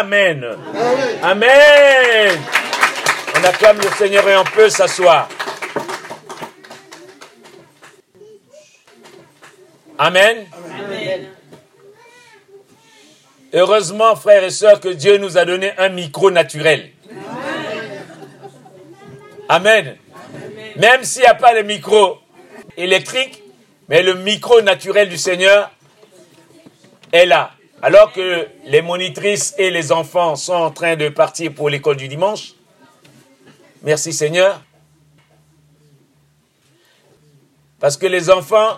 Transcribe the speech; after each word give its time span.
Amen. 0.00 0.46
Amen. 1.22 2.38
On 3.36 3.44
acclame 3.44 3.76
le 3.76 3.90
Seigneur 3.98 4.26
et 4.26 4.34
on 4.34 4.44
peut 4.44 4.70
s'asseoir. 4.70 5.28
Amen. 9.98 10.46
Heureusement, 13.52 14.16
frères 14.16 14.42
et 14.42 14.50
sœurs, 14.50 14.80
que 14.80 14.88
Dieu 14.88 15.18
nous 15.18 15.36
a 15.36 15.44
donné 15.44 15.74
un 15.76 15.90
micro 15.90 16.30
naturel. 16.30 16.92
Amen. 19.50 19.98
Même 20.76 21.04
s'il 21.04 21.22
n'y 21.22 21.28
a 21.28 21.34
pas 21.34 21.54
de 21.54 21.60
micro 21.60 22.20
électrique, 22.78 23.42
mais 23.90 24.02
le 24.02 24.14
micro 24.14 24.62
naturel 24.62 25.10
du 25.10 25.18
Seigneur 25.18 25.70
est 27.12 27.26
là. 27.26 27.50
Alors 27.82 28.12
que 28.12 28.46
les 28.66 28.82
monitrices 28.82 29.54
et 29.56 29.70
les 29.70 29.90
enfants 29.90 30.36
sont 30.36 30.52
en 30.52 30.70
train 30.70 30.96
de 30.96 31.08
partir 31.08 31.54
pour 31.54 31.70
l'école 31.70 31.96
du 31.96 32.08
dimanche. 32.08 32.52
Merci 33.82 34.12
Seigneur. 34.12 34.60
Parce 37.78 37.96
que 37.96 38.06
les 38.06 38.28
enfants, 38.28 38.76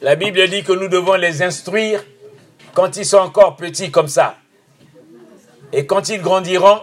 la 0.00 0.14
Bible 0.14 0.48
dit 0.48 0.62
que 0.62 0.72
nous 0.72 0.86
devons 0.86 1.14
les 1.14 1.42
instruire 1.42 2.04
quand 2.74 2.96
ils 2.96 3.04
sont 3.04 3.18
encore 3.18 3.56
petits 3.56 3.90
comme 3.90 4.06
ça. 4.06 4.36
Et 5.72 5.86
quand 5.86 6.08
ils 6.08 6.20
grandiront, 6.22 6.80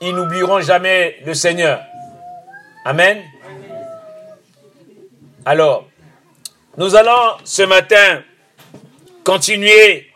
ils 0.00 0.12
n'oublieront 0.12 0.60
jamais 0.60 1.18
le 1.24 1.34
Seigneur. 1.34 1.80
Amen. 2.84 3.22
Alors, 5.44 5.86
nous 6.76 6.96
allons 6.96 7.36
ce 7.44 7.62
matin 7.62 8.22
continuer 9.22 10.09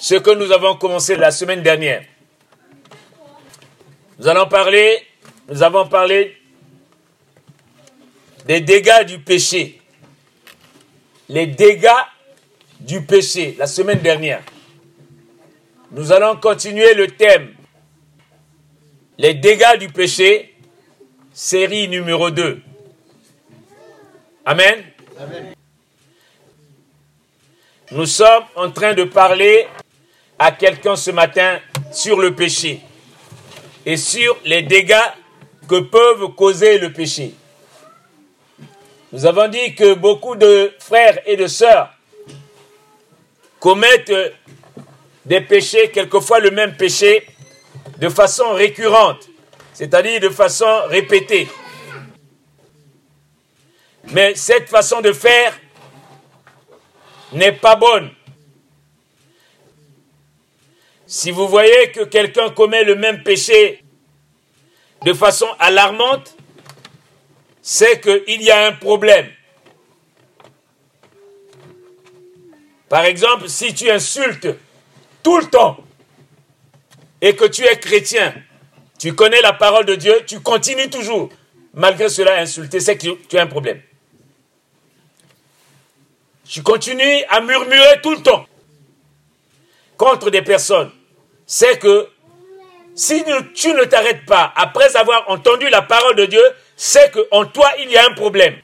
ce 0.00 0.14
que 0.14 0.30
nous 0.30 0.50
avons 0.50 0.76
commencé 0.76 1.14
la 1.14 1.30
semaine 1.30 1.62
dernière. 1.62 2.02
Nous 4.18 4.26
allons 4.26 4.46
parler, 4.48 5.06
nous 5.46 5.62
avons 5.62 5.86
parlé 5.86 6.38
des 8.46 8.62
dégâts 8.62 9.04
du 9.06 9.18
péché. 9.18 9.78
Les 11.28 11.46
dégâts 11.46 11.88
du 12.80 13.02
péché 13.02 13.54
la 13.58 13.66
semaine 13.66 14.00
dernière. 14.00 14.42
Nous 15.90 16.12
allons 16.12 16.36
continuer 16.36 16.94
le 16.94 17.08
thème. 17.08 17.54
Les 19.18 19.34
dégâts 19.34 19.76
du 19.78 19.90
péché, 19.90 20.56
série 21.30 21.88
numéro 21.88 22.30
2. 22.30 22.62
Amen. 24.46 24.82
Nous 27.92 28.06
sommes 28.06 28.44
en 28.56 28.70
train 28.70 28.94
de 28.94 29.04
parler 29.04 29.66
à 30.40 30.52
quelqu'un 30.52 30.96
ce 30.96 31.10
matin 31.10 31.60
sur 31.92 32.18
le 32.18 32.34
péché 32.34 32.80
et 33.84 33.98
sur 33.98 34.38
les 34.46 34.62
dégâts 34.62 34.96
que 35.68 35.80
peuvent 35.80 36.28
causer 36.34 36.78
le 36.78 36.90
péché. 36.94 37.34
Nous 39.12 39.26
avons 39.26 39.48
dit 39.48 39.74
que 39.74 39.92
beaucoup 39.92 40.36
de 40.36 40.72
frères 40.78 41.18
et 41.26 41.36
de 41.36 41.46
sœurs 41.46 41.92
commettent 43.58 44.34
des 45.26 45.42
péchés, 45.42 45.90
quelquefois 45.90 46.40
le 46.40 46.50
même 46.50 46.74
péché, 46.74 47.26
de 47.98 48.08
façon 48.08 48.54
récurrente, 48.54 49.28
c'est-à-dire 49.74 50.20
de 50.20 50.30
façon 50.30 50.86
répétée. 50.86 51.48
Mais 54.12 54.34
cette 54.34 54.70
façon 54.70 55.02
de 55.02 55.12
faire 55.12 55.52
n'est 57.34 57.52
pas 57.52 57.76
bonne. 57.76 58.10
Si 61.12 61.32
vous 61.32 61.48
voyez 61.48 61.90
que 61.90 62.04
quelqu'un 62.04 62.50
commet 62.50 62.84
le 62.84 62.94
même 62.94 63.24
péché 63.24 63.82
de 65.04 65.12
façon 65.12 65.48
alarmante, 65.58 66.36
c'est 67.60 68.00
qu'il 68.00 68.40
y 68.40 68.48
a 68.52 68.68
un 68.68 68.72
problème. 68.74 69.28
Par 72.88 73.04
exemple, 73.06 73.48
si 73.48 73.74
tu 73.74 73.90
insultes 73.90 74.46
tout 75.24 75.36
le 75.38 75.46
temps 75.46 75.78
et 77.20 77.34
que 77.34 77.46
tu 77.46 77.64
es 77.64 77.76
chrétien, 77.80 78.32
tu 78.96 79.12
connais 79.12 79.40
la 79.40 79.52
parole 79.52 79.86
de 79.86 79.96
Dieu, 79.96 80.14
tu 80.28 80.38
continues 80.38 80.90
toujours, 80.90 81.28
malgré 81.74 82.08
cela, 82.08 82.36
à 82.36 82.42
insulter, 82.42 82.78
c'est 82.78 82.96
que 82.96 83.08
tu 83.28 83.36
as 83.36 83.42
un 83.42 83.48
problème. 83.48 83.82
Tu 86.48 86.62
continues 86.62 87.24
à 87.28 87.40
murmurer 87.40 88.00
tout 88.00 88.14
le 88.14 88.22
temps 88.22 88.46
contre 89.96 90.30
des 90.30 90.42
personnes. 90.42 90.92
C'est 91.52 91.80
que 91.80 92.08
si 92.94 93.24
tu 93.56 93.74
ne 93.74 93.82
t'arrêtes 93.82 94.24
pas 94.24 94.52
après 94.54 94.94
avoir 94.96 95.28
entendu 95.28 95.68
la 95.68 95.82
parole 95.82 96.14
de 96.14 96.26
Dieu, 96.26 96.44
c'est 96.76 97.10
qu'en 97.10 97.44
toi, 97.44 97.68
il 97.80 97.90
y 97.90 97.96
a 97.96 98.06
un 98.06 98.14
problème. 98.14 98.56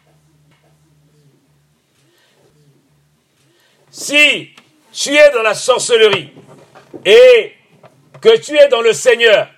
Si 3.91 4.51
tu 4.93 5.17
es 5.17 5.33
dans 5.33 5.43
la 5.43 5.55
sorcellerie 5.55 6.31
et 7.05 7.55
que 8.21 8.37
tu 8.39 8.57
es 8.57 8.69
dans 8.69 8.83
le 8.83 8.93
Seigneur, 8.93 9.49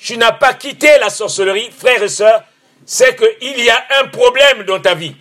tu 0.00 0.16
n'as 0.16 0.30
pas 0.30 0.54
quitté 0.54 1.00
la 1.00 1.10
sorcellerie, 1.10 1.72
frères 1.76 2.04
et 2.04 2.08
sœurs, 2.08 2.44
c'est 2.84 3.16
qu'il 3.16 3.60
y 3.60 3.68
a 3.68 3.86
un 4.02 4.06
problème 4.06 4.62
dans 4.62 4.78
ta 4.78 4.94
vie. 4.94 5.16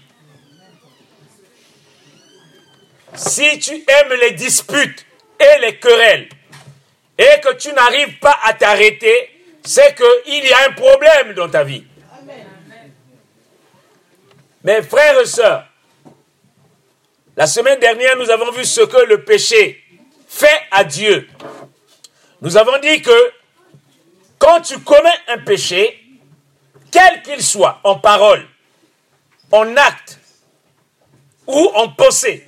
Si 3.16 3.58
tu 3.58 3.74
aimes 3.74 4.14
les 4.22 4.34
disputes 4.34 5.08
et 5.40 5.62
les 5.62 5.80
querelles 5.80 6.30
et 7.18 7.40
que 7.42 7.54
tu 7.56 7.72
n'arrives 7.74 8.20
pas 8.20 8.38
à 8.44 8.54
t'arrêter, 8.54 9.32
c'est 9.64 9.96
qu'il 9.96 10.46
y 10.46 10.54
a 10.54 10.70
un 10.70 10.74
problème 10.74 11.34
dans 11.34 11.50
ta 11.50 11.64
vie. 11.64 11.86
Mes 14.64 14.82
frères 14.82 15.20
et 15.20 15.26
sœurs, 15.26 15.66
la 17.38 17.48
semaine 17.48 17.80
dernière, 17.80 18.18
nous 18.18 18.30
avons 18.30 18.52
vu 18.52 18.66
ce 18.66 18.82
que 18.82 19.06
le 19.06 19.24
péché 19.24 19.84
fait 20.28 20.62
à 20.72 20.84
Dieu. 20.84 21.28
Nous 22.42 22.58
avons 22.58 22.78
dit 22.80 23.02
que 23.02 23.32
quand 24.38 24.62
tu 24.62 24.80
commets 24.80 25.10
un 25.28 25.40
péché, 25.40 26.02
quel 26.92 27.22
qu'il 27.24 27.44
soit, 27.44 27.80
en 27.84 28.00
parole, 28.00 28.46
en 29.52 29.76
acte 29.76 30.20
ou 31.48 31.72
en 31.76 31.90
pensée, 31.90 32.48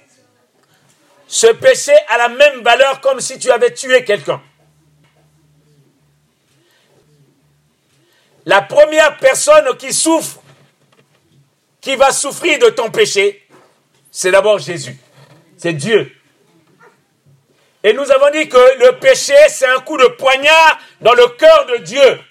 ce 1.27 1.47
péché 1.47 1.91
a 2.07 2.17
la 2.17 2.29
même 2.29 2.61
valeur 2.61 3.01
comme 3.01 3.19
si 3.19 3.37
tu 3.37 3.51
avais 3.51 3.73
tué 3.73 4.03
quelqu'un. 4.03 4.41
La 8.47 8.61
première 8.61 9.17
personne 9.17 9.75
qui 9.75 9.91
souffre, 9.91 10.39
qui 11.81 11.97
va 11.97 12.13
souffrir 12.13 12.57
de 12.59 12.69
ton 12.69 12.89
péché, 12.89 13.45
c'est 14.09 14.31
d'abord 14.31 14.57
Jésus. 14.57 14.97
C'est 15.57 15.73
Dieu. 15.73 16.09
Et 17.83 17.91
nous 17.91 18.09
avons 18.09 18.31
dit 18.31 18.47
que 18.47 18.85
le 18.85 18.99
péché, 18.99 19.35
c'est 19.49 19.67
un 19.67 19.81
coup 19.81 19.97
de 19.97 20.07
poignard 20.07 20.79
dans 21.01 21.13
le 21.13 21.27
cœur 21.27 21.65
de 21.65 21.75
Dieu. 21.83 22.21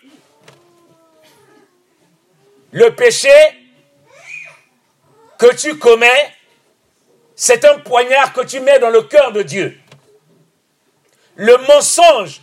Le 2.72 2.94
péché 2.94 3.28
que 5.38 5.54
tu 5.54 5.76
commets, 5.78 6.34
c'est 7.34 7.66
un 7.66 7.78
poignard 7.80 8.32
que 8.32 8.40
tu 8.40 8.60
mets 8.60 8.78
dans 8.78 8.88
le 8.88 9.02
cœur 9.02 9.32
de 9.32 9.42
Dieu. 9.42 9.78
Le 11.34 11.58
mensonge 11.68 12.40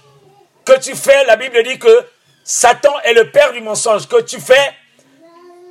que 0.64 0.80
tu 0.80 0.96
fais, 0.96 1.26
la 1.26 1.38
Bible 1.38 1.64
dit 1.64 1.80
que 1.80 2.12
Satan 2.44 3.00
est 3.04 3.13
le 3.13 3.31
père 3.31 3.54
du 3.54 3.62
mensonge 3.62 4.07
que 4.07 4.22
tu 4.22 4.40
fais, 4.40 4.74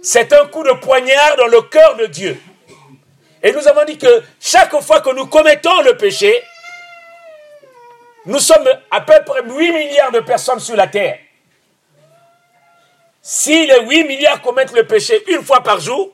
c'est 0.02 0.32
un 0.32 0.46
coup 0.46 0.64
de 0.64 0.72
poignard 0.72 1.36
dans 1.36 1.46
le 1.46 1.62
cœur 1.62 1.96
de 1.96 2.06
Dieu. 2.06 2.40
Et 3.42 3.52
nous 3.52 3.66
avons 3.68 3.84
dit 3.84 3.98
que 3.98 4.22
chaque 4.40 4.74
fois 4.80 5.00
que 5.00 5.10
nous 5.14 5.26
commettons 5.26 5.82
le 5.82 5.96
péché, 5.96 6.42
nous 8.24 8.38
sommes 8.38 8.66
à 8.90 9.00
peu 9.00 9.14
près 9.26 9.42
8 9.42 9.72
milliards 9.72 10.12
de 10.12 10.20
personnes 10.20 10.60
sur 10.60 10.76
la 10.76 10.86
terre. 10.86 11.18
Si 13.20 13.66
les 13.66 13.80
8 13.80 14.04
milliards 14.04 14.40
commettent 14.40 14.72
le 14.72 14.86
péché 14.86 15.22
une 15.28 15.44
fois 15.44 15.62
par 15.62 15.78
jour, 15.80 16.12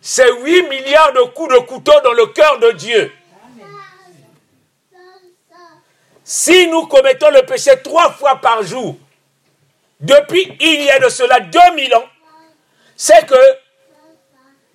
c'est 0.00 0.30
8 0.30 0.68
milliards 0.68 1.12
de 1.12 1.22
coups 1.32 1.54
de 1.54 1.58
couteau 1.60 1.98
dans 2.02 2.12
le 2.12 2.26
cœur 2.26 2.58
de 2.58 2.70
Dieu. 2.72 3.12
Si 6.22 6.66
nous 6.68 6.86
commettons 6.86 7.30
le 7.30 7.44
péché 7.44 7.70
trois 7.82 8.10
fois 8.12 8.36
par 8.40 8.62
jour, 8.62 8.96
depuis 10.04 10.56
il 10.60 10.82
y 10.82 10.90
a 10.90 10.98
de 10.98 11.08
cela 11.08 11.40
2000 11.40 11.94
ans, 11.94 12.08
c'est 12.96 13.26
que 13.26 13.34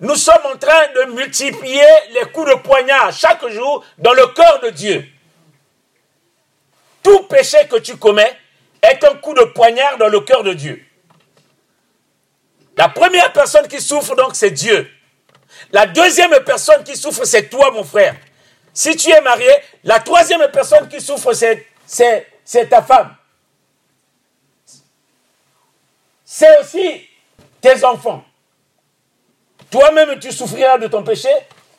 nous 0.00 0.16
sommes 0.16 0.46
en 0.52 0.56
train 0.56 0.88
de 0.94 1.12
multiplier 1.12 1.84
les 2.12 2.30
coups 2.32 2.50
de 2.50 2.56
poignard 2.56 3.12
chaque 3.12 3.46
jour 3.48 3.84
dans 3.98 4.12
le 4.12 4.26
cœur 4.28 4.60
de 4.60 4.70
Dieu. 4.70 5.06
Tout 7.02 7.22
péché 7.24 7.58
que 7.70 7.76
tu 7.76 7.96
commets 7.96 8.36
est 8.82 9.02
un 9.04 9.14
coup 9.16 9.34
de 9.34 9.44
poignard 9.44 9.98
dans 9.98 10.08
le 10.08 10.20
cœur 10.20 10.42
de 10.42 10.52
Dieu. 10.52 10.84
La 12.76 12.88
première 12.88 13.32
personne 13.32 13.68
qui 13.68 13.80
souffre 13.80 14.14
donc, 14.16 14.34
c'est 14.34 14.50
Dieu. 14.50 14.90
La 15.72 15.86
deuxième 15.86 16.32
personne 16.44 16.82
qui 16.82 16.96
souffre, 16.96 17.24
c'est 17.24 17.48
toi, 17.48 17.70
mon 17.70 17.84
frère. 17.84 18.16
Si 18.72 18.96
tu 18.96 19.10
es 19.10 19.20
marié, 19.20 19.50
la 19.84 20.00
troisième 20.00 20.46
personne 20.50 20.88
qui 20.88 21.00
souffre, 21.00 21.32
c'est 21.32 21.66
c'est 21.86 22.68
ta 22.68 22.82
femme. 22.82 23.14
C'est 26.40 26.58
aussi 26.58 27.06
tes 27.60 27.84
enfants. 27.84 28.24
Toi-même, 29.70 30.18
tu 30.18 30.32
souffriras 30.32 30.78
de 30.78 30.86
ton 30.86 31.02
péché, 31.02 31.28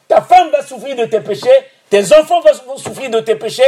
ta 0.08 0.22
femme 0.22 0.52
va 0.52 0.62
souffrir 0.62 0.96
de 0.96 1.06
tes 1.06 1.20
péchés, 1.20 1.50
tes 1.90 2.14
enfants 2.14 2.42
vont 2.68 2.78
souffrir 2.78 3.10
de 3.10 3.22
tes 3.22 3.34
péchés, 3.38 3.64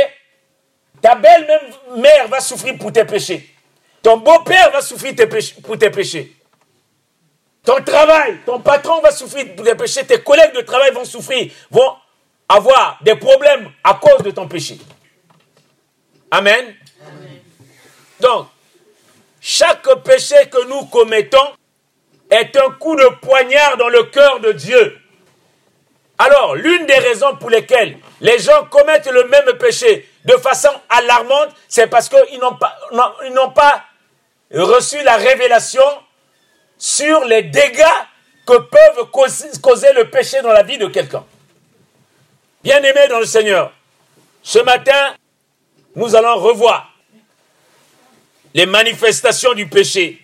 ta 1.02 1.16
belle-mère 1.16 2.28
va 2.28 2.40
souffrir 2.40 2.78
pour 2.78 2.94
tes 2.94 3.06
péchés, 3.06 3.50
ton 4.04 4.18
beau-père 4.18 4.70
va 4.70 4.82
souffrir 4.82 5.16
pour 5.64 5.80
tes 5.80 5.90
péchés. 5.90 6.36
Ton 7.66 7.84
travail, 7.84 8.38
ton 8.46 8.60
patron 8.60 9.02
va 9.02 9.10
souffrir 9.10 9.56
pour 9.56 9.66
tes 9.66 9.74
péchés, 9.74 10.06
tes 10.06 10.22
collègues 10.22 10.54
de 10.54 10.62
travail 10.62 10.92
vont 10.92 11.06
souffrir, 11.06 11.52
vont 11.72 11.96
avoir 12.48 13.00
des 13.02 13.16
problèmes 13.16 13.72
à 13.84 13.96
cause 13.96 14.22
de 14.22 14.30
ton 14.30 14.48
péché. 14.48 14.78
Amen. 16.30 16.76
Donc, 18.20 18.48
chaque 19.46 19.94
péché 20.06 20.38
que 20.50 20.68
nous 20.68 20.86
commettons 20.86 21.54
est 22.30 22.56
un 22.56 22.70
coup 22.72 22.96
de 22.96 23.10
poignard 23.22 23.76
dans 23.76 23.90
le 23.90 24.04
cœur 24.04 24.40
de 24.40 24.54
Dieu. 24.54 24.98
Alors, 26.18 26.56
l'une 26.56 26.86
des 26.86 26.98
raisons 26.98 27.36
pour 27.36 27.50
lesquelles 27.50 27.98
les 28.22 28.40
gens 28.40 28.64
commettent 28.72 29.12
le 29.12 29.26
même 29.26 29.58
péché 29.60 30.10
de 30.24 30.38
façon 30.38 30.70
alarmante, 30.88 31.50
c'est 31.68 31.88
parce 31.88 32.08
qu'ils 32.08 32.40
n'ont 32.40 32.56
pas, 33.52 33.84
reçu 34.54 35.04
la 35.04 35.18
révélation 35.18 35.84
sur 36.78 37.26
les 37.26 37.44
dégâts 37.44 37.84
que 38.48 38.58
peuvent 38.58 39.10
causer 39.12 39.92
le 39.92 40.10
péché 40.10 40.42
dans 40.42 40.54
la 40.54 40.64
vie 40.64 40.78
de 40.78 40.88
quelqu'un. 40.88 41.26
Bien-aimés 42.64 43.10
dans 43.10 43.20
le 43.20 43.26
Seigneur, 43.26 43.74
ce 44.42 44.60
matin, 44.60 45.16
nous 45.96 46.16
allons 46.16 46.36
revoir 46.36 46.93
les 48.54 48.66
manifestations 48.66 49.54
du 49.54 49.68
péché 49.68 50.22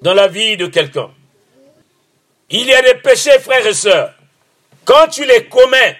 dans 0.00 0.14
la 0.14 0.28
vie 0.28 0.56
de 0.56 0.66
quelqu'un. 0.66 1.10
Il 2.50 2.66
y 2.66 2.74
a 2.74 2.82
des 2.82 2.94
péchés, 3.00 3.38
frères 3.38 3.66
et 3.66 3.74
sœurs. 3.74 4.14
Quand 4.84 5.08
tu 5.08 5.24
les 5.24 5.46
commets, 5.46 5.98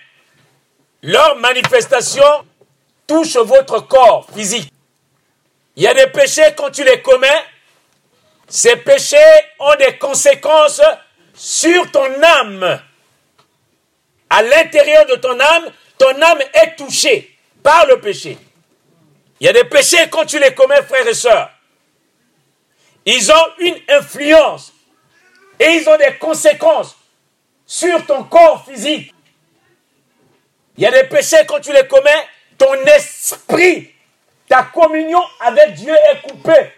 leur 1.03 1.37
manifestation 1.37 2.25
touche 3.07 3.37
votre 3.37 3.81
corps 3.81 4.27
physique. 4.35 4.71
Il 5.77 5.83
y 5.83 5.87
a 5.87 5.95
des 5.95 6.09
péchés, 6.09 6.55
quand 6.57 6.71
tu 6.71 6.85
les 6.85 7.01
commets, 7.01 7.45
ces 8.47 8.77
péchés 8.77 9.17
ont 9.59 9.75
des 9.77 9.97
conséquences 9.97 10.83
sur 11.35 11.91
ton 11.91 12.23
âme. 12.23 12.81
À 14.29 14.43
l'intérieur 14.43 15.07
de 15.07 15.15
ton 15.17 15.39
âme, 15.39 15.71
ton 15.99 16.21
âme 16.21 16.41
est 16.53 16.77
touchée 16.77 17.37
par 17.63 17.87
le 17.87 18.01
péché. 18.01 18.37
Il 19.43 19.47
y 19.47 19.49
a 19.49 19.53
des 19.53 19.65
péchés, 19.65 20.09
quand 20.09 20.25
tu 20.25 20.39
les 20.39 20.55
commets, 20.55 20.85
frères 20.85 21.05
et 21.05 21.15
sœurs, 21.15 21.51
ils 23.05 23.29
ont 23.33 23.47
une 23.59 23.77
influence 23.89 24.73
et 25.59 25.65
ils 25.65 25.89
ont 25.89 25.97
des 25.97 26.17
conséquences 26.17 26.97
sur 27.67 28.07
ton 28.07 28.23
corps 28.23 28.65
physique. 28.65 29.13
Il 30.77 30.85
y 30.85 30.87
a 30.87 30.93
des 30.93 31.09
péchés, 31.09 31.39
quand 31.49 31.59
tu 31.59 31.73
les 31.73 31.89
commets, 31.89 32.25
ton 32.57 32.73
esprit, 32.85 33.93
ta 34.49 34.63
communion 34.63 35.21
avec 35.41 35.75
Dieu 35.75 35.93
est 35.93 36.23
coupée. 36.23 36.71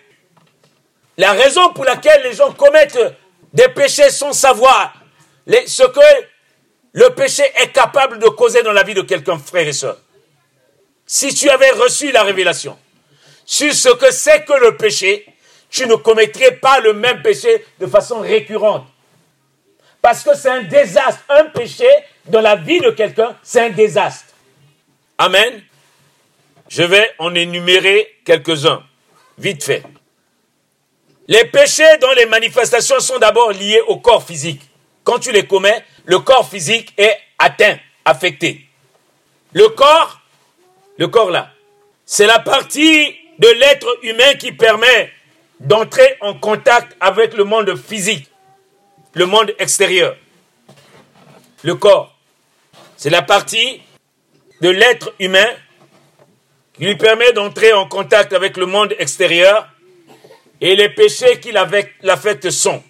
La 1.18 1.32
raison 1.32 1.70
pour 1.74 1.84
laquelle 1.84 2.22
les 2.22 2.32
gens 2.32 2.50
commettent 2.52 3.14
des 3.52 3.68
péchés 3.68 4.08
sans 4.08 4.32
savoir 4.32 4.94
ce 5.46 5.82
que 5.82 6.26
le 6.94 7.10
péché 7.10 7.42
est 7.56 7.72
capable 7.72 8.18
de 8.20 8.28
causer 8.28 8.62
dans 8.62 8.72
la 8.72 8.84
vie 8.84 8.94
de 8.94 9.02
quelqu'un, 9.02 9.36
frère 9.36 9.68
et 9.68 9.74
soeur 9.74 9.98
si 11.06 11.34
tu 11.34 11.48
avais 11.50 11.70
reçu 11.70 12.12
la 12.12 12.22
révélation 12.22 12.78
sur 13.44 13.74
ce 13.74 13.90
que 13.90 14.10
c'est 14.10 14.44
que 14.44 14.52
le 14.54 14.76
péché, 14.76 15.26
tu 15.70 15.86
ne 15.86 15.94
commettrais 15.96 16.52
pas 16.52 16.80
le 16.80 16.94
même 16.94 17.22
péché 17.22 17.64
de 17.78 17.86
façon 17.86 18.20
récurrente. 18.20 18.86
Parce 20.00 20.22
que 20.22 20.34
c'est 20.34 20.50
un 20.50 20.62
désastre. 20.62 21.22
Un 21.28 21.44
péché 21.46 21.88
dans 22.26 22.40
la 22.40 22.56
vie 22.56 22.80
de 22.80 22.90
quelqu'un, 22.90 23.36
c'est 23.42 23.60
un 23.60 23.70
désastre. 23.70 24.34
Amen. 25.18 25.62
Je 26.68 26.82
vais 26.82 27.10
en 27.18 27.34
énumérer 27.34 28.18
quelques-uns, 28.24 28.82
vite 29.38 29.64
fait. 29.64 29.82
Les 31.26 31.44
péchés 31.46 31.98
dont 32.00 32.12
les 32.12 32.26
manifestations 32.26 33.00
sont 33.00 33.18
d'abord 33.18 33.52
liées 33.52 33.80
au 33.86 33.98
corps 33.98 34.24
physique. 34.24 34.60
Quand 35.04 35.18
tu 35.18 35.32
les 35.32 35.46
commets, 35.46 35.84
le 36.04 36.18
corps 36.18 36.48
physique 36.48 36.92
est 36.98 37.16
atteint, 37.38 37.78
affecté. 38.04 38.66
Le 39.52 39.68
corps 39.68 40.20
le 40.96 41.08
corps 41.08 41.30
là, 41.30 41.52
c'est 42.06 42.26
la 42.26 42.38
partie 42.38 43.16
de 43.38 43.48
l'être 43.48 43.98
humain 44.02 44.34
qui 44.34 44.52
permet 44.52 45.10
d'entrer 45.60 46.16
en 46.20 46.34
contact 46.34 46.96
avec 47.00 47.34
le 47.34 47.44
monde 47.44 47.76
physique, 47.76 48.30
le 49.14 49.26
monde 49.26 49.54
extérieur. 49.58 50.16
Le 51.62 51.74
corps, 51.74 52.14
c'est 52.96 53.10
la 53.10 53.22
partie 53.22 53.80
de 54.60 54.68
l'être 54.68 55.14
humain 55.18 55.48
qui 56.74 56.84
lui 56.84 56.96
permet 56.96 57.32
d'entrer 57.32 57.72
en 57.72 57.88
contact 57.88 58.32
avec 58.32 58.56
le 58.56 58.66
monde 58.66 58.94
extérieur 58.98 59.68
et 60.60 60.76
les 60.76 60.88
péchés 60.88 61.40
qui 61.40 61.52
l'affectent 61.52 62.50
sont, 62.50 62.82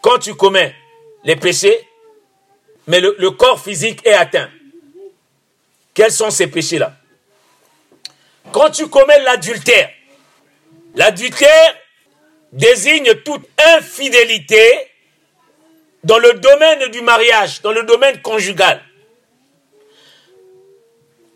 quand 0.00 0.18
tu 0.18 0.34
commets 0.34 0.74
les 1.24 1.36
péchés, 1.36 1.88
mais 2.86 3.00
le, 3.00 3.16
le 3.18 3.30
corps 3.30 3.60
physique 3.60 4.06
est 4.06 4.12
atteint. 4.12 4.50
Quels 5.94 6.12
sont 6.12 6.30
ces 6.30 6.46
péchés-là? 6.46 6.96
Quand 8.54 8.70
tu 8.70 8.86
commets 8.86 9.18
l'adultère, 9.24 9.90
l'adultère 10.94 11.74
désigne 12.52 13.12
toute 13.24 13.42
infidélité 13.58 14.92
dans 16.04 16.18
le 16.18 16.34
domaine 16.34 16.88
du 16.92 17.00
mariage, 17.00 17.62
dans 17.62 17.72
le 17.72 17.82
domaine 17.82 18.22
conjugal. 18.22 18.80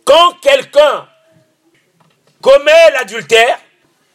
Quand 0.04 0.35
quelqu'un 0.40 1.09
commet 2.40 2.90
l'adultère, 2.92 3.59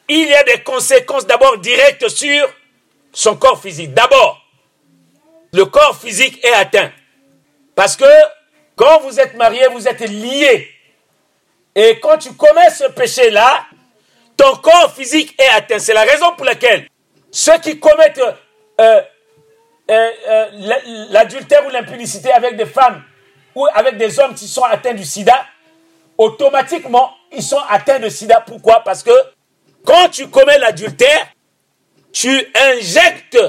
il 0.07 0.29
y 0.29 0.33
a 0.33 0.43
des 0.43 0.63
conséquences 0.63 1.27
d'abord 1.27 1.57
directes 1.57 2.07
sur 2.07 2.53
son 3.11 3.35
corps 3.35 3.61
physique. 3.61 3.93
D'abord, 3.93 4.41
le 5.51 5.65
corps 5.65 5.99
physique 5.99 6.41
est 6.45 6.53
atteint. 6.53 6.93
Parce 7.75 7.97
que 7.97 8.05
quand 8.77 9.01
vous 9.01 9.19
êtes 9.19 9.33
marié, 9.33 9.67
vous 9.73 9.89
êtes 9.89 9.99
lié 9.99 10.72
et 11.75 11.99
quand 11.99 12.17
tu 12.17 12.33
commets 12.33 12.69
ce 12.69 12.85
péché-là, 12.85 13.65
ton 14.37 14.55
corps 14.57 14.93
physique 14.93 15.35
est 15.39 15.49
atteint. 15.57 15.79
C'est 15.79 15.93
la 15.93 16.03
raison 16.03 16.33
pour 16.35 16.45
laquelle 16.45 16.87
ceux 17.31 17.57
qui 17.59 17.79
commettent 17.79 18.21
euh, 18.79 19.01
euh, 19.89 20.09
euh, 20.27 20.47
l'adultère 21.09 21.65
ou 21.65 21.69
l'impudicité 21.69 22.31
avec 22.31 22.55
des 22.55 22.65
femmes 22.65 23.03
ou 23.55 23.67
avec 23.73 23.97
des 23.97 24.19
hommes 24.19 24.33
qui 24.33 24.47
sont 24.47 24.63
atteints 24.63 24.93
du 24.93 25.03
sida, 25.03 25.45
automatiquement, 26.17 27.11
ils 27.31 27.43
sont 27.43 27.61
atteints 27.69 27.99
de 27.99 28.09
sida. 28.09 28.43
Pourquoi? 28.45 28.81
Parce 28.83 29.03
que 29.03 29.11
quand 29.85 30.09
tu 30.09 30.27
commets 30.29 30.57
l'adultère, 30.57 31.27
tu 32.11 32.29
injectes 32.55 33.39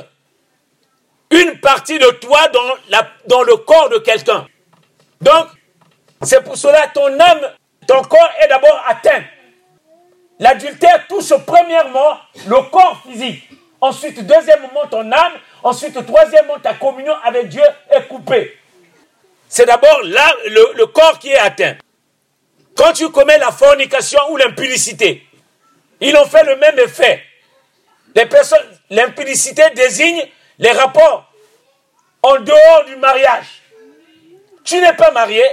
une 1.30 1.58
partie 1.60 1.98
de 1.98 2.10
toi 2.12 2.48
dans, 2.48 2.60
la, 2.88 3.08
dans 3.26 3.42
le 3.42 3.56
corps 3.58 3.88
de 3.90 3.98
quelqu'un. 3.98 4.46
Donc, 5.20 5.48
c'est 6.22 6.42
pour 6.42 6.56
cela 6.56 6.88
ton 6.88 7.18
âme 7.18 7.50
ton 7.86 8.02
corps 8.02 8.30
est 8.40 8.48
d'abord 8.48 8.84
atteint. 8.86 9.24
L'adultère 10.38 11.06
touche 11.08 11.32
premièrement 11.46 12.18
le 12.46 12.60
corps 12.70 13.00
physique. 13.06 13.48
Ensuite, 13.80 14.24
deuxièmement, 14.26 14.86
ton 14.90 15.10
âme. 15.12 15.32
Ensuite, 15.62 16.04
troisièmement, 16.06 16.58
ta 16.58 16.74
communion 16.74 17.14
avec 17.22 17.48
Dieu 17.48 17.62
est 17.90 18.06
coupée. 18.08 18.56
C'est 19.48 19.66
d'abord 19.66 20.00
là 20.04 20.34
le, 20.46 20.86
corps 20.86 21.18
qui 21.18 21.28
est 21.28 21.38
atteint. 21.38 21.76
Quand 22.76 22.92
tu 22.92 23.08
commets 23.10 23.38
la 23.38 23.52
fornication 23.52 24.18
ou 24.30 24.36
l'impudicité, 24.36 25.24
ils 26.00 26.16
ont 26.16 26.24
fait 26.26 26.44
le 26.44 26.56
même 26.56 26.78
effet. 26.78 27.22
Les 28.16 28.28
l'impudicité 28.90 29.62
désigne 29.74 30.24
les 30.58 30.70
rapports 30.70 31.30
en 32.22 32.38
dehors 32.40 32.84
du 32.86 32.96
mariage. 32.96 33.62
Tu 34.64 34.80
n'es 34.80 34.94
pas 34.94 35.10
marié, 35.10 35.44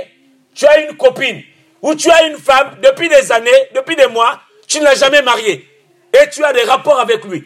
tu 0.56 0.66
as 0.66 0.80
une 0.80 0.96
copine 0.96 1.44
où 1.82 1.96
tu 1.96 2.10
as 2.10 2.28
une 2.28 2.38
femme 2.38 2.78
depuis 2.82 3.10
des 3.10 3.32
années, 3.32 3.70
depuis 3.74 3.96
des 3.96 4.08
mois, 4.08 4.40
tu 4.68 4.80
ne 4.80 4.86
l'as 4.86 4.96
jamais 4.96 5.22
mariée 5.22 5.68
et 6.14 6.30
tu 6.30 6.44
as 6.44 6.54
des 6.54 6.64
rapports 6.64 7.00
avec 7.00 7.24
lui. 7.26 7.44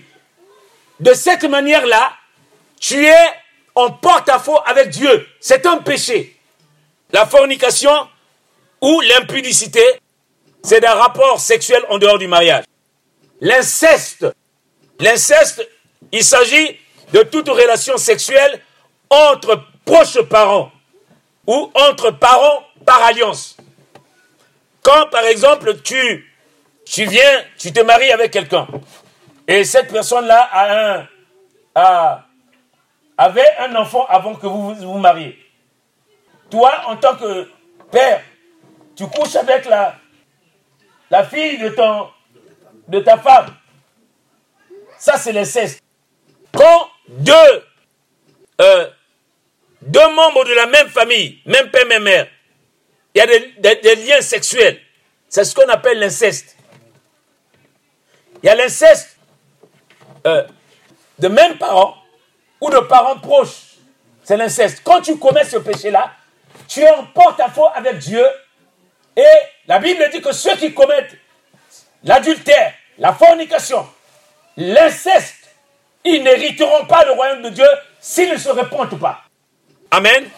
De 0.99 1.13
cette 1.13 1.43
manière-là, 1.43 2.13
tu 2.79 3.05
es 3.05 3.25
en 3.75 3.91
porte-à-faux 3.91 4.59
avec 4.65 4.89
Dieu. 4.89 5.27
C'est 5.39 5.65
un 5.65 5.77
péché. 5.77 6.39
La 7.11 7.25
fornication 7.25 7.91
ou 8.81 9.01
l'impudicité, 9.01 9.83
c'est 10.63 10.85
un 10.85 10.93
rapport 10.93 11.39
sexuel 11.39 11.83
en 11.89 11.97
dehors 11.97 12.17
du 12.17 12.27
mariage. 12.27 12.63
L'inceste, 13.41 14.25
l'inceste, 14.99 15.67
il 16.11 16.23
s'agit 16.23 16.77
de 17.13 17.21
toute 17.23 17.49
relation 17.49 17.97
sexuelle 17.97 18.61
entre 19.09 19.63
proches 19.85 20.21
parents 20.23 20.71
ou 21.45 21.71
entre 21.75 22.11
parents 22.11 22.63
par 22.85 23.03
alliance. 23.03 23.54
Quand, 24.85 25.07
par 25.09 25.23
exemple, 25.23 25.81
tu 25.81 26.31
tu 26.85 27.05
viens, 27.05 27.43
tu 27.57 27.73
te 27.73 27.79
maries 27.79 28.11
avec 28.11 28.29
quelqu'un. 28.29 28.67
Et 29.47 29.63
cette 29.63 29.91
personne-là 29.91 30.47
a 30.51 31.07
a, 31.73 32.25
avait 33.17 33.55
un 33.57 33.75
enfant 33.75 34.05
avant 34.07 34.35
que 34.35 34.45
vous 34.45 34.75
vous 34.75 34.99
mariez. 34.99 35.39
Toi, 36.51 36.71
en 36.85 36.97
tant 36.97 37.15
que 37.15 37.49
père, 37.91 38.21
tu 38.95 39.07
couches 39.07 39.35
avec 39.35 39.65
la, 39.65 39.95
la 41.09 41.23
fille 41.23 41.57
de, 41.57 41.69
ton, 41.69 42.07
de 42.87 42.99
ta 42.99 43.17
femme. 43.17 43.47
Ça, 44.99 45.17
c'est 45.17 45.33
l'inceste. 45.33 45.81
Quand 46.53 46.89
deux, 47.09 47.65
euh, 48.61 48.87
deux 49.81 50.09
membres 50.13 50.45
de 50.45 50.53
la 50.53 50.67
même 50.67 50.89
famille, 50.89 51.41
même 51.47 51.71
père, 51.71 51.87
même 51.87 52.03
mère, 52.03 52.27
il 53.15 53.19
y 53.19 53.21
a 53.21 53.75
des, 53.75 53.95
liens 53.95 54.19
sexuels. 54.19 54.79
C'est 55.29 55.45
ce 55.45 55.55
qu'on 55.55 55.69
appelle 55.69 55.99
l'inceste. 55.99 56.57
Il 58.43 58.47
y 58.47 58.49
a 58.49 58.55
l'inceste 58.55 59.17
euh, 60.27 60.43
de 61.17 61.29
même 61.29 61.57
parents 61.57 61.95
ou 62.59 62.69
de 62.69 62.79
parents 62.79 63.17
proches. 63.17 63.77
C'est 64.23 64.35
l'inceste. 64.35 64.81
Quand 64.83 65.01
tu 65.01 65.17
commets 65.17 65.45
ce 65.45 65.57
péché-là, 65.57 66.11
tu 66.67 66.81
es 66.81 66.89
en 66.91 67.05
porte-à-faux 67.05 67.69
avec 67.73 67.99
Dieu. 67.99 68.25
Et 69.15 69.23
la 69.67 69.79
Bible 69.79 70.09
dit 70.11 70.21
que 70.21 70.33
ceux 70.33 70.55
qui 70.57 70.73
commettent 70.73 71.15
l'adultère, 72.03 72.73
la 72.97 73.13
fornication, 73.13 73.87
l'inceste, 74.57 75.35
ils 76.03 76.21
n'hériteront 76.21 76.85
pas 76.85 77.05
le 77.05 77.11
royaume 77.13 77.43
de 77.43 77.49
Dieu 77.49 77.67
s'ils 78.01 78.29
ne 78.29 78.37
se 78.37 78.49
répondent 78.49 78.99
pas. 78.99 79.21
Amen. 79.89 80.29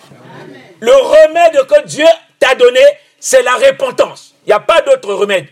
Le 0.79 0.93
remède 0.93 1.65
que 1.65 1.85
Dieu 1.85 2.05
t'a 2.39 2.55
donné, 2.55 2.81
c'est 3.19 3.43
la 3.43 3.55
repentance. 3.55 4.35
Il 4.45 4.49
n'y 4.49 4.53
a 4.53 4.59
pas 4.59 4.81
d'autre 4.81 5.13
remède. 5.13 5.47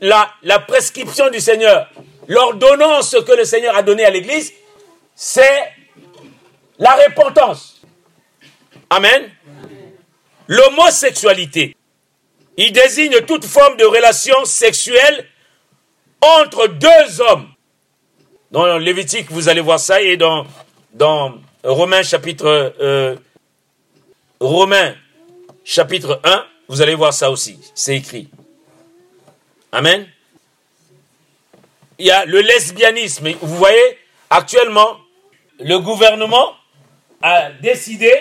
La, 0.00 0.58
prescription 0.66 1.30
du 1.30 1.40
Seigneur, 1.40 1.88
l'ordonnance 2.28 3.16
que 3.26 3.32
le 3.32 3.44
Seigneur 3.44 3.74
a 3.76 3.82
donnée 3.82 4.04
à 4.04 4.10
l'Église, 4.10 4.52
c'est 5.14 5.72
la 6.78 6.92
repentance. 6.92 7.80
Amen. 8.90 9.30
L'homosexualité, 10.46 11.74
il 12.56 12.72
désigne 12.72 13.20
toute 13.22 13.46
forme 13.46 13.76
de 13.76 13.84
relation 13.84 14.44
sexuelle 14.44 15.26
entre 16.20 16.66
deux 16.66 17.20
hommes. 17.20 17.48
Dans 18.50 18.76
Lévitique, 18.78 19.30
vous 19.30 19.48
allez 19.48 19.62
voir 19.62 19.80
ça, 19.80 20.02
et 20.02 20.16
dans, 20.16 20.46
dans 20.92 21.34
Romains 21.64 22.02
chapitre, 22.02 22.74
euh, 22.80 23.16
Romains 24.38 24.94
chapitre 25.64 26.20
1, 26.22 26.46
vous 26.68 26.82
allez 26.82 26.94
voir 26.94 27.12
ça 27.12 27.30
aussi. 27.30 27.58
C'est 27.74 27.96
écrit. 27.96 28.28
Amen. 29.72 30.06
Il 31.98 32.06
y 32.06 32.10
a 32.10 32.24
le 32.26 32.40
lesbianisme. 32.40 33.32
Vous 33.40 33.56
voyez, 33.56 33.98
actuellement, 34.30 34.98
le 35.58 35.78
gouvernement 35.78 36.54
a 37.22 37.50
décidé 37.50 38.12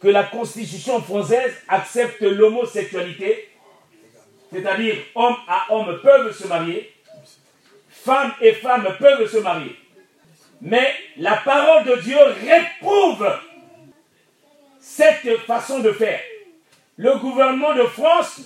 que 0.00 0.08
la 0.08 0.24
constitution 0.24 1.00
française 1.02 1.54
accepte 1.68 2.20
l'homosexualité, 2.20 3.48
c'est-à-dire 4.52 4.96
homme 5.14 5.36
à 5.46 5.72
homme 5.72 6.00
peuvent 6.02 6.36
se 6.36 6.46
marier, 6.46 6.92
femme 7.90 8.32
et 8.40 8.52
femme 8.52 8.86
peuvent 8.98 9.30
se 9.30 9.38
marier. 9.38 9.76
Mais 10.60 10.94
la 11.18 11.36
parole 11.36 11.84
de 11.84 11.96
Dieu 11.96 12.18
réprouve 12.18 13.28
cette 14.80 15.38
façon 15.40 15.80
de 15.80 15.92
faire. 15.92 16.20
Le 16.96 17.16
gouvernement 17.18 17.74
de 17.74 17.84
France 17.84 18.40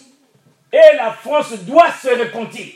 et 0.73 0.97
la 0.97 1.13
France 1.13 1.53
doivent 1.61 2.01
se 2.01 2.09
repentir. 2.09 2.67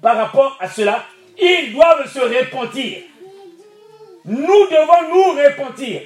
Par 0.00 0.16
rapport 0.16 0.56
à 0.60 0.68
cela, 0.68 1.04
ils 1.38 1.72
doivent 1.72 2.10
se 2.12 2.18
repentir. 2.18 3.02
Nous 4.24 4.66
devons 4.66 5.08
nous 5.14 5.42
repentir. 5.42 6.02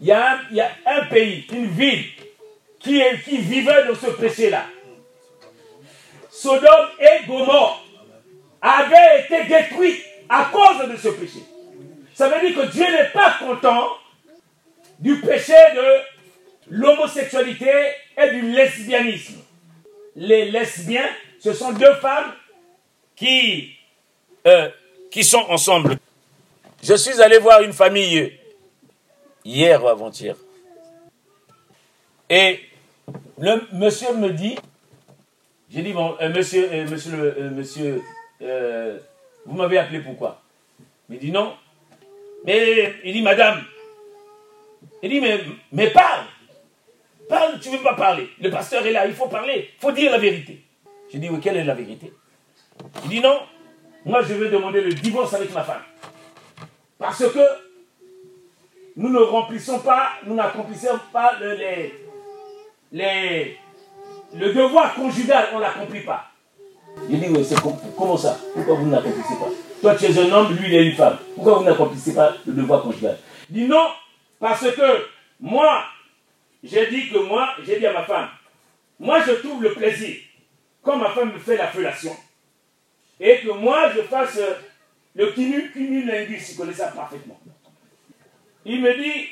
Il 0.00 0.08
y, 0.08 0.12
a 0.12 0.40
un, 0.86 1.06
pays, 1.06 1.46
une 1.52 1.66
ville 1.66 2.04
qui, 2.78 3.02
qui 3.24 3.38
vivait 3.38 3.86
dans 3.86 3.94
ce 3.94 4.10
péché-là. 4.10 4.66
Sodome 6.30 6.88
et 6.98 7.26
Gomorre 7.26 7.84
avaient 8.60 9.24
été 9.24 9.44
détruits 9.44 10.02
à 10.28 10.50
cause 10.52 10.88
de 10.90 10.96
ce 10.96 11.08
péché. 11.08 11.38
Ça 12.12 12.28
veut 12.28 12.46
dire 12.46 12.60
que 12.60 12.70
Dieu 12.70 12.84
n'est 12.84 13.10
pas 13.10 13.36
content 13.38 13.88
du 14.98 15.20
péché 15.20 15.54
de 15.74 16.74
l'homosexualité 16.76 17.70
et 18.16 18.30
du 18.30 18.52
lesbianisme. 18.52 19.40
Les 20.16 20.50
lesbiens, 20.50 21.08
ce 21.40 21.52
sont 21.52 21.72
deux 21.72 21.94
femmes 21.94 22.32
qui, 23.16 23.74
euh, 24.46 24.68
qui 25.10 25.24
sont 25.24 25.44
ensemble. 25.48 25.98
Je 26.82 26.94
suis 26.94 27.20
allé 27.20 27.38
voir 27.38 27.62
une 27.62 27.72
famille 27.72 28.38
hier 29.44 29.82
ou 29.82 29.88
avant-hier. 29.88 30.36
Et 32.30 32.60
le 33.38 33.60
monsieur 33.72 34.14
me 34.14 34.30
dit, 34.30 34.56
j'ai 35.70 35.82
dit, 35.82 35.92
bon, 35.92 36.16
euh, 36.20 36.28
monsieur, 36.30 36.68
euh, 36.72 36.88
monsieur, 36.88 37.50
monsieur, 37.50 38.02
vous 39.44 39.54
m'avez 39.56 39.78
appelé 39.78 40.00
pourquoi? 40.00 40.40
Il 41.10 41.18
dit 41.18 41.30
non. 41.30 41.54
Mais 42.44 42.94
il 43.04 43.12
dit, 43.12 43.22
madame, 43.22 43.64
il 45.04 45.10
dit, 45.10 45.20
mais, 45.20 45.40
mais 45.72 45.90
parle. 45.90 46.24
Parle, 47.28 47.58
tu 47.60 47.70
ne 47.70 47.76
veux 47.76 47.82
pas 47.82 47.94
parler. 47.94 48.28
Le 48.40 48.50
pasteur 48.50 48.86
est 48.86 48.92
là, 48.92 49.06
il 49.06 49.14
faut 49.14 49.28
parler, 49.28 49.70
il 49.76 49.80
faut 49.80 49.92
dire 49.92 50.10
la 50.10 50.18
vérité. 50.18 50.62
Je 51.12 51.18
dis, 51.18 51.28
oui, 51.28 51.40
quelle 51.40 51.56
est 51.56 51.64
la 51.64 51.74
vérité? 51.74 52.12
Il 53.04 53.10
dit, 53.10 53.20
non, 53.20 53.40
moi 54.04 54.22
je 54.22 54.34
veux 54.34 54.48
demander 54.48 54.80
le 54.80 54.92
divorce 54.92 55.32
avec 55.34 55.52
ma 55.54 55.62
femme. 55.62 55.82
Parce 56.98 57.26
que 57.26 57.40
nous 58.96 59.08
ne 59.08 59.18
remplissons 59.18 59.78
pas, 59.80 60.12
nous 60.26 60.34
n'accomplissons 60.34 60.98
pas 61.12 61.32
le, 61.40 61.56
les, 62.92 63.58
le 64.34 64.52
devoir 64.52 64.94
conjugal, 64.94 65.48
on 65.52 65.56
ne 65.56 65.62
l'accomplit 65.62 66.02
pas. 66.02 66.26
Je 67.10 67.16
dis, 67.16 67.26
oui, 67.28 67.44
c'est 67.44 67.60
comment 67.96 68.16
ça? 68.16 68.38
Pourquoi 68.54 68.74
vous 68.76 68.86
ne 68.86 68.92
l'accomplissez 68.92 69.34
pas? 69.34 69.48
Toi, 69.80 69.94
tu 69.96 70.04
es 70.04 70.18
un 70.18 70.32
homme, 70.32 70.56
lui, 70.56 70.68
il 70.68 70.74
est 70.74 70.86
une 70.86 70.96
femme. 70.96 71.18
Pourquoi 71.34 71.58
vous 71.58 71.64
n'accomplissez 71.64 72.14
pas 72.14 72.34
le 72.46 72.52
devoir 72.52 72.82
conjugal? 72.82 73.18
Il 73.50 73.54
dit, 73.56 73.64
non, 73.66 73.86
parce 74.38 74.70
que 74.70 75.06
moi, 75.40 75.84
j'ai 76.62 76.86
dit 76.88 77.10
que 77.10 77.18
moi, 77.18 77.54
j'ai 77.64 77.78
dit 77.78 77.86
à 77.86 77.92
ma 77.92 78.04
femme, 78.04 78.28
moi 78.98 79.20
je 79.26 79.32
trouve 79.32 79.62
le 79.62 79.74
plaisir 79.74 80.16
quand 80.82 80.96
ma 80.96 81.10
femme 81.10 81.32
me 81.32 81.38
fait 81.38 81.56
la 81.56 81.68
fellation 81.68 82.14
et 83.18 83.40
que 83.40 83.50
moi 83.50 83.90
je 83.94 84.02
fasse 84.02 84.38
le 85.14 85.30
cumul-lingus, 85.32 86.50
il 86.50 86.56
connaît 86.56 86.72
ça 86.72 86.88
parfaitement. 86.88 87.38
Il 88.64 88.82
me 88.82 88.94
dit 88.94 89.28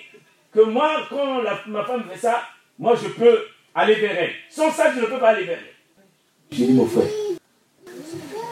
que 0.52 0.60
moi, 0.60 1.06
quand 1.08 1.42
ma 1.66 1.84
femme 1.84 2.04
fait 2.10 2.18
ça, 2.18 2.42
moi 2.78 2.94
je 2.94 3.08
peux 3.08 3.44
aller 3.74 3.94
vers 3.94 4.16
elle. 4.18 4.32
Sans 4.50 4.70
ça, 4.70 4.92
je 4.94 5.00
ne 5.00 5.06
peux 5.06 5.18
pas 5.18 5.30
aller 5.30 5.44
vers 5.44 5.58
elle. 5.58 6.06
J'ai 6.50 6.66
dit, 6.66 6.72
mon 6.72 6.86
frère, 6.86 7.08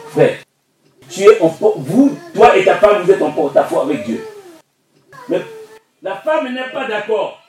frère, 0.09 0.39
tu 1.07 1.21
es 1.21 1.39
en, 1.39 1.47
vous, 1.47 2.17
toi 2.33 2.57
et 2.57 2.65
ta 2.65 2.75
femme, 2.75 3.03
vous 3.03 3.11
êtes 3.11 3.21
en 3.21 3.31
porte-à-faux 3.31 3.81
avec 3.81 4.03
Dieu. 4.05 4.25
Mais 5.29 5.41
la 6.01 6.15
femme 6.15 6.53
n'est 6.53 6.69
pas 6.69 6.87
d'accord 6.87 7.41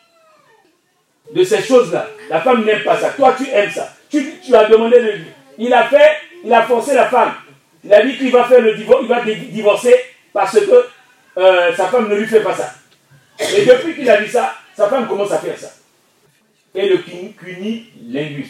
de 1.34 1.44
ces 1.44 1.62
choses-là. 1.62 2.08
La 2.28 2.40
femme 2.40 2.64
n'aime 2.64 2.82
pas 2.82 2.98
ça. 2.98 3.10
Toi, 3.10 3.34
tu 3.36 3.48
aimes 3.48 3.70
ça. 3.70 3.94
Tu, 4.10 4.34
tu 4.44 4.54
as 4.54 4.68
demandé 4.68 5.00
de 5.00 5.10
lui. 5.12 5.26
Il 5.58 5.72
a 5.72 5.88
fait, 5.88 6.10
il 6.44 6.52
a 6.52 6.62
forcé 6.62 6.94
la 6.94 7.08
femme. 7.08 7.34
Il 7.84 7.92
a 7.92 8.04
dit 8.04 8.16
qu'il 8.16 8.30
va 8.30 8.44
faire 8.44 8.60
le 8.60 8.74
divorce, 8.74 9.00
il 9.02 9.08
va 9.08 9.22
divorcer 9.22 9.94
parce 10.32 10.58
que 10.58 10.86
euh, 11.38 11.74
sa 11.74 11.88
femme 11.88 12.08
ne 12.08 12.14
lui 12.14 12.26
fait 12.26 12.42
pas 12.42 12.54
ça. 12.54 12.74
Et 13.40 13.64
depuis 13.64 13.94
qu'il 13.94 14.08
a 14.08 14.22
dit 14.22 14.30
ça, 14.30 14.54
sa 14.74 14.88
femme 14.88 15.08
commence 15.08 15.32
à 15.32 15.38
faire 15.38 15.58
ça. 15.58 15.72
Et 16.74 16.88
le 16.88 16.98
cunilingus. 16.98 18.48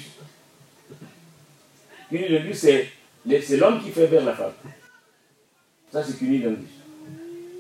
Cunilingus, 2.08 2.58
c'est 2.58 3.56
l'homme 3.56 3.82
qui 3.82 3.90
fait 3.90 4.06
vers 4.06 4.24
la 4.24 4.34
femme. 4.34 4.52
Ça, 5.92 6.02
c'est 6.04 6.18
cunilingus. 6.18 6.81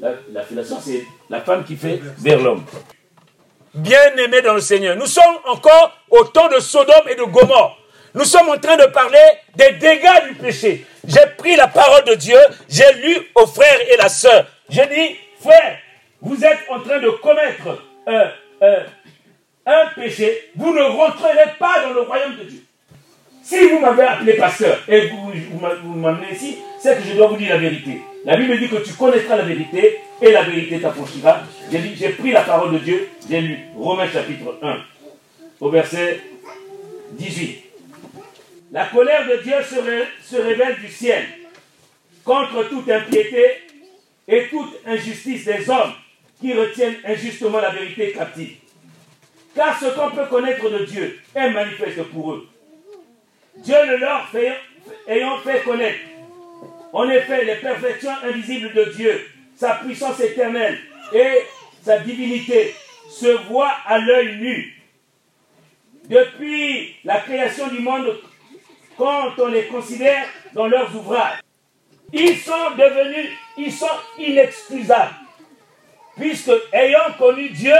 La, 0.02 0.10
la 0.32 0.42
fellation, 0.42 0.78
c'est 0.80 1.04
la 1.30 1.40
femme 1.42 1.62
qui 1.64 1.76
fait 1.76 2.00
vers 2.18 2.40
l'homme. 2.40 2.64
Bien-aimés 3.72 4.42
dans 4.42 4.54
le 4.54 4.60
Seigneur, 4.60 4.96
nous 4.96 5.06
sommes 5.06 5.38
encore 5.46 5.96
au 6.10 6.24
temps 6.24 6.48
de 6.48 6.58
Sodome 6.58 7.08
et 7.08 7.14
de 7.14 7.22
Gomorre. 7.22 7.78
Nous 8.14 8.24
sommes 8.24 8.48
en 8.48 8.58
train 8.58 8.76
de 8.76 8.86
parler 8.86 9.24
des 9.54 9.72
dégâts 9.74 10.28
du 10.28 10.34
péché. 10.34 10.84
J'ai 11.06 11.24
pris 11.38 11.54
la 11.54 11.68
parole 11.68 12.04
de 12.04 12.14
Dieu, 12.14 12.36
j'ai 12.68 12.92
lu 12.94 13.16
aux 13.36 13.46
frères 13.46 13.80
et 13.92 13.96
la 13.96 14.08
sœur. 14.08 14.44
J'ai 14.68 14.86
dit, 14.88 15.16
frère, 15.40 15.78
vous 16.20 16.44
êtes 16.44 16.58
en 16.68 16.80
train 16.80 16.98
de 16.98 17.08
commettre 17.10 17.68
euh, 18.08 18.24
euh, 18.62 18.80
un 19.64 19.86
péché, 19.94 20.50
vous 20.56 20.74
ne 20.74 20.82
rentrerez 20.82 21.54
pas 21.60 21.80
dans 21.84 21.92
le 21.92 22.00
royaume 22.00 22.36
de 22.38 22.42
Dieu. 22.42 22.64
Si 23.44 23.68
vous 23.68 23.78
m'avez 23.78 24.02
appelé 24.02 24.34
pasteur 24.34 24.78
et 24.88 25.06
vous, 25.08 25.32
vous 25.84 25.94
m'amenez 25.94 26.32
ici, 26.32 26.58
c'est 26.82 26.96
que 26.96 27.08
je 27.08 27.14
dois 27.14 27.28
vous 27.28 27.36
dire 27.36 27.50
la 27.50 27.58
vérité. 27.60 28.02
La 28.24 28.36
Bible 28.36 28.58
dit 28.58 28.68
que 28.68 28.76
tu 28.76 28.92
connaîtras 28.94 29.36
la 29.36 29.44
vérité 29.44 30.00
et 30.20 30.32
la 30.32 30.42
vérité 30.42 30.80
t'affranchira. 30.80 31.42
J'ai 31.70 32.08
pris 32.10 32.32
la 32.32 32.42
parole 32.42 32.72
de 32.72 32.78
Dieu, 32.78 33.08
j'ai 33.30 33.40
lu 33.40 33.58
Romains 33.76 34.08
chapitre 34.08 34.58
1 34.60 34.78
au 35.60 35.70
verset 35.70 36.20
18. 37.12 37.58
La 38.72 38.86
colère 38.86 39.28
de 39.28 39.42
Dieu 39.42 39.54
se, 39.62 40.36
révèle 40.36 40.80
du 40.80 40.88
ciel 40.88 41.24
contre 42.24 42.68
toute 42.68 42.90
impiété 42.90 43.44
et 44.26 44.48
toute 44.48 44.74
injustice 44.84 45.44
des 45.44 45.70
hommes 45.70 45.92
qui 46.40 46.52
retiennent 46.52 46.96
injustement 47.04 47.60
la 47.60 47.70
vérité 47.70 48.12
captive. 48.12 48.56
Car 49.54 49.78
ce 49.78 49.86
qu'on 49.86 50.10
peut 50.10 50.26
connaître 50.26 50.68
de 50.68 50.84
Dieu 50.84 51.20
est 51.34 51.50
manifeste 51.50 52.02
pour 52.04 52.32
eux. 52.32 52.48
Dieu 53.58 53.76
le 53.86 53.98
leur 53.98 54.28
ayant 55.06 55.38
fait 55.38 55.62
connaître. 55.62 56.11
En 56.92 57.08
effet, 57.08 57.44
les 57.44 57.56
perfections 57.56 58.12
invisibles 58.22 58.72
de 58.74 58.84
Dieu, 58.84 59.28
sa 59.56 59.76
puissance 59.76 60.20
éternelle 60.20 60.78
et 61.14 61.42
sa 61.82 61.98
divinité 62.00 62.74
se 63.10 63.28
voient 63.48 63.74
à 63.86 63.98
l'œil 63.98 64.36
nu. 64.36 64.82
Depuis 66.04 66.96
la 67.04 67.20
création 67.20 67.68
du 67.68 67.78
monde, 67.78 68.18
quand 68.98 69.32
on 69.38 69.46
les 69.46 69.66
considère 69.66 70.24
dans 70.52 70.66
leurs 70.66 70.94
ouvrages, 70.94 71.40
ils 72.12 72.36
sont 72.36 72.70
devenus, 72.76 73.30
ils 73.56 73.72
sont 73.72 73.86
inexcusables. 74.18 75.14
Puisque, 76.16 76.52
ayant 76.72 77.12
connu 77.18 77.48
Dieu, 77.48 77.74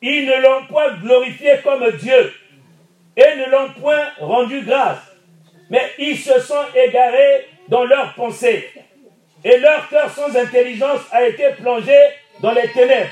ils 0.00 0.24
ne 0.24 0.42
l'ont 0.42 0.66
point 0.66 0.94
glorifié 0.94 1.58
comme 1.62 1.90
Dieu 1.98 2.32
et 3.16 3.36
ne 3.36 3.50
l'ont 3.50 3.72
point 3.72 4.06
rendu 4.18 4.62
grâce. 4.62 5.00
Mais 5.68 5.92
ils 5.98 6.16
se 6.16 6.40
sont 6.40 6.64
égarés 6.74 7.46
dans 7.68 7.84
leurs 7.84 8.14
pensées. 8.14 8.68
Et 9.44 9.58
leur 9.58 9.88
cœur 9.88 10.10
sans 10.12 10.34
intelligence 10.36 11.00
a 11.12 11.26
été 11.26 11.50
plongé 11.60 11.96
dans 12.40 12.52
les 12.52 12.68
ténèbres. 12.72 13.10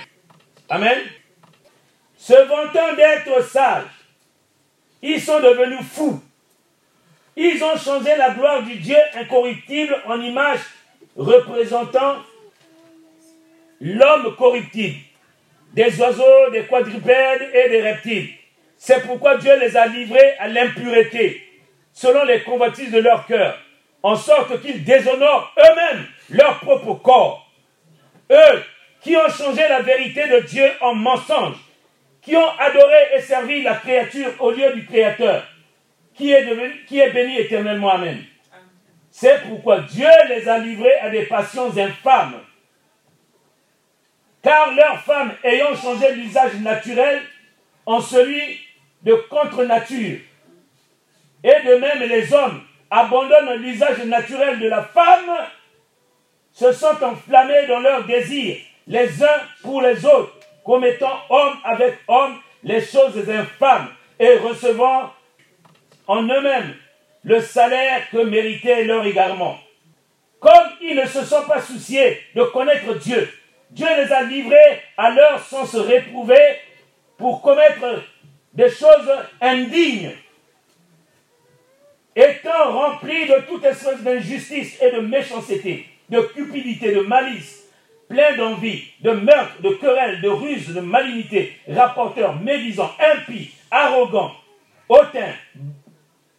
Amen. 0.68 0.98
Se 2.16 2.34
vantant 2.34 2.94
d'être 2.94 3.44
sages, 3.44 3.84
ils 5.02 5.20
sont 5.20 5.40
devenus 5.40 5.86
fous. 5.92 6.20
Ils 7.36 7.62
ont 7.62 7.76
changé 7.76 8.16
la 8.16 8.30
gloire 8.30 8.62
du 8.62 8.76
Dieu 8.76 8.96
incorruptible 9.14 9.96
en 10.06 10.20
image 10.20 10.60
représentant 11.16 12.16
l'homme 13.80 14.34
corruptible, 14.36 14.96
des 15.74 16.00
oiseaux, 16.00 16.50
des 16.50 16.64
quadrupèdes 16.64 17.50
et 17.52 17.68
des 17.68 17.82
reptiles. 17.82 18.30
C'est 18.78 19.06
pourquoi 19.06 19.36
Dieu 19.36 19.58
les 19.58 19.76
a 19.76 19.86
livrés 19.86 20.34
à 20.38 20.48
l'impureté, 20.48 21.42
selon 21.92 22.24
les 22.24 22.42
convoitises 22.42 22.90
de 22.90 22.98
leur 22.98 23.26
cœur, 23.26 23.58
en 24.06 24.14
sorte 24.14 24.60
qu'ils 24.60 24.84
déshonorent 24.84 25.52
eux-mêmes 25.58 26.06
leur 26.30 26.60
propre 26.60 26.94
corps. 26.94 27.50
Eux 28.30 28.62
qui 29.00 29.16
ont 29.16 29.28
changé 29.28 29.68
la 29.68 29.82
vérité 29.82 30.28
de 30.28 30.46
Dieu 30.46 30.70
en 30.80 30.94
mensonge, 30.94 31.56
qui 32.22 32.36
ont 32.36 32.50
adoré 32.56 33.16
et 33.16 33.20
servi 33.20 33.62
la 33.62 33.74
créature 33.74 34.30
au 34.38 34.52
lieu 34.52 34.72
du 34.74 34.86
Créateur, 34.86 35.44
qui 36.14 36.30
est, 36.30 37.10
béni 37.12 37.36
éternellement. 37.36 37.90
Amen. 37.90 38.22
C'est 39.10 39.42
pourquoi 39.42 39.80
Dieu 39.80 40.06
les 40.28 40.48
a 40.48 40.58
livrés 40.58 40.98
à 41.00 41.10
des 41.10 41.24
passions 41.24 41.76
infâmes. 41.76 42.38
Car 44.40 44.72
leurs 44.72 45.00
femmes 45.00 45.34
ayant 45.42 45.74
changé 45.74 46.12
l'usage 46.12 46.54
naturel 46.60 47.22
en 47.84 48.00
celui 48.00 48.60
de 49.02 49.14
contre-nature, 49.28 50.20
et 51.42 51.66
de 51.66 51.74
même 51.74 52.08
les 52.08 52.32
hommes 52.32 52.65
abandonnent 52.90 53.54
l'usage 53.56 54.04
naturel 54.04 54.58
de 54.60 54.68
la 54.68 54.82
femme, 54.82 55.30
se 56.52 56.72
sont 56.72 57.02
enflammés 57.02 57.66
dans 57.66 57.80
leurs 57.80 58.04
désirs, 58.04 58.56
les 58.86 59.22
uns 59.22 59.40
pour 59.62 59.82
les 59.82 60.04
autres, 60.06 60.32
commettant 60.64 61.20
homme 61.28 61.56
avec 61.64 61.98
homme 62.08 62.38
les 62.62 62.80
choses 62.80 63.28
infâmes 63.28 63.88
et 64.18 64.36
recevant 64.38 65.12
en 66.06 66.22
eux-mêmes 66.22 66.74
le 67.24 67.40
salaire 67.40 68.08
que 68.10 68.18
méritait 68.18 68.84
leur 68.84 69.04
égarement. 69.04 69.58
Comme 70.40 70.68
ils 70.80 70.96
ne 70.96 71.06
se 71.06 71.24
sont 71.24 71.42
pas 71.42 71.60
souciés 71.60 72.20
de 72.34 72.42
connaître 72.44 72.94
Dieu, 72.94 73.28
Dieu 73.70 73.86
les 73.96 74.12
a 74.12 74.22
livrés 74.22 74.80
à 74.96 75.10
leur 75.10 75.40
sens 75.40 75.74
réprouvé 75.74 76.38
pour 77.18 77.42
commettre 77.42 78.02
des 78.52 78.70
choses 78.70 79.10
indignes 79.40 80.12
étant 82.16 82.72
remplis 82.72 83.26
de 83.26 83.46
toute 83.46 83.64
espèce 83.64 84.02
d'injustice 84.02 84.80
et 84.82 84.90
de 84.90 85.00
méchanceté, 85.00 85.86
de 86.08 86.20
cupidité, 86.34 86.94
de 86.94 87.00
malice, 87.02 87.68
plein 88.08 88.34
d'envie, 88.36 88.84
de 89.00 89.10
meurtre, 89.10 89.60
de 89.60 89.70
querelle, 89.70 90.20
de 90.22 90.28
ruse, 90.28 90.72
de 90.72 90.80
malignité, 90.80 91.56
rapporteurs, 91.68 92.40
médisants, 92.40 92.90
impies, 92.98 93.50
arrogants, 93.70 94.32
hautains, 94.88 95.34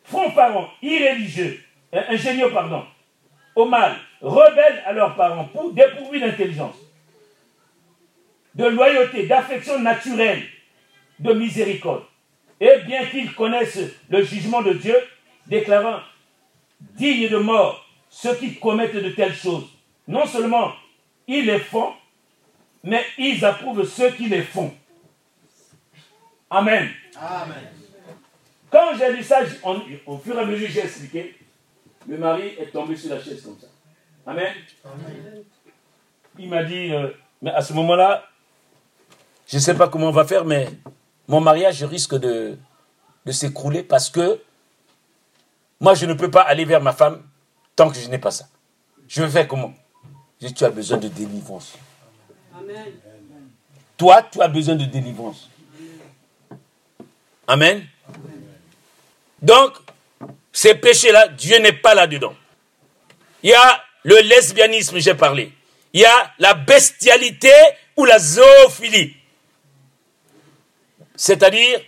fanfarons, 0.03 0.67
irréligieux, 0.81 1.61
euh, 1.93 2.01
ingénieux, 2.09 2.49
pardon, 2.51 2.83
au 3.55 3.65
mal, 3.65 3.95
rebelles 4.21 4.81
à 4.85 4.93
leurs 4.93 5.15
parents, 5.15 5.45
pour, 5.45 5.71
dépourvus 5.73 6.19
d'intelligence, 6.19 6.75
de 8.55 8.65
loyauté, 8.65 9.27
d'affection 9.27 9.79
naturelle, 9.79 10.41
de 11.19 11.33
miséricorde. 11.33 12.03
Et 12.59 12.79
bien 12.87 13.05
qu'ils 13.05 13.33
connaissent 13.35 13.79
le 14.09 14.23
jugement 14.23 14.63
de 14.63 14.73
Dieu, 14.73 14.95
déclarant 15.47 15.99
dignes 16.79 17.29
de 17.29 17.37
mort 17.37 17.83
ceux 18.09 18.35
qui 18.35 18.55
commettent 18.55 18.95
de 18.95 19.09
telles 19.09 19.35
choses. 19.35 19.65
Non 20.07 20.25
seulement 20.25 20.71
ils 21.27 21.45
les 21.45 21.59
font, 21.59 21.93
mais 22.83 23.05
ils 23.17 23.43
approuvent 23.43 23.87
ceux 23.87 24.11
qui 24.11 24.27
les 24.27 24.43
font. 24.43 24.73
Amen. 26.49 26.89
Quand 28.69 28.95
j'ai 28.97 29.13
lu 29.13 29.23
ça, 29.23 29.41
au 30.05 30.17
fur 30.17 30.37
et 30.37 30.41
à 30.41 30.45
mesure 30.45 30.69
j'ai 30.69 30.81
expliqué, 30.81 31.35
le 32.07 32.17
mari 32.17 32.53
est 32.59 32.71
tombé 32.71 32.95
sur 32.95 33.13
la 33.13 33.21
chaise 33.21 33.41
comme 33.41 33.57
ça. 33.59 33.67
Amen. 34.25 34.53
Il 36.39 36.49
m'a 36.49 36.63
dit, 36.63 36.93
euh, 36.93 37.09
mais 37.41 37.51
à 37.51 37.61
ce 37.61 37.73
moment-là, 37.73 38.25
je 39.47 39.55
ne 39.55 39.61
sais 39.61 39.73
pas 39.73 39.87
comment 39.87 40.07
on 40.07 40.11
va 40.11 40.25
faire, 40.25 40.45
mais 40.45 40.69
mon 41.27 41.41
mariage 41.41 41.83
risque 41.83 42.15
de, 42.15 42.57
de 43.25 43.31
s'écrouler 43.31 43.83
parce 43.83 44.09
que 44.09 44.39
moi, 45.79 45.93
je 45.93 46.05
ne 46.05 46.13
peux 46.13 46.31
pas 46.31 46.41
aller 46.41 46.65
vers 46.65 46.81
ma 46.81 46.93
femme 46.93 47.23
tant 47.75 47.89
que 47.89 47.97
je 47.99 48.07
n'ai 48.09 48.17
pas 48.17 48.31
ça. 48.31 48.47
Je 49.07 49.21
vais 49.23 49.29
faire 49.29 49.47
comment? 49.47 49.73
Je, 50.41 50.47
Tu 50.47 50.65
as 50.65 50.69
besoin 50.69 50.97
de 50.97 51.07
délivrance. 51.07 51.73
Amen. 52.55 52.93
Toi, 53.95 54.23
tu 54.23 54.41
as 54.41 54.47
besoin 54.47 54.75
de 54.75 54.85
délivrance. 54.85 55.49
Amen. 57.47 57.85
Donc, 59.41 59.73
ces 60.51 60.75
péchés-là, 60.75 61.27
Dieu 61.29 61.57
n'est 61.59 61.73
pas 61.73 61.93
là-dedans. 61.93 62.35
Il 63.43 63.51
y 63.51 63.53
a 63.53 63.83
le 64.03 64.19
lesbianisme, 64.21 64.97
j'ai 64.99 65.13
parlé. 65.13 65.53
Il 65.93 66.01
y 66.01 66.05
a 66.05 66.33
la 66.39 66.53
bestialité 66.53 67.53
ou 67.95 68.05
la 68.05 68.19
zoophilie. 68.19 69.15
C'est-à-dire, 71.15 71.79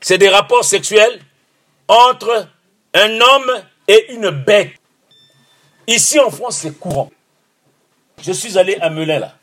c'est 0.00 0.18
des 0.18 0.28
rapports 0.28 0.64
sexuels 0.64 1.20
entre 1.86 2.48
un 2.94 3.20
homme 3.20 3.62
et 3.86 4.12
une 4.12 4.30
bête. 4.30 4.72
Ici 5.86 6.18
en 6.20 6.30
France, 6.30 6.58
c'est 6.58 6.78
courant. 6.78 7.10
Je 8.20 8.32
suis 8.32 8.58
allé 8.58 8.76
à 8.76 8.90
Melun 8.90 9.20
là. 9.20 9.38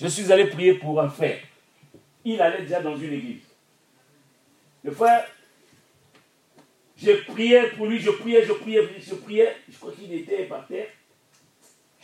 Je 0.00 0.06
suis 0.06 0.30
allé 0.32 0.46
prier 0.46 0.74
pour 0.74 1.00
un 1.00 1.08
frère. 1.08 1.40
Il 2.24 2.40
allait 2.40 2.62
déjà 2.62 2.80
dans 2.80 2.96
une 2.96 3.12
église. 3.12 3.42
Le 4.84 4.92
frère, 4.92 5.26
je 6.96 7.12
priais 7.32 7.70
pour 7.70 7.86
lui, 7.86 7.98
je 7.98 8.10
priais, 8.10 8.44
je 8.44 8.52
priais, 8.52 8.88
je 9.00 9.14
priais. 9.14 9.56
Je 9.68 9.76
crois 9.76 9.92
qu'il 9.92 10.12
était 10.12 10.44
par 10.44 10.66
terre. 10.66 10.88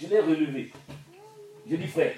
Je 0.01 0.07
l'ai 0.09 0.21
relevé. 0.21 0.73
Je 1.71 1.77
dis, 1.77 1.87
frère, 1.87 2.15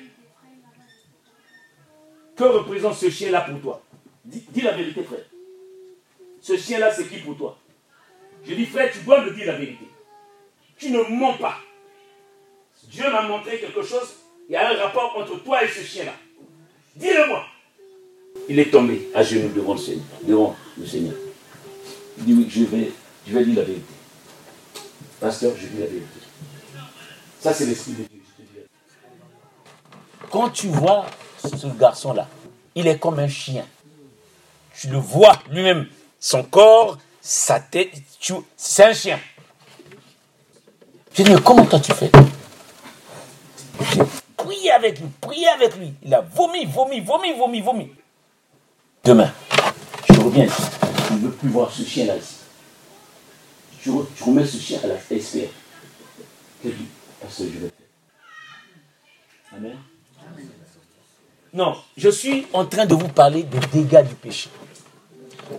que 2.35 2.44
représente 2.44 2.94
ce 2.94 3.11
chien-là 3.11 3.42
pour 3.42 3.61
toi? 3.61 3.83
Dis 4.25 4.62
la 4.62 4.72
vérité, 4.72 5.03
frère. 5.03 5.25
Ce 6.40 6.57
chien-là, 6.57 6.92
c'est 6.92 7.09
qui 7.09 7.18
pour 7.18 7.37
toi? 7.37 7.59
Je 8.49 8.55
dis, 8.55 8.67
frère, 8.67 8.93
tu 8.93 9.01
dois 9.01 9.25
me 9.25 9.33
dire 9.33 9.47
la 9.47 9.57
vérité. 9.57 9.89
Tu 10.79 10.91
ne 10.91 11.03
mens 11.03 11.35
pas. 11.35 11.57
Dieu 12.85 13.11
m'a 13.11 13.23
montré 13.23 13.59
quelque 13.59 13.83
chose. 13.83 14.15
Il 14.49 14.53
y 14.53 14.57
a 14.57 14.71
un 14.71 14.77
rapport 14.77 15.17
entre 15.17 15.43
toi 15.43 15.65
et 15.65 15.69
ce 15.69 15.81
chien-là. 15.81 16.13
Dis-le-moi. 16.95 17.45
Il 18.49 18.59
est 18.59 18.71
tombé 18.71 19.09
à 19.15 19.23
genoux 19.23 19.53
devant 19.55 19.75
le 19.75 19.81
Seigneur. 19.81 20.05
Devant 20.23 20.57
le 20.79 20.87
Seigneur. 20.87 21.15
Il 22.19 22.25
dit, 22.25 22.35
oui, 22.35 22.47
je 22.49 22.65
vais, 22.65 22.93
je 23.27 23.33
vais 23.37 23.45
dire 23.45 23.57
la 23.57 23.65
vérité. 23.65 23.95
Pasteur, 25.21 25.53
je 25.57 25.67
dis 25.67 25.79
la 25.81 25.87
vérité. 25.87 26.07
Ça, 27.41 27.53
c'est 27.53 27.67
l'Esprit 27.67 27.93
de 27.93 28.05
Dieu. 28.05 28.23
Quand 30.31 30.51
tu 30.51 30.69
vois 30.69 31.07
ce 31.43 31.67
garçon-là, 31.67 32.29
il 32.75 32.87
est 32.87 32.99
comme 32.99 33.19
un 33.19 33.29
chien. 33.29 33.67
Tu 34.79 34.89
le 34.89 34.99
vois 34.99 35.43
lui-même. 35.51 35.89
Son 36.21 36.43
corps 36.43 36.99
sa 37.27 37.59
tête, 37.59 37.91
c'est 38.57 38.85
un 38.85 38.93
chien. 38.93 39.19
Je 41.12 41.25
dis, 41.25 41.33
mais 41.33 41.41
comment 41.43 41.65
toi 41.65 41.81
tu 41.81 41.93
fais? 41.93 42.11
J'ai 43.81 44.71
avec 44.71 45.01
lui, 45.01 45.09
prié 45.21 45.49
avec 45.49 45.77
lui. 45.77 45.93
Il 46.05 46.15
a 46.15 46.21
vomi, 46.21 46.67
vomi, 46.67 47.01
vomi, 47.01 47.33
vomi, 47.37 47.61
vomi. 47.61 47.91
Demain, 49.05 49.33
je 50.09 50.21
reviens 50.21 50.45
ici. 50.45 50.62
Je 51.09 51.15
ne 51.15 51.19
veux 51.19 51.31
plus 51.31 51.49
voir 51.49 51.71
ce 51.71 51.83
chien-là 51.83 52.17
ici. 52.17 52.37
tu, 53.83 53.91
remets 54.23 54.47
ce 54.47 54.59
chien 54.59 54.79
à 54.85 54.87
la 54.87 54.99
SPR. 54.99 55.49
Qu'est-ce 56.62 57.39
que 57.39 57.45
je 57.45 57.59
vais 57.59 57.59
faire? 57.59 57.71
Amen. 59.57 59.77
Non, 61.53 61.77
je 61.97 62.09
suis 62.09 62.47
en 62.53 62.67
train 62.67 62.87
de 62.87 62.95
vous 62.95 63.09
parler 63.09 63.43
des 63.43 63.61
dégâts 63.73 64.07
du 64.07 64.15
péché. 64.15 64.49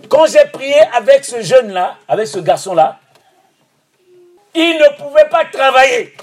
Quand 0.08 0.26
j'ai 0.26 0.44
prié 0.46 0.80
avec 0.94 1.24
ce 1.24 1.42
jeune-là, 1.42 1.96
avec 2.08 2.26
ce 2.26 2.38
garçon-là, 2.38 2.98
il 4.54 4.76
ne 4.78 4.96
pouvait 5.02 5.28
pas 5.28 5.44
travailler. 5.46 6.14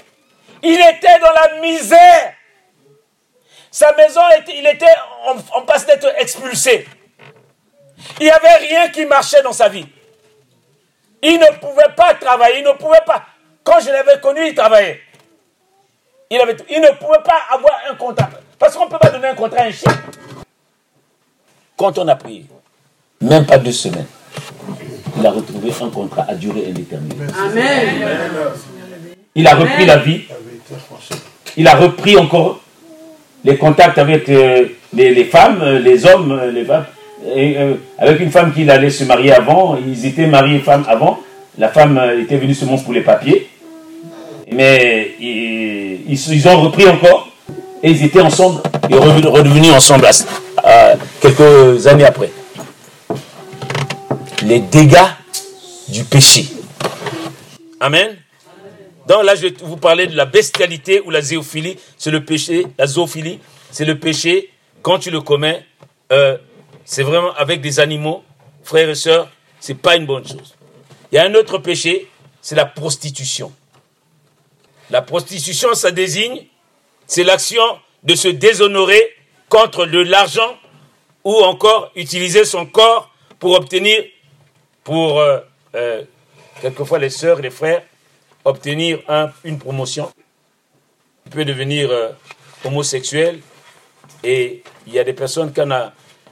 Il 0.62 0.80
était 0.80 1.18
dans 1.20 1.32
la 1.32 1.60
misère. 1.60 2.34
Sa 3.70 3.94
maison, 3.94 4.20
il 4.48 4.66
était 4.66 4.86
en, 5.54 5.62
passe 5.62 5.86
d'être 5.86 6.12
expulsé. 6.18 6.86
Il 8.20 8.24
n'y 8.24 8.30
avait 8.30 8.56
rien 8.56 8.88
qui 8.88 9.04
marchait 9.04 9.42
dans 9.42 9.52
sa 9.52 9.68
vie. 9.68 9.86
Il 11.22 11.38
ne 11.38 11.58
pouvait 11.58 11.92
pas 11.96 12.14
travailler, 12.14 12.58
il 12.58 12.64
ne 12.64 12.72
pouvait 12.72 13.04
pas. 13.04 13.24
Quand 13.64 13.80
je 13.80 13.90
l'avais 13.90 14.20
connu, 14.20 14.46
il 14.46 14.54
travaillait. 14.54 15.00
Il, 16.30 16.40
avait, 16.40 16.56
il 16.68 16.80
ne 16.80 16.90
pouvait 16.90 17.22
pas 17.22 17.38
avoir 17.50 17.80
un 17.90 17.94
contrat. 17.94 18.28
Parce 18.58 18.76
qu'on 18.76 18.86
ne 18.86 18.90
peut 18.90 18.98
pas 18.98 19.10
donner 19.10 19.28
un 19.28 19.34
contrat 19.34 19.60
à 19.60 19.64
un 19.64 19.72
chien. 19.72 19.92
Quand 21.76 21.98
on 21.98 22.08
a 22.08 22.16
prié, 22.16 22.46
même 23.26 23.44
pas 23.44 23.58
deux 23.58 23.72
semaines, 23.72 24.06
il 25.18 25.26
a 25.26 25.30
retrouvé 25.30 25.70
un 25.82 25.88
contrat 25.88 26.26
à 26.28 26.34
durée 26.34 26.66
indéterminée. 26.68 27.14
Amen. 27.38 27.64
Il 29.34 29.46
a 29.46 29.54
repris 29.54 29.86
la 29.86 29.96
vie. 29.98 30.22
Il 31.56 31.66
a 31.68 31.74
repris 31.74 32.16
encore 32.16 32.60
les 33.44 33.56
contacts 33.56 33.98
avec 33.98 34.28
euh, 34.28 34.64
les, 34.92 35.24
femmes, 35.24 35.60
euh, 35.62 35.78
les 35.78 36.04
hommes, 36.04 36.32
euh, 36.32 36.50
les 36.50 36.64
femmes. 36.64 36.84
Et, 37.34 37.56
avec 37.98 38.20
une 38.20 38.30
femme 38.30 38.52
qu'il 38.52 38.70
allait 38.70 38.90
se 38.90 39.04
marier 39.04 39.32
avant. 39.32 39.76
Ils 39.84 40.06
étaient 40.06 40.26
mariés 40.26 40.58
femmes 40.58 40.84
avant. 40.88 41.20
La 41.58 41.68
femme 41.68 42.00
était 42.20 42.36
venue 42.36 42.54
seulement 42.54 42.78
pour 42.78 42.92
les 42.92 43.00
papiers. 43.00 43.48
Mais 44.52 45.12
ils, 45.18 46.04
ils, 46.08 46.48
ont 46.48 46.60
repris 46.60 46.86
encore. 46.86 47.30
Et 47.82 47.90
ils 47.90 48.04
étaient 48.04 48.20
ensemble. 48.20 48.60
Et 48.90 48.94
redevenus 48.94 49.72
ensemble 49.72 50.06
quelques 51.20 51.86
années 51.86 52.04
après 52.04 52.30
les 54.42 54.60
dégâts 54.60 54.98
du 55.88 56.04
péché. 56.04 56.46
Amen. 57.80 58.16
Donc 59.06 59.24
là, 59.24 59.34
je 59.34 59.42
vais 59.42 59.54
vous 59.62 59.76
parler 59.76 60.06
de 60.06 60.16
la 60.16 60.24
bestialité 60.24 61.00
ou 61.00 61.10
la 61.10 61.20
zéophilie. 61.20 61.78
C'est 61.96 62.10
le 62.10 62.24
péché, 62.24 62.66
la 62.78 62.86
zoophilie, 62.86 63.40
c'est 63.70 63.84
le 63.84 63.98
péché. 63.98 64.50
Quand 64.82 64.98
tu 64.98 65.10
le 65.10 65.20
commets, 65.20 65.64
euh, 66.12 66.36
c'est 66.84 67.02
vraiment 67.02 67.32
avec 67.34 67.60
des 67.60 67.80
animaux, 67.80 68.24
frères 68.64 68.88
et 68.88 68.94
sœurs, 68.94 69.28
c'est 69.60 69.74
pas 69.74 69.96
une 69.96 70.06
bonne 70.06 70.26
chose. 70.26 70.54
Il 71.12 71.16
y 71.16 71.18
a 71.18 71.24
un 71.24 71.34
autre 71.34 71.58
péché, 71.58 72.08
c'est 72.42 72.56
la 72.56 72.66
prostitution. 72.66 73.52
La 74.90 75.02
prostitution, 75.02 75.74
ça 75.74 75.90
désigne, 75.90 76.46
c'est 77.06 77.24
l'action 77.24 77.62
de 78.02 78.14
se 78.14 78.28
déshonorer 78.28 79.02
contre 79.48 79.86
de 79.86 80.00
l'argent 80.00 80.56
ou 81.24 81.34
encore 81.34 81.90
utiliser 81.96 82.44
son 82.44 82.66
corps 82.66 83.10
pour 83.38 83.52
obtenir 83.52 84.02
pour 84.86 85.18
euh, 85.18 85.40
euh, 85.74 86.04
quelquefois 86.60 87.00
les 87.00 87.10
sœurs 87.10 87.40
les 87.40 87.50
frères 87.50 87.82
obtenir 88.44 89.00
une 89.42 89.58
promotion. 89.58 90.12
Il 91.24 91.32
peut 91.32 91.44
devenir 91.44 91.90
euh, 91.90 92.10
homosexuel 92.64 93.40
et 94.22 94.62
il 94.86 94.92
y 94.92 95.00
a 95.00 95.02
des 95.02 95.12
personnes 95.12 95.52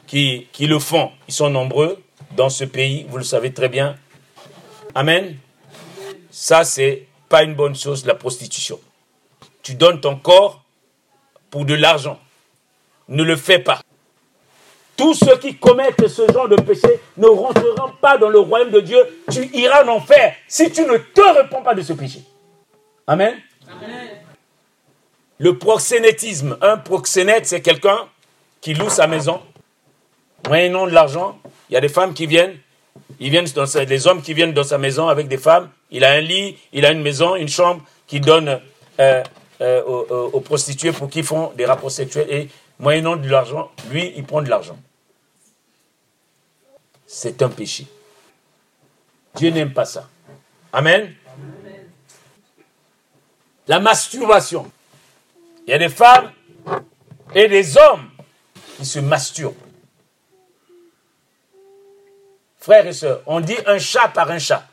qui, 0.06 0.46
qui 0.52 0.68
le 0.68 0.78
font. 0.78 1.10
Ils 1.26 1.34
sont 1.34 1.50
nombreux 1.50 2.00
dans 2.36 2.48
ce 2.48 2.62
pays, 2.62 3.04
vous 3.08 3.18
le 3.18 3.24
savez 3.24 3.52
très 3.52 3.68
bien. 3.68 3.96
Amen. 4.94 5.36
Ça, 6.30 6.62
c'est 6.62 7.08
pas 7.28 7.42
une 7.42 7.54
bonne 7.54 7.74
chose, 7.74 8.06
la 8.06 8.14
prostitution. 8.14 8.78
Tu 9.64 9.74
donnes 9.74 10.00
ton 10.00 10.14
corps 10.14 10.62
pour 11.50 11.64
de 11.64 11.74
l'argent. 11.74 12.20
Ne 13.08 13.24
le 13.24 13.34
fais 13.34 13.58
pas. 13.58 13.80
Tous 14.96 15.14
ceux 15.14 15.36
qui 15.38 15.56
commettent 15.56 16.06
ce 16.06 16.30
genre 16.32 16.48
de 16.48 16.56
péché 16.56 17.00
ne 17.16 17.26
rentreront 17.26 17.92
pas 18.00 18.16
dans 18.16 18.28
le 18.28 18.38
royaume 18.38 18.70
de 18.70 18.80
Dieu. 18.80 18.98
Tu 19.30 19.44
iras 19.52 19.84
en 19.84 19.88
enfer 19.88 20.34
si 20.46 20.70
tu 20.70 20.82
ne 20.82 20.96
te 20.96 21.20
réponds 21.20 21.62
pas 21.62 21.74
de 21.74 21.82
ce 21.82 21.92
péché. 21.92 22.20
Amen. 23.06 23.34
Le 25.38 25.58
proxénétisme. 25.58 26.56
Un 26.60 26.76
proxénète, 26.76 27.46
c'est 27.46 27.60
quelqu'un 27.60 27.98
qui 28.60 28.74
loue 28.74 28.88
sa 28.88 29.06
maison, 29.06 29.40
moyennant 30.48 30.86
de 30.86 30.92
l'argent. 30.92 31.38
Il 31.68 31.74
y 31.74 31.76
a 31.76 31.80
des 31.80 31.88
femmes 31.88 32.14
qui 32.14 32.26
viennent, 32.26 32.56
ils 33.18 33.30
viennent 33.30 33.46
dans 33.54 33.64
des 33.64 34.06
hommes 34.06 34.22
qui 34.22 34.32
viennent 34.32 34.54
dans 34.54 34.64
sa 34.64 34.78
maison 34.78 35.08
avec 35.08 35.28
des 35.28 35.38
femmes. 35.38 35.68
Il 35.90 36.04
a 36.04 36.12
un 36.12 36.20
lit, 36.20 36.56
il 36.72 36.86
a 36.86 36.92
une 36.92 37.02
maison, 37.02 37.36
une 37.36 37.48
chambre 37.48 37.82
qui 38.06 38.20
donne 38.20 38.60
euh, 39.00 39.22
euh, 39.60 39.82
aux, 39.84 40.30
aux, 40.32 40.40
prostituées 40.40 40.92
pour 40.92 41.08
qu'ils 41.08 41.24
font 41.24 41.52
des 41.56 41.66
rapports 41.66 41.90
sexuels 41.90 42.26
et 42.30 42.48
moyennant 42.84 43.16
de 43.16 43.28
l'argent, 43.28 43.70
lui, 43.90 44.12
il 44.14 44.24
prend 44.24 44.42
de 44.42 44.50
l'argent. 44.50 44.78
C'est 47.06 47.40
un 47.40 47.48
péché. 47.48 47.86
Dieu 49.34 49.50
n'aime 49.50 49.72
pas 49.72 49.86
ça. 49.86 50.08
Amen. 50.70 51.14
La 53.66 53.80
masturbation. 53.80 54.70
Il 55.66 55.70
y 55.70 55.72
a 55.72 55.78
des 55.78 55.88
femmes 55.88 56.30
et 57.34 57.48
des 57.48 57.78
hommes 57.78 58.10
qui 58.76 58.84
se 58.84 58.98
masturbent. 58.98 59.54
Frères 62.58 62.86
et 62.86 62.92
sœurs, 62.92 63.22
on 63.24 63.40
dit 63.40 63.56
un 63.66 63.78
chat 63.78 64.08
par 64.08 64.30
un 64.30 64.38
chat. 64.38 64.66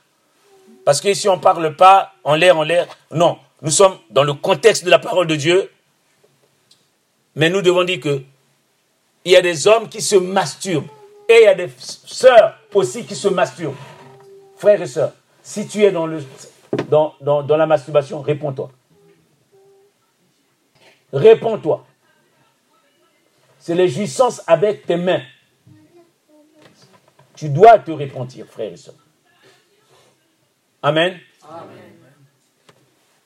Parce 0.83 0.99
que 0.99 1.13
si 1.13 1.29
on 1.29 1.37
ne 1.37 1.41
parle 1.41 1.77
pas 1.77 2.13
en 2.25 2.35
l'air, 2.35 2.57
en 2.57 2.63
l'air. 2.63 2.87
Non, 3.11 3.39
nous 3.61 3.71
sommes 3.71 3.97
dans 4.09 4.23
le 4.23 4.33
contexte 4.33 4.83
de 4.83 4.89
la 4.89 4.99
parole 4.99 5.27
de 5.27 5.35
Dieu. 5.35 5.71
Mais 7.35 7.49
nous 7.49 7.61
devons 7.61 7.83
dire 7.83 7.99
que 7.99 8.23
il 9.23 9.31
y 9.31 9.35
a 9.35 9.41
des 9.41 9.67
hommes 9.67 9.87
qui 9.87 10.01
se 10.01 10.15
masturbent 10.15 10.87
et 11.29 11.41
il 11.41 11.43
y 11.43 11.47
a 11.47 11.55
des 11.55 11.69
sœurs 11.77 12.57
aussi 12.73 13.05
qui 13.05 13.15
se 13.15 13.27
masturbent. 13.27 13.75
Frères 14.57 14.81
et 14.81 14.87
sœurs, 14.87 15.13
si 15.43 15.67
tu 15.67 15.83
es 15.83 15.91
dans, 15.91 16.05
le, 16.05 16.23
dans, 16.89 17.15
dans, 17.21 17.57
la 17.57 17.65
masturbation, 17.65 18.21
réponds-toi. 18.21 18.71
Réponds-toi. 21.13 21.85
C'est 23.59 23.75
les 23.75 23.87
jouissances 23.87 24.41
avec 24.47 24.85
tes 24.85 24.97
mains. 24.97 25.21
Tu 27.35 27.49
dois 27.49 27.79
te 27.79 27.91
repentir, 27.91 28.45
frères 28.47 28.73
et 28.73 28.77
sœurs. 28.77 28.95
Amen. 30.83 31.19
Amen. 31.43 31.77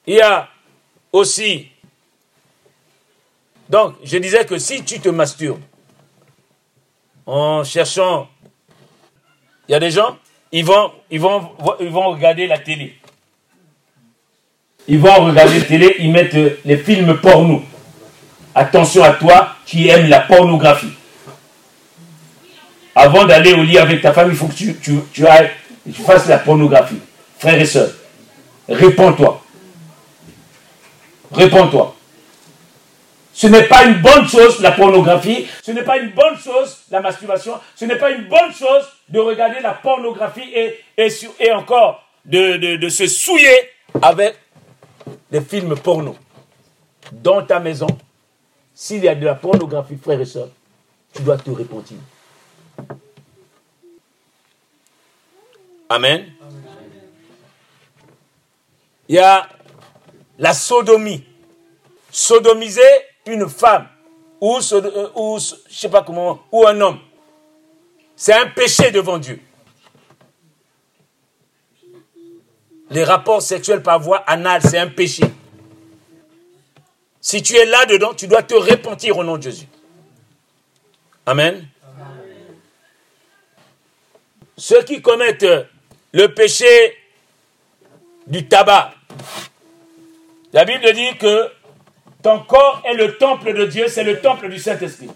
Il 0.08 0.16
y 0.16 0.22
a 0.22 0.50
aussi 1.12 1.70
donc, 3.70 3.96
je 4.04 4.18
disais 4.18 4.46
que 4.46 4.58
si 4.60 4.84
tu 4.84 5.00
te 5.00 5.10
masturbes 5.10 5.62
en 7.26 7.64
cherchant, 7.64 8.28
il 9.68 9.72
y 9.72 9.76
a 9.76 9.80
des 9.80 9.92
gens, 9.92 10.18
ils 10.52 10.64
vont, 10.64 10.92
ils 11.10 11.20
vont, 11.20 12.12
regarder 12.12 12.46
la 12.46 12.60
télé. 12.60 12.96
Ils 14.88 15.00
vont 15.00 15.26
regarder 15.26 15.60
la 15.60 15.66
télé, 15.66 15.96
ils 16.00 16.12
mettent 16.12 16.38
les 16.64 16.78
films 16.78 17.20
porno. 17.20 17.64
Attention 18.54 19.04
à 19.04 19.14
toi 19.14 19.56
qui 19.66 19.88
aimes 19.88 20.08
la 20.08 20.22
pornographie. 20.22 20.94
Avant 22.94 23.26
d'aller 23.26 23.54
au 23.54 23.64
lit 23.64 23.78
avec 23.78 24.02
ta 24.02 24.14
femme, 24.14 24.30
il 24.30 24.38
faut 24.38 24.48
que 24.48 24.54
tu 24.54 26.04
fasses 26.06 26.28
la 26.28 26.38
pornographie. 26.38 27.00
Frères 27.40 27.60
et 27.60 27.66
sœurs, 27.66 27.92
réponds-toi. 28.70 29.42
Réponds-toi. 31.34 31.95
Ce 33.36 33.48
n'est 33.48 33.68
pas 33.68 33.84
une 33.84 34.02
bonne 34.02 34.26
chose 34.30 34.62
la 34.62 34.72
pornographie, 34.72 35.46
ce 35.62 35.72
n'est 35.72 35.84
pas 35.84 35.98
une 35.98 36.12
bonne 36.12 36.38
chose 36.40 36.78
la 36.90 37.02
masturbation, 37.02 37.60
ce 37.76 37.84
n'est 37.84 37.98
pas 37.98 38.12
une 38.12 38.30
bonne 38.30 38.54
chose 38.54 38.86
de 39.10 39.20
regarder 39.20 39.60
la 39.60 39.74
pornographie 39.74 40.50
et, 40.54 40.80
et, 40.98 41.52
encore 41.52 42.02
de, 42.24 42.78
de, 42.78 42.90
se 42.90 43.08
souiller 43.08 43.72
avec 44.02 44.38
des 45.30 45.42
films 45.42 45.76
porno. 45.76 46.16
Dans 47.12 47.46
ta 47.46 47.60
maison, 47.60 47.88
s'il 48.74 49.04
y 49.04 49.10
a 49.10 49.16
de 49.16 49.26
la 49.26 49.36
pornographie, 49.36 49.98
frères 50.02 50.22
et 50.22 50.26
sœurs, 50.26 50.50
tu 51.14 51.22
dois 51.22 51.38
te 51.38 51.50
repentir. 51.50 51.98
Amen. 55.90 56.32
Il 59.10 59.16
y 59.16 59.20
a 59.20 59.50
la 60.40 60.54
sodomie. 60.54 61.26
Sodomiser 62.10 62.82
une 63.26 63.50
femme 63.50 63.88
ou, 64.42 64.58
euh, 64.58 65.40
je 65.70 65.76
sais 65.76 65.90
pas 65.90 66.04
comment, 66.04 66.44
ou 66.52 66.68
un 66.68 66.80
homme, 66.82 67.00
c'est 68.16 68.34
un 68.34 68.48
péché 68.48 68.92
devant 68.92 69.18
Dieu. 69.18 69.40
Les 72.90 73.04
rapports 73.04 73.42
sexuels 73.42 73.82
par 73.82 74.00
voie 74.00 74.18
anale, 74.28 74.62
c'est 74.62 74.78
un 74.78 74.88
péché. 74.88 75.24
Si 77.20 77.42
tu 77.42 77.56
es 77.56 77.66
là-dedans, 77.66 78.14
tu 78.14 78.28
dois 78.28 78.44
te 78.44 78.54
repentir 78.54 79.18
au 79.18 79.24
nom 79.24 79.38
de 79.38 79.44
Jésus. 79.44 79.68
Amen. 81.26 81.68
Ceux 84.58 84.84
qui 84.84 85.02
commettent 85.02 85.68
le 86.12 86.28
péché 86.28 86.96
du 88.28 88.48
tabac. 88.48 88.94
La 90.54 90.64
Bible 90.66 90.94
dit 90.94 91.18
que 91.18 91.52
ton 92.26 92.40
corps 92.40 92.82
est 92.86 92.96
le 92.96 93.18
temple 93.18 93.54
de 93.54 93.66
Dieu, 93.66 93.88
c'est 93.88 94.04
le 94.04 94.20
temple 94.20 94.50
du 94.50 94.58
Saint-Esprit. 94.58 95.12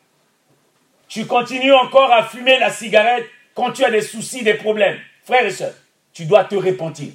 Tu 1.07 1.25
continues 1.25 1.73
encore 1.73 2.13
à 2.13 2.21
fumer 2.21 2.59
la 2.59 2.69
cigarette 2.69 3.25
quand 3.55 3.71
tu 3.71 3.83
as 3.83 3.89
des 3.89 4.03
soucis, 4.03 4.43
des 4.43 4.53
problèmes. 4.53 4.99
Frères 5.23 5.43
et 5.43 5.49
sœurs, 5.49 5.73
tu 6.13 6.25
dois 6.25 6.43
te 6.43 6.53
repentir. 6.53 7.07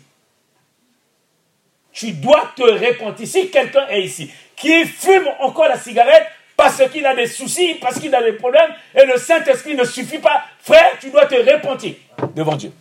Tu 1.93 2.11
dois 2.11 2.53
te 2.57 2.63
repentir. 2.65 3.29
Si 3.29 3.51
quelqu'un 3.51 3.87
est 3.87 4.03
ici 4.03 4.33
qui 4.57 4.85
fume 4.85 5.29
encore 5.39 5.69
la 5.69 5.79
cigarette 5.79 6.27
parce 6.57 6.83
qu'il 6.91 7.07
a 7.07 7.15
des 7.15 7.29
soucis, 7.29 7.77
parce 7.81 8.01
qu'il 8.01 8.13
a 8.17 8.23
des 8.25 8.33
problèmes, 8.33 8.75
et 9.01 9.07
le 9.07 9.17
Saint-Esprit 9.17 9.77
ne 9.77 9.85
suffit 9.85 10.19
pas, 10.19 10.43
frère, 10.59 10.91
tu 11.01 11.11
dois 11.11 11.27
te 11.27 11.37
repentir 11.37 11.95
devant 12.35 12.57
Dieu. 12.57 12.73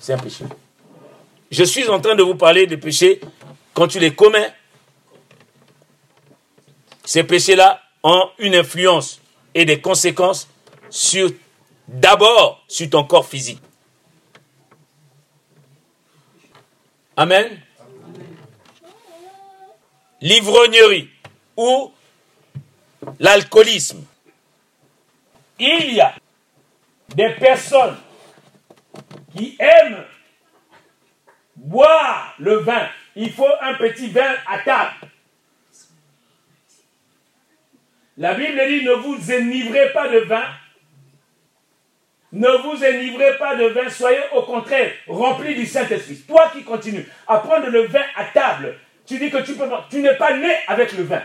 C'est 0.00 0.14
un 0.14 0.18
péché. 0.18 0.46
Je 1.50 1.64
suis 1.64 1.86
en 1.90 2.00
train 2.00 2.14
de 2.14 2.22
vous 2.22 2.34
parler 2.34 2.66
des 2.66 2.78
péchés 2.78 3.20
quand 3.74 3.88
tu 3.88 3.98
les 3.98 4.14
commets. 4.14 4.54
Ces 7.06 7.22
péchés-là 7.22 7.80
ont 8.02 8.30
une 8.38 8.56
influence 8.56 9.20
et 9.54 9.64
des 9.64 9.80
conséquences 9.80 10.48
sur 10.90 11.30
d'abord 11.86 12.64
sur 12.66 12.90
ton 12.90 13.04
corps 13.04 13.26
physique. 13.26 13.62
Amen. 17.16 17.60
L'ivrognerie 20.20 21.08
ou 21.56 21.92
l'alcoolisme. 23.20 24.04
Il 25.60 25.94
y 25.94 26.00
a 26.00 26.12
des 27.14 27.30
personnes 27.30 27.96
qui 29.36 29.56
aiment 29.60 30.04
boire 31.54 32.34
le 32.40 32.56
vin. 32.56 32.88
Il 33.14 33.32
faut 33.32 33.46
un 33.62 33.74
petit 33.74 34.08
vin 34.08 34.34
à 34.46 34.58
table. 34.58 35.08
La 38.16 38.34
Bible 38.34 38.60
dit 38.68 38.84
ne 38.84 38.92
vous 38.92 39.30
enivrez 39.30 39.92
pas 39.92 40.08
de 40.08 40.18
vin. 40.20 40.44
Ne 42.32 42.48
vous 42.48 42.84
enivrez 42.84 43.38
pas 43.38 43.56
de 43.56 43.66
vin, 43.66 43.88
soyez 43.88 44.20
au 44.32 44.42
contraire 44.42 44.92
remplis 45.06 45.54
du 45.54 45.66
Saint-Esprit. 45.66 46.22
Toi 46.26 46.50
qui 46.52 46.64
continues 46.64 47.06
à 47.26 47.38
prendre 47.38 47.68
le 47.68 47.86
vin 47.86 48.04
à 48.16 48.24
table, 48.24 48.78
tu 49.06 49.18
dis 49.18 49.30
que 49.30 49.38
tu 49.38 49.54
Tu 49.90 50.02
n'es 50.02 50.16
pas 50.16 50.36
né 50.36 50.54
avec 50.66 50.92
le 50.92 51.04
vin. 51.04 51.22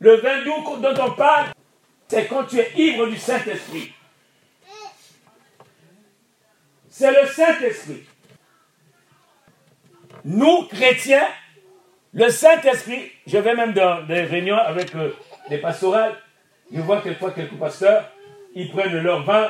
Le 0.00 0.16
vin 0.16 0.42
doux 0.44 0.76
dont 0.76 0.94
on 1.02 1.10
parle, 1.12 1.48
c'est 2.06 2.26
quand 2.26 2.44
tu 2.44 2.58
es 2.58 2.72
ivre 2.76 3.06
du 3.06 3.16
Saint-Esprit. 3.16 3.92
C'est 6.88 7.10
le 7.10 7.26
Saint-Esprit. 7.28 8.04
Nous, 10.24 10.66
chrétiens, 10.66 11.26
le 12.14 12.30
Saint-Esprit, 12.30 13.10
je 13.26 13.38
vais 13.38 13.54
même 13.54 13.72
dans 13.72 14.02
des 14.06 14.22
réunions 14.22 14.56
avec 14.56 14.94
euh, 14.94 15.10
des 15.50 15.58
pastorales, 15.58 16.14
je 16.72 16.80
vois 16.80 17.00
quelquefois 17.02 17.32
quelques 17.32 17.58
pasteurs, 17.58 18.10
ils 18.54 18.70
prennent 18.70 18.98
leur 18.98 19.24
vin, 19.24 19.48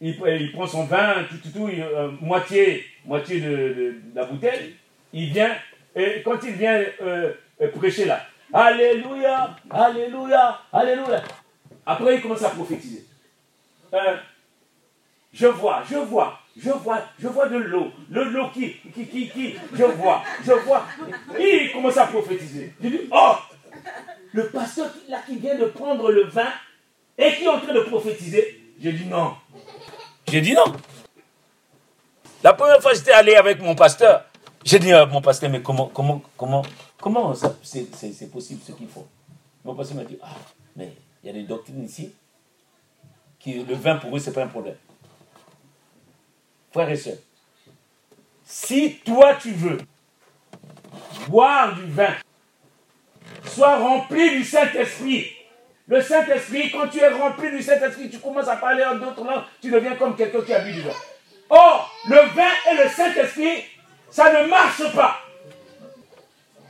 ils, 0.00 0.16
prennent 0.16 0.66
son 0.66 0.84
vin, 0.84 1.24
tout, 1.28 1.38
tout, 1.38 1.50
tout, 1.50 1.68
euh, 1.68 2.10
moitié, 2.20 2.84
moitié 3.06 3.40
de, 3.40 3.94
la 4.14 4.24
bouteille, 4.24 4.74
il 5.12 5.32
vient, 5.32 5.54
et 5.96 6.22
quand 6.22 6.38
il 6.42 6.52
vient 6.52 6.82
euh, 7.02 7.32
prêcher 7.74 8.04
là, 8.04 8.20
Alléluia, 8.52 9.56
Alléluia, 9.70 10.60
Alléluia. 10.72 11.22
Après, 11.86 12.16
il 12.16 12.20
commence 12.20 12.44
à 12.44 12.50
prophétiser. 12.50 13.04
je 15.32 15.46
vois, 15.46 15.82
je 15.90 15.96
vois, 15.96 16.38
je 16.56 16.70
vois, 16.70 17.02
je 17.18 17.28
vois 17.28 17.48
de 17.48 17.56
l'eau. 17.56 17.90
Le 18.10 18.24
l'eau 18.24 18.48
qui, 18.50 18.74
qui, 18.94 19.06
qui, 19.06 19.28
qui, 19.28 19.54
je 19.72 19.84
vois, 19.84 20.22
je 20.44 20.52
vois. 20.52 20.86
Il 21.38 21.72
commence 21.72 21.96
à 21.96 22.06
prophétiser. 22.06 22.72
Je 22.82 22.88
dis, 22.88 23.00
oh, 23.10 23.32
le 24.32 24.48
pasteur 24.48 24.90
là 25.08 25.20
qui 25.26 25.36
vient 25.36 25.56
de 25.58 25.66
prendre 25.66 26.10
le 26.10 26.24
vin 26.24 26.52
et 27.18 27.34
qui 27.34 27.44
est 27.44 27.48
en 27.48 27.60
train 27.60 27.72
de 27.74 27.80
prophétiser. 27.80 28.60
J'ai 28.80 28.92
dit 28.92 29.06
non. 29.06 29.34
J'ai 30.28 30.40
dit 30.40 30.54
non. 30.54 30.64
La 32.42 32.52
première 32.52 32.80
fois 32.80 32.92
j'étais 32.94 33.12
allé 33.12 33.34
avec 33.34 33.60
mon 33.60 33.74
pasteur, 33.74 34.24
j'ai 34.64 34.78
dit 34.78 34.92
à 34.92 35.06
mon 35.06 35.22
pasteur, 35.22 35.50
mais 35.50 35.62
comment, 35.62 35.86
comment, 35.86 36.22
comment, 36.36 36.62
comment 37.00 37.34
c'est 37.62 38.30
possible 38.30 38.60
ce 38.66 38.72
qu'il 38.72 38.88
faut? 38.88 39.06
Mon 39.64 39.74
pasteur 39.74 39.96
m'a 39.96 40.04
dit, 40.04 40.18
ah, 40.22 40.36
mais 40.76 40.92
il 41.22 41.26
y 41.28 41.30
a 41.30 41.32
des 41.32 41.44
doctrines 41.44 41.82
ici 41.82 42.12
qui 43.38 43.62
le 43.62 43.74
vin 43.74 43.96
pour 43.96 44.14
eux, 44.14 44.18
ce 44.18 44.28
n'est 44.28 44.34
pas 44.34 44.44
un 44.44 44.48
problème 44.48 44.76
frères 46.74 46.90
et 46.90 46.96
sœurs, 46.96 47.18
si 48.44 48.96
toi 49.04 49.36
tu 49.40 49.52
veux 49.52 49.78
boire 51.28 51.76
du 51.76 51.86
vin, 51.86 52.14
sois 53.46 53.76
rempli 53.76 54.38
du 54.38 54.44
Saint-Esprit. 54.44 55.28
Le 55.86 56.02
Saint-Esprit, 56.02 56.72
quand 56.72 56.88
tu 56.88 56.98
es 56.98 57.08
rempli 57.08 57.50
du 57.52 57.62
Saint-Esprit, 57.62 58.10
tu 58.10 58.18
commences 58.18 58.48
à 58.48 58.56
parler 58.56 58.84
en 58.84 58.96
d'autres 58.96 59.22
langues, 59.22 59.44
tu 59.62 59.70
deviens 59.70 59.94
comme 59.94 60.16
quelqu'un 60.16 60.40
qui 60.40 60.52
a 60.52 60.58
bu 60.60 60.72
du 60.72 60.80
vin. 60.80 60.90
Or, 61.48 61.94
le 62.08 62.16
vin 62.34 62.50
et 62.72 62.82
le 62.82 62.90
Saint-Esprit, 62.90 63.64
ça 64.10 64.32
ne 64.32 64.48
marche 64.48 64.92
pas. 64.94 65.20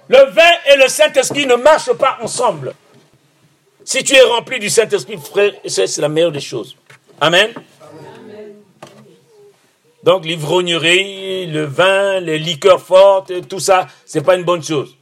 Le 0.08 0.30
vin 0.32 0.50
et 0.70 0.76
le 0.76 0.88
Saint-Esprit 0.88 1.46
ne 1.46 1.54
marchent 1.54 1.94
pas 1.94 2.18
ensemble. 2.20 2.74
Si 3.84 4.04
tu 4.04 4.14
es 4.14 4.22
rempli 4.22 4.58
du 4.58 4.68
Saint-Esprit, 4.68 5.16
frère, 5.16 5.52
c'est 5.66 5.98
la 5.98 6.10
meilleure 6.10 6.32
des 6.32 6.40
choses. 6.40 6.76
Amen. 7.20 7.54
Donc 10.04 10.26
l'ivrognerie, 10.26 11.46
le 11.46 11.64
vin, 11.64 12.20
les 12.20 12.38
liqueurs 12.38 12.82
fortes, 12.82 13.48
tout 13.48 13.58
ça, 13.58 13.86
c'est 14.04 14.22
pas 14.22 14.36
une 14.36 14.44
bonne 14.44 14.62
chose. 14.62 14.98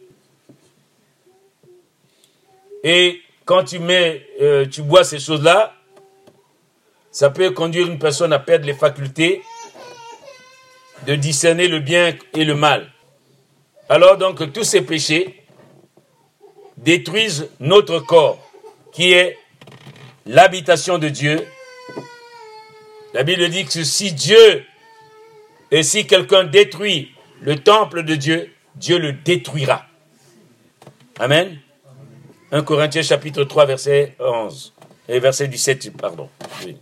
Et 2.84 3.20
quand 3.44 3.64
tu 3.64 3.80
mets, 3.80 4.24
euh, 4.40 4.64
tu 4.64 4.82
bois 4.82 5.02
ces 5.02 5.18
choses-là, 5.18 5.74
ça 7.10 7.30
peut 7.30 7.50
conduire 7.50 7.88
une 7.88 7.98
personne 7.98 8.32
à 8.32 8.38
perdre 8.38 8.64
les 8.64 8.74
facultés 8.74 9.42
de 11.04 11.16
discerner 11.16 11.66
le 11.66 11.80
bien 11.80 12.14
et 12.34 12.44
le 12.44 12.54
mal. 12.54 12.88
Alors 13.88 14.16
donc 14.18 14.52
tous 14.52 14.62
ces 14.62 14.82
péchés 14.82 15.42
détruisent 16.76 17.48
notre 17.58 17.98
corps, 17.98 18.38
qui 18.92 19.12
est 19.12 19.36
l'habitation 20.26 20.98
de 20.98 21.08
Dieu. 21.08 21.44
La 23.14 23.24
Bible 23.24 23.48
dit 23.48 23.64
que 23.64 23.82
si 23.82 24.12
Dieu 24.12 24.64
et 25.72 25.82
si 25.82 26.06
quelqu'un 26.06 26.44
détruit 26.44 27.12
le 27.40 27.56
temple 27.56 28.04
de 28.04 28.14
Dieu, 28.14 28.54
Dieu 28.76 28.98
le 28.98 29.14
détruira. 29.14 29.86
Amen. 31.18 31.58
1 32.52 32.62
Corinthiens 32.62 33.02
chapitre 33.02 33.42
3 33.44 33.64
verset 33.64 34.14
11 34.20 34.74
et 35.08 35.18
verset 35.18 35.48
17 35.48 35.96
pardon. 35.96 36.28
Il 36.66 36.76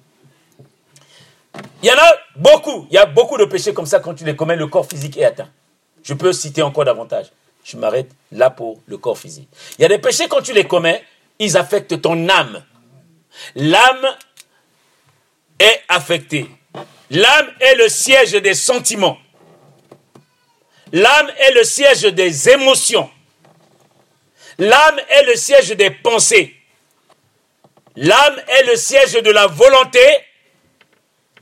y 1.89 1.91
en 1.91 1.95
a 1.95 2.17
beaucoup, 2.37 2.87
il 2.91 2.95
y 2.95 2.99
a 2.99 3.07
beaucoup 3.07 3.39
de 3.39 3.45
péchés 3.45 3.73
comme 3.73 3.87
ça 3.87 4.01
quand 4.01 4.15
tu 4.15 4.25
les 4.25 4.35
commets, 4.35 4.57
le 4.57 4.67
corps 4.67 4.87
physique 4.87 5.17
est 5.17 5.25
atteint. 5.25 5.49
Je 6.03 6.15
peux 6.15 6.33
citer 6.33 6.63
encore 6.63 6.85
davantage. 6.85 7.27
Je 7.63 7.77
m'arrête 7.77 8.11
là 8.33 8.51
pour 8.51 8.81
le 8.87 8.99
corps 8.99 9.19
physique. 9.19 9.49
Il 9.79 9.83
y 9.83 9.85
a 9.85 9.89
des 9.89 9.99
péchés 9.99 10.27
quand 10.29 10.43
tu 10.43 10.53
les 10.53 10.65
commets, 10.65 11.05
ils 11.39 11.57
affectent 11.57 12.03
ton 12.03 12.29
âme. 12.29 12.65
L'âme 13.55 14.07
est 15.61 15.81
affectée. 15.89 16.51
L'âme 17.11 17.53
est 17.61 17.75
le 17.75 17.89
siège 17.89 18.33
des 18.33 18.55
sentiments. 18.55 19.19
L'âme 20.93 21.31
est 21.39 21.53
le 21.53 21.65
siège 21.65 22.03
des 22.03 22.49
émotions. 22.49 23.11
L'âme 24.59 25.01
est 25.09 25.25
le 25.25 25.35
siège 25.35 25.71
des 25.71 25.91
pensées. 25.91 26.55
L'âme 27.97 28.37
est 28.47 28.65
le 28.65 28.77
siège 28.77 29.15
de 29.15 29.31
la 29.31 29.47
volonté. 29.47 30.01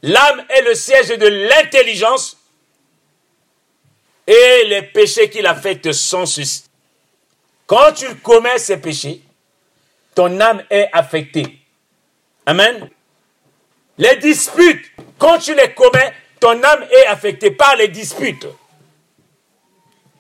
L'âme 0.03 0.45
est 0.49 0.63
le 0.63 0.75
siège 0.75 1.09
de 1.09 1.27
l'intelligence. 1.27 2.37
Et 4.27 4.65
les 4.67 4.83
péchés 4.83 5.29
qui 5.29 5.43
l'affectent 5.43 5.93
sont 5.93 6.27
ceux 6.27 6.43
Quand 7.67 7.93
tu 7.93 8.15
commets 8.17 8.59
ces 8.59 8.79
péchés, 8.79 9.23
ton 10.15 10.41
âme 10.41 10.65
est 10.71 10.89
affectée. 10.93 11.59
Amen. 12.47 12.91
Les 13.99 14.17
disputes, 14.17 14.93
quand 15.19 15.39
tu 15.39 15.55
les 15.55 15.75
commets, 15.75 16.13
ton 16.41 16.63
âme 16.63 16.87
est 16.91 17.07
affectée 17.07 17.51
par 17.51 17.75
les 17.77 17.89
disputes. 17.89 18.47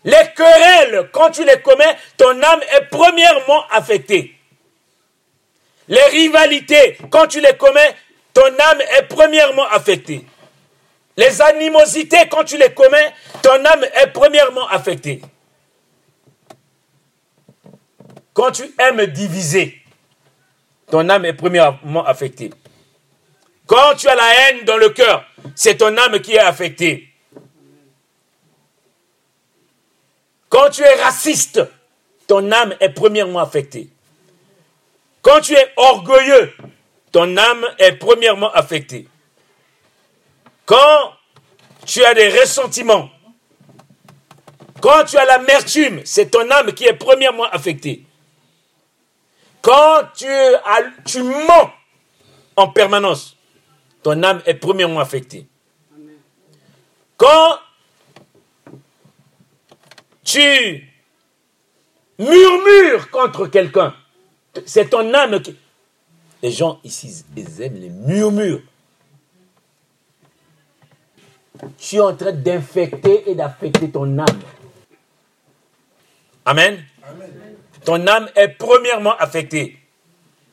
Les 0.04 0.32
querelles, 0.36 1.08
quand 1.12 1.30
tu 1.30 1.44
les 1.44 1.60
commets, 1.60 1.96
ton 2.16 2.42
âme 2.42 2.60
est 2.76 2.88
premièrement 2.90 3.64
affectée. 3.70 4.34
Les 5.86 6.04
rivalités, 6.04 6.98
quand 7.10 7.28
tu 7.28 7.40
les 7.40 7.56
commets, 7.56 7.94
ton 8.34 8.46
âme 8.46 8.80
est 8.98 9.02
premièrement 9.08 9.66
affectée. 9.68 10.24
Les 11.16 11.40
animosités, 11.42 12.28
quand 12.30 12.44
tu 12.44 12.56
les 12.58 12.72
commets, 12.72 13.12
ton 13.42 13.64
âme 13.64 13.84
est 13.84 14.12
premièrement 14.12 14.68
affectée. 14.68 15.20
Quand 18.32 18.52
tu 18.52 18.62
aimes 18.78 19.06
diviser, 19.06 19.82
ton 20.90 21.08
âme 21.08 21.24
est 21.24 21.32
premièrement 21.32 22.04
affectée. 22.04 22.50
Quand 23.68 23.94
tu 23.96 24.08
as 24.08 24.14
la 24.14 24.34
haine 24.34 24.64
dans 24.64 24.78
le 24.78 24.88
cœur, 24.88 25.26
c'est 25.54 25.76
ton 25.76 25.94
âme 25.98 26.20
qui 26.20 26.32
est 26.32 26.38
affectée. 26.38 27.06
Quand 30.48 30.70
tu 30.70 30.80
es 30.82 31.02
raciste, 31.02 31.60
ton 32.26 32.50
âme 32.50 32.74
est 32.80 32.88
premièrement 32.88 33.40
affectée. 33.40 33.90
Quand 35.20 35.42
tu 35.42 35.52
es 35.52 35.72
orgueilleux, 35.76 36.54
ton 37.12 37.36
âme 37.36 37.66
est 37.78 37.92
premièrement 37.92 38.50
affectée. 38.52 39.06
Quand 40.64 41.12
tu 41.84 42.02
as 42.02 42.14
des 42.14 42.40
ressentiments, 42.40 43.10
quand 44.80 45.04
tu 45.04 45.18
as 45.18 45.26
l'amertume, 45.26 46.00
c'est 46.06 46.30
ton 46.30 46.50
âme 46.50 46.72
qui 46.72 46.86
est 46.86 46.94
premièrement 46.94 47.50
affectée. 47.50 48.02
Quand 49.60 50.04
tu, 50.16 50.26
as, 50.26 50.84
tu 51.04 51.22
mens 51.22 51.70
en 52.56 52.68
permanence, 52.68 53.37
ton 54.08 54.22
âme 54.22 54.40
est 54.46 54.54
premièrement 54.54 55.00
affectée. 55.00 55.46
Quand 57.18 57.58
tu 60.24 60.88
murmures 62.18 63.10
contre 63.10 63.48
quelqu'un, 63.48 63.94
c'est 64.64 64.88
ton 64.88 65.12
âme 65.12 65.42
qui... 65.42 65.54
Les 66.42 66.50
gens 66.50 66.80
ici, 66.84 67.22
ils 67.36 67.60
aiment 67.60 67.76
les 67.76 67.90
murmures. 67.90 68.62
Tu 71.76 71.96
es 71.96 72.00
en 72.00 72.16
train 72.16 72.32
d'infecter 72.32 73.30
et 73.30 73.34
d'affecter 73.34 73.90
ton 73.90 74.18
âme. 74.18 74.40
Amen. 76.46 76.82
Ton 77.84 78.06
âme 78.06 78.30
est 78.34 78.48
premièrement 78.56 79.18
affectée. 79.18 79.76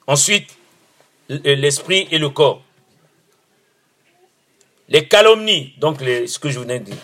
Ensuite, 0.07 0.57
l'esprit 1.29 2.09
et 2.11 2.17
le 2.17 2.27
corps. 2.27 2.64
Les 4.87 5.07
calomnies, 5.07 5.73
donc 5.77 5.99
ce 5.99 6.37
que 6.39 6.49
je 6.49 6.59
vous 6.59 6.69
ai 6.69 6.79
dit. 6.79 6.97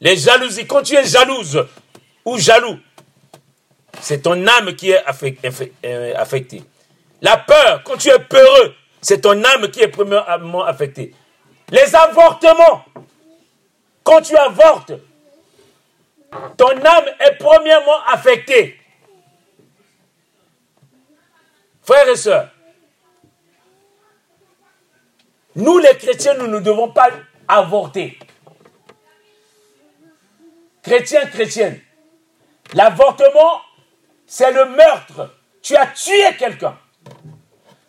Les 0.00 0.16
jalousies, 0.16 0.66
quand 0.66 0.82
tu 0.82 0.94
es 0.94 1.04
jalouse 1.04 1.64
ou 2.24 2.38
jaloux, 2.38 2.78
c'est 4.00 4.22
ton 4.22 4.46
âme 4.46 4.74
qui 4.74 4.90
est 4.90 5.02
euh, 5.84 6.14
affectée. 6.16 6.64
La 7.20 7.36
peur, 7.36 7.82
quand 7.84 7.96
tu 7.96 8.08
es 8.08 8.18
peureux, 8.18 8.74
c'est 9.00 9.20
ton 9.20 9.44
âme 9.44 9.70
qui 9.70 9.80
est 9.80 9.88
premièrement 9.88 10.64
affectée. 10.64 11.14
Les 11.70 11.94
avortements, 11.94 12.84
quand 14.02 14.22
tu 14.22 14.36
avortes, 14.36 14.92
ton 16.56 16.70
âme 16.70 17.04
est 17.20 17.36
premièrement 17.38 18.02
affectée. 18.06 18.78
Frères 21.82 22.08
et 22.08 22.16
sœurs, 22.16 22.48
nous 25.56 25.78
les 25.78 25.96
chrétiens, 25.96 26.34
nous 26.34 26.46
ne 26.46 26.60
devons 26.60 26.88
pas 26.88 27.10
avorter. 27.48 28.18
Chrétiens, 30.82 31.26
chrétiennes, 31.26 31.80
l'avortement, 32.74 33.60
c'est 34.26 34.50
le 34.52 34.66
meurtre. 34.66 35.30
Tu 35.62 35.76
as 35.76 35.86
tué 35.86 36.34
quelqu'un. 36.38 36.76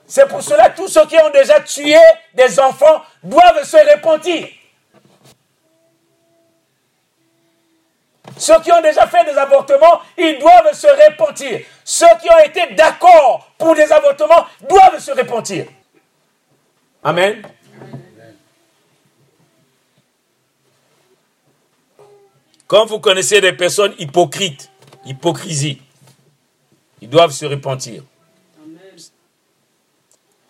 C'est 0.06 0.28
pour 0.28 0.44
cela 0.44 0.70
que 0.70 0.78
tous 0.78 0.88
ceux 0.88 1.06
qui 1.08 1.18
ont 1.18 1.32
déjà 1.32 1.60
tué 1.62 1.98
des 2.34 2.60
enfants 2.60 3.04
doivent 3.24 3.64
se 3.64 3.78
repentir. 3.96 4.48
Ceux 8.38 8.60
qui 8.62 8.72
ont 8.72 8.82
déjà 8.82 9.08
fait 9.08 9.24
des 9.26 9.38
avortements, 9.38 10.02
ils 10.18 10.38
doivent 10.40 10.74
se 10.74 10.88
repentir. 10.88 11.62
Ceux 11.84 12.06
qui 12.22 12.30
ont 12.30 12.46
été 12.46 12.74
d'accord 12.76 13.50
pour 13.58 13.74
des 13.76 13.92
avortements 13.92 14.46
doivent 14.68 15.00
se 15.00 15.12
repentir. 15.12 15.66
Amen. 17.04 17.42
Quand 22.68 22.86
vous 22.86 23.00
connaissez 23.00 23.42
des 23.42 23.54
personnes 23.54 23.94
hypocrites, 24.00 24.72
hypocrisie, 25.06 25.82
ils 27.02 27.10
doivent 27.10 27.32
se 27.32 27.46
repentir. 27.46 28.04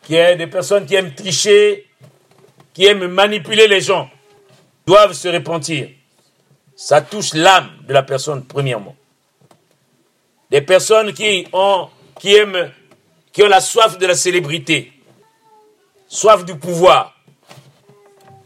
Qu'il 0.03 0.15
y 0.15 0.19
a 0.19 0.35
des 0.35 0.47
personnes 0.47 0.85
qui 0.85 0.95
aiment 0.95 1.13
tricher, 1.13 1.87
qui 2.73 2.85
aiment 2.85 3.07
manipuler 3.07 3.67
les 3.67 3.81
gens, 3.81 4.09
doivent 4.85 5.13
se 5.13 5.27
repentir. 5.27 5.89
Ça 6.75 7.01
touche 7.01 7.33
l'âme 7.33 7.71
de 7.87 7.93
la 7.93 8.03
personne, 8.03 8.45
premièrement. 8.45 8.95
Des 10.51 10.61
personnes 10.61 11.13
qui 11.13 11.47
ont, 11.51 11.89
qui 12.19 12.35
aiment, 12.35 12.71
qui 13.31 13.41
ont 13.43 13.47
la 13.47 13.61
soif 13.61 13.97
de 13.97 14.05
la 14.05 14.15
célébrité, 14.15 14.93
soif 16.13 16.45
du 16.45 16.55
pouvoir, 16.55 17.19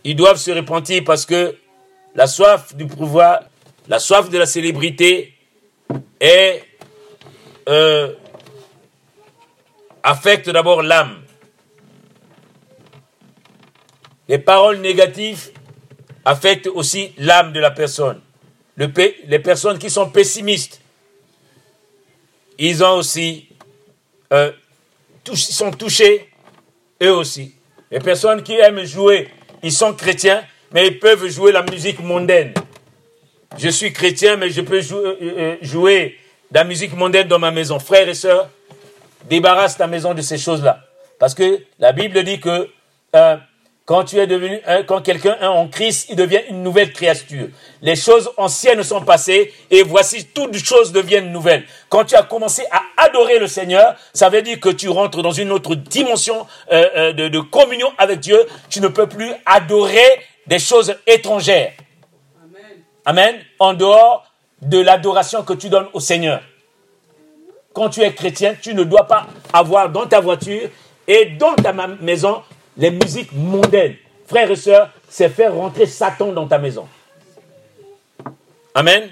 ils 0.05 0.15
doivent 0.15 0.37
se 0.37 0.51
repentir 0.51 1.03
parce 1.03 1.25
que 1.25 1.57
la 2.15 2.25
soif 2.25 2.73
du 2.73 2.87
pouvoir, 2.87 3.41
la 3.89 3.99
soif 3.99 4.29
de 4.29 4.37
la 4.37 4.45
célébrité 4.45 5.33
euh, 7.67 8.13
affecte 10.01 10.49
d'abord 10.49 10.81
l'âme. 10.81 11.21
Les 14.29 14.39
paroles 14.39 14.77
négatives 14.77 15.51
affectent 16.23 16.67
aussi 16.67 17.11
l'âme 17.17 17.51
de 17.51 17.59
la 17.59 17.71
personne. 17.71 18.21
les 18.77 19.39
personnes 19.39 19.77
qui 19.77 19.89
sont 19.89 20.09
pessimistes, 20.09 20.79
ils 22.57 22.81
ont 22.81 22.93
aussi 22.93 23.49
euh, 24.31 24.53
sont 25.33 25.71
touchés, 25.71 26.29
eux 27.03 27.13
aussi. 27.13 27.56
Les 27.91 27.99
personnes 27.99 28.43
qui 28.43 28.53
aiment 28.53 28.83
jouer, 28.83 29.29
ils 29.63 29.71
sont 29.71 29.93
chrétiens, 29.93 30.43
mais 30.71 30.87
ils 30.87 30.99
peuvent 30.99 31.27
jouer 31.27 31.51
la 31.51 31.63
musique 31.63 31.99
mondaine. 31.99 32.53
Je 33.57 33.69
suis 33.69 33.93
chrétien, 33.93 34.35
mais 34.35 34.49
je 34.49 34.61
peux 34.61 34.81
jouer, 34.81 35.05
euh, 35.05 35.15
euh, 35.21 35.55
jouer 35.61 36.17
la 36.51 36.63
musique 36.63 36.93
mondaine 36.93 37.27
dans 37.27 37.39
ma 37.39 37.51
maison. 37.51 37.79
Frères 37.79 38.09
et 38.09 38.13
sœurs, 38.13 38.49
débarrasse 39.29 39.77
ta 39.77 39.87
maison 39.87 40.13
de 40.13 40.21
ces 40.21 40.37
choses-là. 40.37 40.81
Parce 41.19 41.33
que 41.33 41.61
la 41.79 41.91
Bible 41.93 42.23
dit 42.23 42.39
que 42.39 42.69
euh, 43.15 43.37
quand 43.87 44.03
tu 44.03 44.19
es 44.19 44.27
devenu, 44.27 44.59
quand 44.85 45.01
quelqu'un 45.01 45.37
est 45.39 45.45
en 45.45 45.69
Christ, 45.69 46.07
il 46.09 46.17
devient 46.17 46.41
une 46.49 46.61
nouvelle 46.61 46.91
créature. 46.91 47.47
Les 47.81 47.95
choses 47.95 48.29
anciennes 48.35 48.83
sont 48.83 48.99
passées 48.99 49.53
et 49.71 49.81
voici 49.81 50.25
toutes 50.25 50.57
choses 50.57 50.91
deviennent 50.91 51.31
nouvelles. 51.31 51.63
Quand 51.87 52.03
tu 52.03 52.15
as 52.15 52.23
commencé 52.23 52.63
à 52.69 52.81
adorer 52.97 53.39
le 53.39 53.47
Seigneur, 53.47 53.95
ça 54.13 54.27
veut 54.27 54.41
dire 54.41 54.59
que 54.59 54.67
tu 54.67 54.89
rentres 54.89 55.21
dans 55.21 55.31
une 55.31 55.53
autre 55.53 55.73
dimension 55.73 56.45
de, 56.69 57.29
de 57.29 57.39
communion 57.39 57.87
avec 57.97 58.19
Dieu. 58.19 58.37
Tu 58.69 58.81
ne 58.81 58.89
peux 58.89 59.07
plus 59.07 59.31
adorer 59.45 60.19
des 60.47 60.59
choses 60.59 60.93
étrangères. 61.07 61.71
Amen. 63.05 63.37
En 63.57 63.73
dehors 63.73 64.29
de 64.61 64.79
l'adoration 64.79 65.43
que 65.43 65.53
tu 65.53 65.69
donnes 65.69 65.87
au 65.93 66.01
Seigneur. 66.01 66.41
Quand 67.71 67.87
tu 67.87 68.01
es 68.01 68.13
chrétien, 68.13 68.53
tu 68.61 68.73
ne 68.73 68.83
dois 68.83 69.07
pas 69.07 69.27
avoir 69.53 69.89
dans 69.89 70.07
ta 70.07 70.19
voiture 70.19 70.69
et 71.07 71.25
dans 71.39 71.55
ta 71.55 71.71
maison 71.71 72.41
les 72.77 72.91
musiques 72.91 73.31
mondaines. 73.33 73.95
Frères 74.27 74.51
et 74.51 74.55
sœurs, 74.55 74.91
c'est 75.09 75.29
faire 75.29 75.53
rentrer 75.53 75.85
Satan 75.85 76.31
dans 76.31 76.47
ta 76.47 76.57
maison. 76.57 76.87
Amen. 78.73 79.09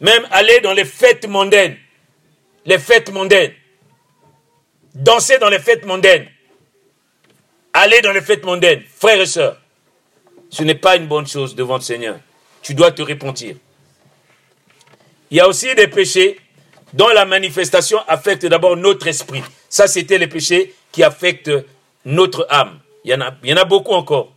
Même 0.00 0.26
aller 0.30 0.60
dans 0.60 0.72
les 0.72 0.84
fêtes 0.84 1.26
mondaines. 1.26 1.76
Les 2.64 2.78
fêtes 2.78 3.10
mondaines. 3.10 3.52
Danser 4.94 5.38
dans 5.38 5.48
les 5.48 5.58
fêtes 5.58 5.84
mondaines. 5.84 6.28
Aller 7.72 8.00
dans 8.00 8.12
les 8.12 8.20
fêtes 8.20 8.44
mondaines. 8.44 8.82
Frères 8.96 9.20
et 9.20 9.26
sœurs, 9.26 9.60
ce 10.50 10.62
n'est 10.62 10.74
pas 10.74 10.96
une 10.96 11.06
bonne 11.06 11.26
chose 11.26 11.54
devant 11.54 11.76
le 11.76 11.82
Seigneur. 11.82 12.18
Tu 12.62 12.74
dois 12.74 12.92
te 12.92 13.02
repentir. 13.02 13.56
Il 15.30 15.36
y 15.36 15.40
a 15.40 15.48
aussi 15.48 15.74
des 15.74 15.88
péchés 15.88 16.38
dont 16.92 17.08
la 17.08 17.24
manifestation 17.24 17.98
affecte 18.08 18.46
d'abord 18.46 18.76
notre 18.76 19.06
esprit. 19.06 19.42
Ça, 19.68 19.86
c'était 19.86 20.18
les 20.18 20.26
péchés 20.26 20.74
qui 20.90 21.02
affectent 21.02 21.50
notre 22.04 22.46
âme. 22.50 22.80
Il 23.04 23.10
y 23.10 23.14
en 23.14 23.56
a, 23.56 23.64
beaucoup 23.64 23.92
encore. 23.92 24.32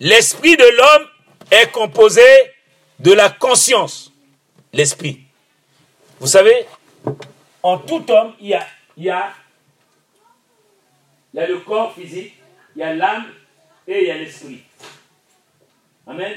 L'esprit 0.00 0.56
de 0.56 0.76
l'homme 0.76 1.08
est 1.50 1.70
composé 1.70 2.22
de 2.98 3.12
la 3.12 3.30
conscience. 3.30 4.12
L'esprit. 4.72 5.20
Vous 6.18 6.26
savez, 6.26 6.66
en 7.62 7.78
tout 7.78 8.10
homme, 8.10 8.34
il 8.40 8.48
y 8.48 8.54
a, 8.54 8.66
il 8.96 9.04
y 9.04 9.10
a, 9.10 9.32
il 11.32 11.40
y 11.40 11.40
a 11.40 11.46
le 11.46 11.58
corps 11.58 11.94
physique, 11.94 12.34
il 12.74 12.80
y 12.80 12.82
a 12.82 12.94
l'âme 12.94 13.26
et 13.86 14.02
il 14.02 14.08
y 14.08 14.10
a 14.10 14.16
l'esprit. 14.16 14.62
Amen. 16.06 16.34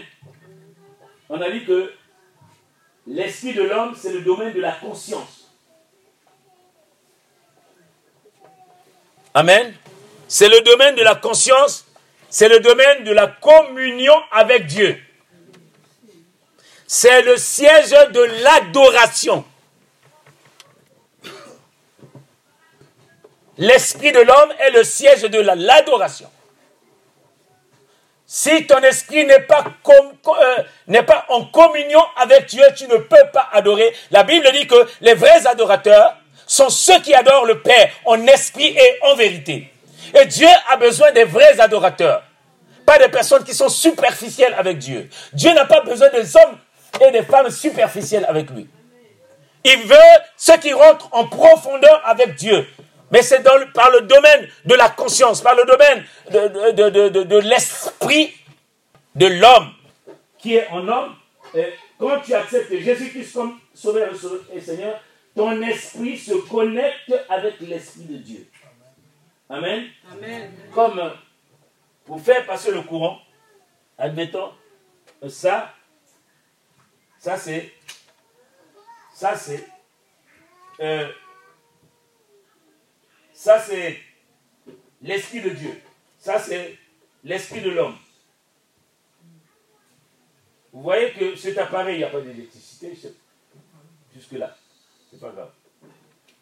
On 1.29 1.41
a 1.41 1.49
dit 1.49 1.63
que 1.63 1.93
l'esprit 3.07 3.53
de 3.53 3.63
l'homme, 3.63 3.95
c'est 3.95 4.11
le 4.11 4.21
domaine 4.21 4.53
de 4.53 4.61
la 4.61 4.73
conscience. 4.73 5.38
Amen. 9.39 9.73
C'est 10.27 10.49
le 10.49 10.59
domaine 10.59 10.95
de 10.95 11.01
la 11.01 11.15
conscience, 11.15 11.85
c'est 12.29 12.49
le 12.49 12.59
domaine 12.59 13.05
de 13.05 13.13
la 13.13 13.27
communion 13.27 14.15
avec 14.33 14.65
Dieu. 14.65 15.01
C'est 16.85 17.21
le 17.21 17.37
siège 17.37 17.91
de 18.11 18.43
l'adoration. 18.43 19.45
L'esprit 23.57 24.11
de 24.11 24.19
l'homme 24.19 24.53
est 24.59 24.71
le 24.71 24.83
siège 24.83 25.21
de 25.21 25.39
l'adoration. 25.39 26.29
Si 28.25 28.67
ton 28.67 28.79
esprit 28.79 29.25
n'est 29.25 29.43
pas, 29.43 29.63
euh, 29.87 31.01
pas 31.03 31.25
en 31.29 31.45
communion 31.45 32.03
avec 32.17 32.47
Dieu, 32.47 32.65
tu 32.75 32.87
ne 32.89 32.97
peux 32.97 33.29
pas 33.31 33.47
adorer. 33.53 33.95
La 34.11 34.23
Bible 34.23 34.51
dit 34.51 34.67
que 34.67 34.85
les 34.99 35.13
vrais 35.13 35.47
adorateurs 35.47 36.18
sont 36.49 36.69
ceux 36.69 36.99
qui 37.01 37.13
adorent 37.13 37.45
le 37.45 37.61
Père 37.61 37.91
en 38.05 38.25
esprit 38.25 38.75
et 38.75 38.99
en 39.03 39.15
vérité. 39.15 39.71
Et 40.19 40.25
Dieu 40.25 40.47
a 40.69 40.77
besoin 40.77 41.11
des 41.11 41.23
vrais 41.23 41.59
adorateurs, 41.59 42.23
pas 42.85 42.97
des 42.97 43.07
personnes 43.07 43.43
qui 43.43 43.53
sont 43.53 43.69
superficielles 43.69 44.55
avec 44.57 44.79
Dieu. 44.79 45.07
Dieu 45.31 45.53
n'a 45.53 45.65
pas 45.65 45.81
besoin 45.81 46.09
des 46.09 46.35
hommes 46.35 46.57
et 47.07 47.11
des 47.11 47.21
femmes 47.21 47.51
superficielles 47.51 48.25
avec 48.27 48.49
lui. 48.49 48.67
Il 49.63 49.77
veut 49.83 49.95
ceux 50.37 50.57
qui 50.57 50.73
rentrent 50.73 51.07
en 51.11 51.27
profondeur 51.27 52.01
avec 52.03 52.35
Dieu. 52.35 52.65
Mais 53.11 53.21
c'est 53.21 53.43
par 53.43 53.91
le 53.91 54.01
domaine 54.01 54.47
de 54.65 54.73
la 54.73 54.89
conscience, 54.89 55.41
par 55.41 55.55
le 55.55 55.65
domaine 55.65 56.03
de, 56.31 57.37
l'esprit 57.37 58.33
de 59.15 59.27
l'homme 59.27 59.71
qui 60.39 60.55
est 60.55 60.67
en 60.69 60.87
homme. 60.87 61.15
Et 61.53 61.73
quand 61.99 62.21
tu 62.21 62.33
acceptes 62.33 62.71
Jésus-Christ 62.71 63.33
comme 63.33 63.59
Sauveur 63.75 64.09
et 64.53 64.61
Seigneur, 64.61 64.99
ton 65.39 65.61
esprit 65.61 66.17
se 66.17 66.33
connecte 66.33 67.13
avec 67.29 67.61
l'esprit 67.61 68.03
de 68.03 68.17
Dieu. 68.17 68.45
Amen. 69.47 69.87
Amen. 70.11 70.51
Comme 70.73 71.13
pour 72.03 72.19
faire 72.19 72.45
passer 72.45 72.73
le 72.73 72.81
courant, 72.81 73.21
admettons, 73.97 74.51
ça, 75.29 75.73
ça 77.19 77.37
c'est, 77.37 77.71
ça 79.13 79.37
c'est, 79.37 79.65
euh, 80.81 81.09
ça, 83.31 83.61
c'est 83.61 83.97
l'esprit 85.01 85.39
de 85.39 85.51
Dieu. 85.51 85.81
Ça, 86.17 86.37
c'est 86.37 86.77
l'esprit 87.23 87.61
de 87.61 87.69
l'homme. 87.69 87.97
Vous 90.73 90.81
voyez 90.81 91.13
que 91.13 91.33
cet 91.37 91.57
appareil, 91.57 91.95
il 91.95 91.99
n'y 91.99 92.03
a 92.03 92.09
pas 92.09 92.19
d'électricité 92.19 92.91
jusque-là. 94.13 94.58
C'est 95.19 95.25
pas 95.25 95.33
grave. 95.33 95.51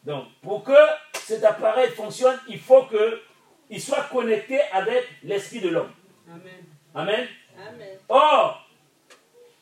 Donc, 0.03 0.25
pour 0.43 0.63
que 0.63 0.77
cet 1.13 1.43
appareil 1.43 1.89
fonctionne, 1.91 2.39
il 2.47 2.59
faut 2.59 2.85
qu'il 2.85 3.81
soit 3.81 4.03
connecté 4.03 4.61
avec 4.71 5.03
l'esprit 5.23 5.61
de 5.61 5.69
l'homme. 5.69 5.91
Amen. 6.29 6.63
Amen. 6.93 7.27
Amen. 7.57 7.97
Or, 8.07 8.67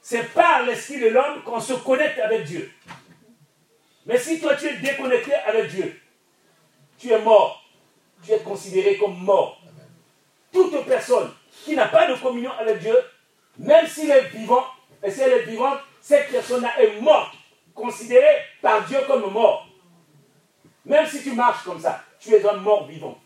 c'est 0.01 0.34
par 0.34 0.66
l'esprit 0.66 0.99
de 0.99 1.07
l'homme 1.07 1.43
qu'on 1.43 1.61
se 1.61 1.74
connecte 1.74 2.20
avec 2.20 2.43
Dieu. 2.43 2.72
Mais 4.05 4.18
si 4.18 4.39
toi 4.39 4.55
tu 4.55 4.68
es 4.68 4.78
déconnecté 4.78 5.34
avec 5.34 5.70
Dieu, 5.70 5.99
tu 6.99 7.09
es 7.11 7.22
mort. 7.22 7.63
Tu 8.24 8.34
es 8.34 8.39
considéré 8.39 8.97
comme 8.97 9.18
mort. 9.18 9.61
Toute 10.51 10.86
personne 10.86 11.32
qui 11.63 11.76
n'a 11.76 11.88
pas 11.88 12.11
de 12.11 12.20
communion 12.20 12.51
avec 12.59 12.80
Dieu, 12.80 12.95
même 13.57 13.88
s'il 13.88 14.11
est 14.11 14.28
vivant, 14.30 14.66
et 15.01 15.09
si 15.09 15.22
elle 15.22 15.34
est 15.34 15.43
vivante, 15.43 15.80
cette 16.01 16.30
personne-là 16.30 16.82
est 16.82 16.99
morte, 17.01 17.34
considérée 17.76 18.41
par 18.61 18.86
Dieu 18.86 18.97
comme 19.05 19.32
mort. 19.32 19.67
Même 20.86 21.05
si 21.05 21.21
tu 21.21 21.34
marches 21.34 21.63
comme 21.63 21.80
ça, 21.80 22.03
tu 22.19 22.34
es 22.34 22.47
un 22.47 22.53
mort 22.53 22.88
vivant. 22.88 23.19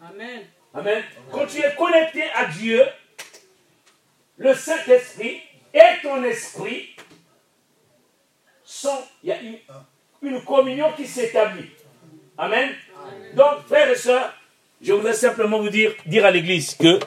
Amen. 0.00 0.42
Amen. 0.72 1.02
Quand 1.32 1.46
tu 1.46 1.58
es 1.58 1.74
connecté 1.74 2.22
à 2.34 2.46
Dieu, 2.46 2.86
le 4.36 4.54
Saint-Esprit 4.54 5.40
et 5.74 6.02
ton 6.02 6.22
esprit 6.22 6.94
sont, 8.64 9.02
il 9.22 9.30
y 9.30 9.32
a 9.32 9.40
une, 9.40 9.58
une 10.22 10.44
communion 10.44 10.92
qui 10.92 11.06
s'établit. 11.06 11.70
Amen. 12.36 12.70
Donc, 13.34 13.66
frères 13.66 13.90
et 13.90 13.96
sœurs, 13.96 14.32
je 14.80 14.92
voudrais 14.92 15.14
simplement 15.14 15.58
vous 15.58 15.70
dire, 15.70 15.92
dire 16.06 16.24
à 16.24 16.30
l'église 16.30 16.74
que 16.74 17.00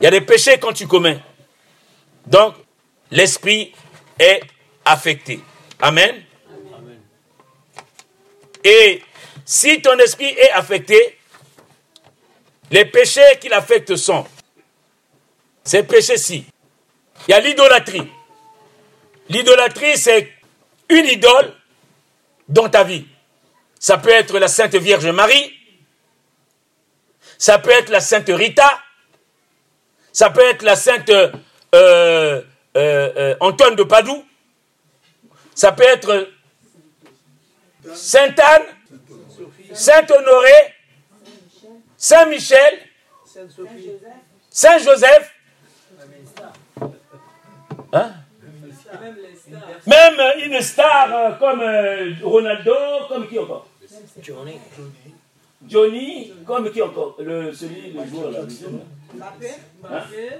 il 0.00 0.04
y 0.04 0.06
a 0.06 0.10
des 0.10 0.20
péchés 0.20 0.58
quand 0.58 0.72
tu 0.72 0.86
commets. 0.86 1.20
Donc, 2.26 2.54
l'esprit 3.10 3.72
est 4.18 4.42
affecté. 4.84 5.40
Amen. 5.80 6.22
Et 8.62 9.02
si 9.44 9.82
ton 9.82 9.98
esprit 9.98 10.26
est 10.26 10.50
affecté, 10.50 11.18
les 12.70 12.86
péchés 12.86 13.38
qui 13.40 13.48
l'affectent 13.48 13.96
sont 13.96 14.26
ces 15.62 15.82
péchés-ci. 15.82 16.46
Il 17.26 17.30
y 17.30 17.34
a 17.34 17.40
l'idolâtrie. 17.40 18.10
L'idolâtrie, 19.28 19.96
c'est 19.96 20.32
une 20.88 21.06
idole 21.06 21.54
dans 22.48 22.68
ta 22.68 22.84
vie. 22.84 23.06
Ça 23.78 23.98
peut 23.98 24.10
être 24.10 24.38
la 24.38 24.48
Sainte 24.48 24.74
Vierge 24.76 25.06
Marie. 25.08 25.52
Ça 27.38 27.58
peut 27.58 27.70
être 27.70 27.90
la 27.90 28.00
Sainte 28.00 28.28
Rita. 28.28 28.80
Ça 30.12 30.30
peut 30.30 30.44
être 30.44 30.62
la 30.62 30.76
Sainte 30.76 31.10
euh, 31.10 31.30
euh, 31.74 32.42
euh, 32.76 33.36
Antoine 33.40 33.76
de 33.76 33.82
Padoue. 33.82 34.24
Ça 35.54 35.72
peut 35.72 35.84
être 35.84 36.28
Sainte 37.94 38.38
Anne, 38.40 38.62
Saint 39.72 40.06
Honoré, 40.10 40.74
Saint 41.96 42.26
Michel, 42.26 42.78
Saint 44.50 44.78
Joseph. 44.78 45.32
Hein? 47.92 48.12
Même 49.86 50.20
une 50.44 50.60
star 50.60 51.38
comme 51.38 51.62
Ronaldo, 52.22 52.74
comme 53.08 53.28
qui 53.28 53.38
encore? 53.38 53.68
Johnny. 54.20 54.58
Johnny, 55.68 56.32
comme 56.46 56.70
qui 56.70 56.82
encore? 56.82 57.16
Le, 57.18 57.52
Celui, 57.52 57.92
le 57.92 58.06
joueur 58.06 58.30
là. 58.30 58.40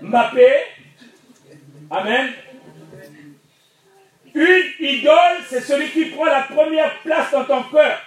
Mbappé. 0.03 0.47
Hein? 0.51 1.97
Amen. 1.97 2.33
Une 4.35 4.65
idole, 4.81 5.39
c'est 5.49 5.61
celui 5.61 5.91
qui 5.91 6.07
prend 6.07 6.25
la 6.25 6.43
première 6.43 6.99
place 7.01 7.31
dans 7.31 7.45
ton 7.45 7.63
cœur. 7.65 8.01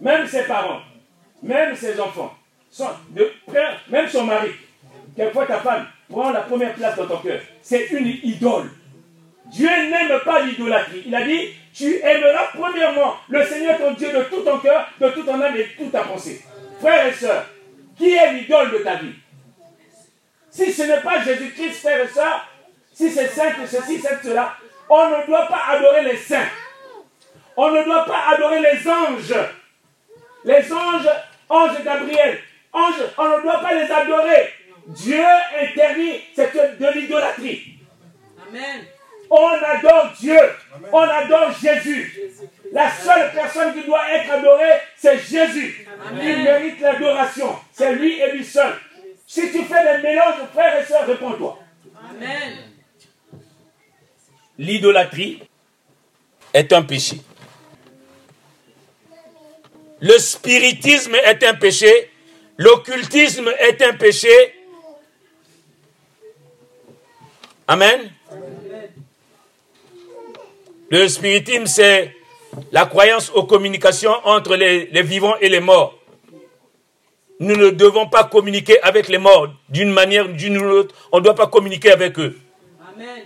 Même 0.00 0.26
ses 0.26 0.44
parents, 0.44 0.80
même 1.42 1.74
ses 1.74 1.98
enfants, 1.98 2.34
même 3.88 4.08
son 4.08 4.24
mari. 4.24 4.50
Quelquefois 5.16 5.46
ta 5.46 5.60
femme 5.60 5.86
prend 6.08 6.30
la 6.30 6.42
première 6.42 6.74
place 6.74 6.96
dans 6.96 7.06
ton 7.06 7.18
cœur. 7.18 7.40
C'est 7.62 7.86
une 7.90 8.06
idole. 8.22 8.70
Dieu 9.46 9.68
n'aime 9.68 10.20
pas 10.24 10.40
l'idolâtrie. 10.42 11.02
Il 11.06 11.14
a 11.14 11.24
dit, 11.24 11.50
tu 11.72 11.96
aimeras 12.02 12.48
premièrement 12.54 13.14
le 13.28 13.44
Seigneur 13.44 13.78
ton 13.78 13.92
Dieu 13.92 14.12
de 14.12 14.22
tout 14.24 14.42
ton 14.42 14.58
cœur, 14.58 14.88
de 15.00 15.08
toute 15.10 15.26
ton 15.26 15.40
âme 15.40 15.56
et 15.56 15.64
de 15.64 15.68
toute 15.76 15.92
ta 15.92 16.02
pensée. 16.02 16.42
Frères 16.80 17.06
et 17.06 17.12
sœurs, 17.12 17.46
qui 17.96 18.12
est 18.14 18.32
l'idole 18.32 18.72
de 18.72 18.78
ta 18.78 18.96
vie? 18.96 19.12
Si 20.54 20.72
ce 20.72 20.82
n'est 20.82 21.00
pas 21.00 21.20
Jésus-Christ, 21.20 21.80
frères 21.80 22.04
et 22.04 22.08
sœurs, 22.08 22.46
si 22.92 23.10
c'est 23.10 23.26
saint, 23.26 23.50
ceci, 23.66 24.00
c'est 24.00 24.22
cela, 24.22 24.54
on 24.88 25.10
ne 25.10 25.26
doit 25.26 25.48
pas 25.48 25.62
adorer 25.70 26.04
les 26.04 26.16
saints. 26.16 26.46
On 27.56 27.70
ne 27.70 27.82
doit 27.82 28.04
pas 28.04 28.34
adorer 28.34 28.60
les 28.60 28.88
anges. 28.88 29.34
Les 30.44 30.72
anges, 30.72 31.10
anges 31.48 31.82
Gabriel, 31.82 32.38
anges, 32.72 33.02
on 33.18 33.36
ne 33.36 33.42
doit 33.42 33.60
pas 33.60 33.74
les 33.74 33.90
adorer. 33.90 34.52
Dieu 34.86 35.24
interdit, 35.60 36.20
c'est 36.36 36.54
de 36.78 36.86
l'idolâtrie. 37.00 37.78
Amen. 38.48 38.84
On 39.30 39.48
adore 39.48 40.12
Dieu. 40.20 40.38
On 40.92 41.00
adore 41.00 41.50
Jésus. 41.60 42.30
La 42.70 42.90
seule 42.90 43.32
personne 43.32 43.74
qui 43.74 43.86
doit 43.86 44.08
être 44.12 44.30
adorée, 44.30 44.80
c'est 44.96 45.18
Jésus. 45.18 45.88
Il 46.12 46.42
mérite 46.44 46.80
l'adoration. 46.80 47.56
C'est 47.72 47.94
lui 47.94 48.20
et 48.20 48.32
lui 48.32 48.44
seul. 48.44 48.74
Si 49.34 49.50
tu 49.50 49.64
fais 49.64 49.96
des 49.96 50.00
mélanges, 50.00 50.46
frères 50.52 50.80
et 50.80 50.86
sœurs, 50.86 51.08
réponds-toi. 51.08 51.58
Amen. 52.08 52.56
L'idolâtrie 54.56 55.42
est 56.52 56.72
un 56.72 56.82
péché. 56.82 57.20
Le 59.98 60.16
spiritisme 60.18 61.16
est 61.16 61.42
un 61.42 61.54
péché. 61.54 62.12
L'occultisme 62.58 63.52
est 63.58 63.82
un 63.82 63.94
péché. 63.94 64.54
Amen. 67.66 68.12
Le 70.90 71.08
spiritisme, 71.08 71.66
c'est 71.66 72.14
la 72.70 72.86
croyance 72.86 73.32
aux 73.34 73.46
communications 73.46 74.14
entre 74.22 74.54
les, 74.54 75.02
vivants 75.02 75.36
et 75.40 75.48
les 75.48 75.58
morts. 75.58 75.98
Nous 77.40 77.56
ne 77.56 77.70
devons 77.70 78.08
pas 78.08 78.24
communiquer 78.24 78.80
avec 78.82 79.08
les 79.08 79.18
morts 79.18 79.48
d'une 79.68 79.90
manière 79.90 80.28
ou 80.28 80.32
d'une 80.32 80.58
autre. 80.58 80.94
On 81.12 81.18
ne 81.18 81.24
doit 81.24 81.34
pas 81.34 81.48
communiquer 81.48 81.90
avec 81.90 82.18
eux. 82.18 82.38
Amen. 82.94 83.22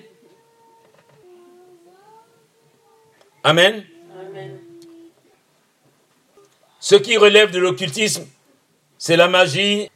Amen. 3.45 3.87
Amen. 4.19 4.59
Ce 6.81 6.95
qui 6.95 7.17
relève 7.17 7.51
de 7.51 7.59
l'occultisme, 7.59 8.27
c'est 8.97 9.17
la 9.17 9.29
magie. 9.29 9.91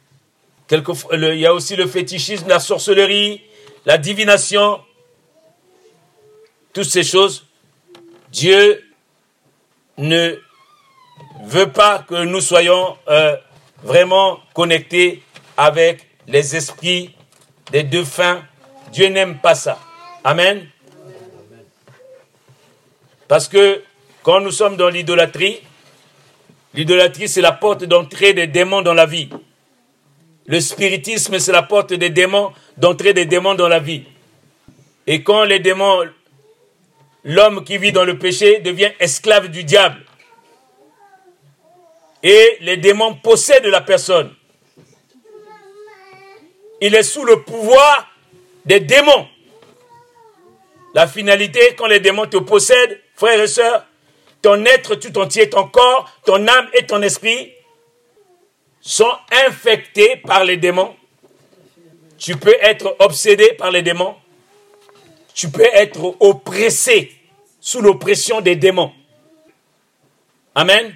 il 0.71 1.35
y 1.35 1.45
a 1.45 1.53
aussi 1.53 1.75
le 1.75 1.87
fétichisme, 1.87 2.47
la 2.47 2.59
sorcellerie, 2.59 3.41
la 3.85 3.97
divination. 3.97 4.79
Toutes 6.73 6.85
ces 6.85 7.03
choses 7.03 7.45
Dieu 8.33 8.83
ne 9.99 10.35
veut 11.43 11.71
pas 11.71 11.99
que 11.99 12.23
nous 12.23 12.41
soyons 12.41 12.97
euh, 13.07 13.37
vraiment 13.83 14.39
connecté 14.53 15.21
avec 15.57 16.07
les 16.27 16.55
esprits 16.55 17.13
des 17.71 18.05
fins. 18.05 18.43
Dieu 18.91 19.07
n'aime 19.07 19.37
pas 19.37 19.55
ça. 19.55 19.79
Amen. 20.23 20.67
Parce 23.27 23.47
que 23.47 23.81
quand 24.21 24.39
nous 24.39 24.51
sommes 24.51 24.77
dans 24.77 24.89
l'idolâtrie, 24.89 25.59
l'idolâtrie 26.73 27.27
c'est 27.27 27.41
la 27.41 27.51
porte 27.51 27.83
d'entrée 27.83 28.33
des 28.33 28.47
démons 28.47 28.81
dans 28.81 28.93
la 28.93 29.05
vie. 29.05 29.29
Le 30.45 30.59
spiritisme 30.59 31.39
c'est 31.39 31.51
la 31.51 31.63
porte 31.63 31.93
des 31.93 32.09
démons, 32.09 32.51
d'entrée 32.77 33.13
des 33.13 33.25
démons 33.25 33.55
dans 33.55 33.67
la 33.67 33.79
vie. 33.79 34.03
Et 35.07 35.23
quand 35.23 35.43
les 35.43 35.59
démons, 35.59 36.03
l'homme 37.23 37.63
qui 37.63 37.77
vit 37.77 37.91
dans 37.91 38.05
le 38.05 38.17
péché 38.17 38.59
devient 38.59 38.91
esclave 38.99 39.47
du 39.49 39.63
diable. 39.63 39.99
Et 42.23 42.57
les 42.61 42.77
démons 42.77 43.15
possèdent 43.15 43.65
la 43.65 43.81
personne. 43.81 44.33
Il 46.81 46.95
est 46.95 47.03
sous 47.03 47.25
le 47.25 47.43
pouvoir 47.43 48.09
des 48.65 48.79
démons. 48.79 49.27
La 50.93 51.07
finalité, 51.07 51.75
quand 51.77 51.87
les 51.87 51.99
démons 51.99 52.27
te 52.27 52.37
possèdent, 52.37 53.01
frères 53.15 53.41
et 53.41 53.47
sœurs, 53.47 53.85
ton 54.41 54.63
être 54.65 54.95
tout 54.95 55.17
entier, 55.17 55.49
ton 55.49 55.67
corps, 55.67 56.09
ton 56.25 56.47
âme 56.47 56.69
et 56.73 56.85
ton 56.85 57.01
esprit 57.01 57.53
sont 58.81 59.11
infectés 59.47 60.17
par 60.17 60.43
les 60.43 60.57
démons. 60.57 60.95
Tu 62.17 62.35
peux 62.35 62.55
être 62.61 62.95
obsédé 62.99 63.53
par 63.53 63.71
les 63.71 63.81
démons. 63.81 64.15
Tu 65.33 65.49
peux 65.49 65.67
être 65.73 66.15
oppressé 66.19 67.11
sous 67.59 67.81
l'oppression 67.81 68.41
des 68.41 68.55
démons. 68.55 68.93
Amen. 70.53 70.93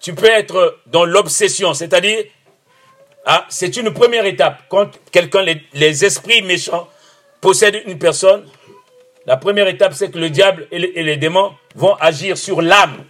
Tu 0.00 0.14
peux 0.14 0.30
être 0.30 0.78
dans 0.86 1.04
l'obsession, 1.04 1.74
c'est-à-dire, 1.74 2.24
ah, 3.26 3.46
c'est 3.48 3.76
une 3.76 3.92
première 3.92 4.24
étape. 4.24 4.62
Quand 4.68 4.90
quelqu'un, 5.12 5.44
les 5.74 6.04
esprits 6.04 6.42
méchants 6.42 6.88
possèdent 7.40 7.82
une 7.86 7.98
personne, 7.98 8.46
la 9.26 9.36
première 9.36 9.68
étape, 9.68 9.92
c'est 9.94 10.10
que 10.10 10.18
le 10.18 10.30
diable 10.30 10.66
et 10.72 10.78
les, 10.78 11.16
démons 11.16 11.54
vont 11.74 11.94
agir 11.96 12.38
sur 12.38 12.62
l'âme 12.62 13.04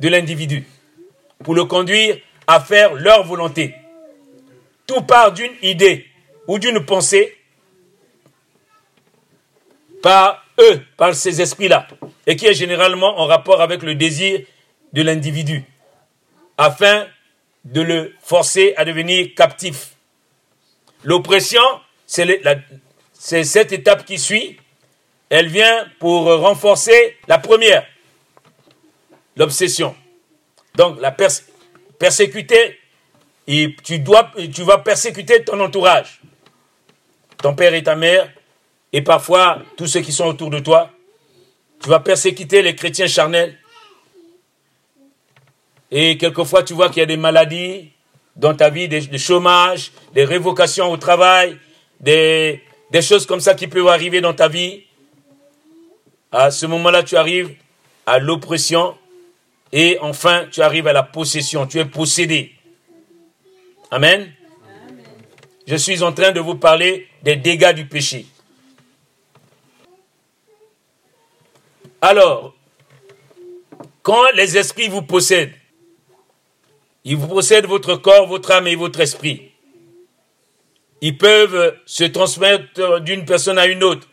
de 0.00 0.08
l'individu 0.08 0.66
pour 1.44 1.54
le 1.54 1.64
conduire 1.64 2.18
à 2.46 2.60
faire 2.60 2.94
leur 2.94 3.24
volonté. 3.24 3.74
Tout 4.86 5.02
part 5.02 5.32
d'une 5.32 5.52
idée 5.62 6.06
ou 6.46 6.58
d'une 6.58 6.84
pensée 6.84 7.36
par 10.02 10.44
eux, 10.58 10.80
par 10.96 11.14
ces 11.14 11.40
esprits-là, 11.42 11.86
et 12.26 12.36
qui 12.36 12.46
est 12.46 12.54
généralement 12.54 13.20
en 13.20 13.26
rapport 13.26 13.60
avec 13.60 13.82
le 13.82 13.94
désir 13.94 14.40
de 14.96 15.02
l'individu, 15.02 15.62
afin 16.56 17.06
de 17.66 17.82
le 17.82 18.14
forcer 18.22 18.72
à 18.78 18.86
devenir 18.86 19.34
captif. 19.36 19.90
L'oppression, 21.04 21.60
c'est 22.06 23.44
cette 23.44 23.72
étape 23.72 24.06
qui 24.06 24.18
suit, 24.18 24.58
elle 25.28 25.48
vient 25.48 25.86
pour 25.98 26.24
renforcer 26.24 27.18
la 27.28 27.36
première, 27.38 27.86
l'obsession. 29.36 29.94
Donc, 30.76 30.98
la 30.98 31.14
persécuter, 31.98 32.80
et 33.46 33.76
tu, 33.84 33.98
dois, 33.98 34.32
tu 34.54 34.62
vas 34.62 34.78
persécuter 34.78 35.44
ton 35.44 35.60
entourage, 35.60 36.22
ton 37.36 37.54
père 37.54 37.74
et 37.74 37.82
ta 37.82 37.96
mère, 37.96 38.32
et 38.94 39.02
parfois 39.02 39.62
tous 39.76 39.88
ceux 39.88 40.00
qui 40.00 40.12
sont 40.12 40.24
autour 40.24 40.48
de 40.48 40.58
toi. 40.58 40.90
Tu 41.82 41.90
vas 41.90 42.00
persécuter 42.00 42.62
les 42.62 42.74
chrétiens 42.74 43.06
charnels. 43.06 43.58
Et 45.90 46.16
quelquefois, 46.18 46.62
tu 46.62 46.74
vois 46.74 46.88
qu'il 46.88 46.98
y 46.98 47.02
a 47.02 47.06
des 47.06 47.16
maladies 47.16 47.90
dans 48.34 48.54
ta 48.54 48.70
vie, 48.70 48.88
des, 48.88 49.18
chômages, 49.18 49.92
des 50.12 50.24
révocations 50.24 50.90
au 50.90 50.96
travail, 50.96 51.58
des, 52.00 52.62
des 52.90 53.02
choses 53.02 53.24
comme 53.26 53.40
ça 53.40 53.54
qui 53.54 53.66
peuvent 53.66 53.88
arriver 53.88 54.20
dans 54.20 54.34
ta 54.34 54.48
vie 54.48 54.82
à 56.32 56.50
ce 56.50 56.66
moment-là, 56.66 57.02
tu 57.02 57.16
arrives 57.16 57.54
à 58.04 58.18
l'oppression 58.18 58.96
et 59.72 59.98
enfin, 60.00 60.46
tu 60.50 60.60
arrives 60.60 60.86
à 60.86 60.92
la 60.92 61.02
possession. 61.02 61.66
Tu 61.66 61.78
es 61.78 61.84
possédé. 61.84 62.52
Amen. 63.90 64.32
Je 65.66 65.76
suis 65.76 66.02
en 66.02 66.12
train 66.12 66.32
de 66.32 66.40
vous 66.40 66.54
parler 66.54 67.08
des 67.22 67.36
dégâts 67.36 67.74
du 67.74 67.86
péché. 67.86 68.26
Alors, 72.00 72.54
quand 74.02 74.30
les 74.34 74.56
esprits 74.56 74.88
vous 74.88 75.02
possèdent, 75.02 75.54
ils 77.06 77.16
vous 77.16 77.28
possèdent 77.28 77.66
votre 77.66 77.96
corps, 77.96 78.26
votre 78.26 78.50
âme 78.50 78.66
et 78.66 78.76
votre 78.76 79.00
esprit. 79.00 79.50
Ils 81.00 81.16
peuvent 81.16 81.74
se 81.86 82.04
transmettre 82.04 83.00
d'une 83.00 83.24
personne 83.24 83.58
à 83.58 83.66
une 83.66 83.82
autre 83.82 84.06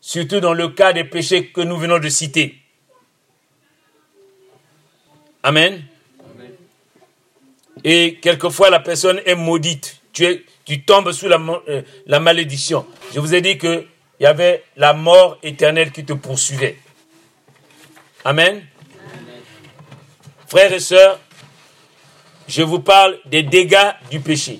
surtout 0.00 0.40
dans 0.40 0.54
le 0.54 0.68
cas 0.68 0.92
des 0.92 1.04
péchés 1.04 1.46
que 1.46 1.60
nous 1.60 1.76
venons 1.76 1.98
de 1.98 2.08
citer. 2.08 2.56
Amen. 5.42 5.84
Et 7.84 8.18
quelquefois, 8.20 8.70
la 8.70 8.80
personne 8.80 9.20
est 9.24 9.34
maudite. 9.34 10.00
Tu, 10.12 10.44
tu 10.64 10.82
tombes 10.82 11.12
sous 11.12 11.28
la, 11.28 11.38
euh, 11.68 11.82
la 12.06 12.20
malédiction. 12.20 12.84
Je 13.14 13.20
vous 13.20 13.34
ai 13.34 13.40
dit 13.40 13.56
qu'il 13.56 13.86
y 14.18 14.26
avait 14.26 14.64
la 14.76 14.92
mort 14.92 15.38
éternelle 15.42 15.92
qui 15.92 16.04
te 16.04 16.12
poursuivait. 16.12 16.76
Amen. 18.24 18.62
Frères 20.50 20.72
et 20.72 20.80
sœurs, 20.80 21.20
je 22.48 22.62
vous 22.62 22.80
parle 22.80 23.20
des 23.24 23.44
dégâts 23.44 23.92
du 24.10 24.18
péché. 24.18 24.58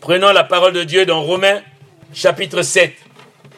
Prenons 0.00 0.32
la 0.32 0.42
parole 0.42 0.72
de 0.72 0.84
Dieu 0.84 1.04
dans 1.04 1.22
Romains 1.22 1.60
chapitre 2.14 2.62
7. 2.62 2.94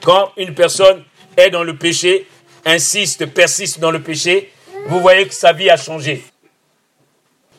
Quand 0.03 0.33
une 0.37 0.53
personne 0.53 1.05
est 1.37 1.51
dans 1.51 1.63
le 1.63 1.77
péché, 1.77 2.27
insiste, 2.65 3.27
persiste 3.27 3.79
dans 3.79 3.93
le 3.93 4.03
péché, 4.03 4.53
vous 4.89 5.01
voyez 5.01 5.29
que 5.29 5.35
sa 5.35 5.53
vie 5.53 5.71
a 5.71 5.77
changé. 5.77 6.25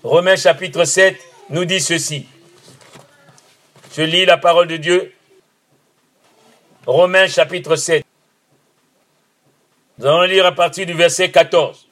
Romains 0.04 0.36
chapitre 0.36 0.84
7 0.84 1.18
nous 1.52 1.64
dit 1.64 1.80
ceci. 1.80 2.28
Je 3.96 4.02
lis 4.02 4.26
la 4.26 4.38
parole 4.38 4.68
de 4.68 4.76
Dieu. 4.76 5.14
Romains 6.86 7.28
chapitre 7.28 7.78
7. 7.78 8.04
Nous 10.00 10.06
allons 10.06 10.24
lire 10.24 10.46
à 10.46 10.52
partir 10.52 10.86
du 10.86 10.94
verset 10.94 11.32
14. 11.32 11.87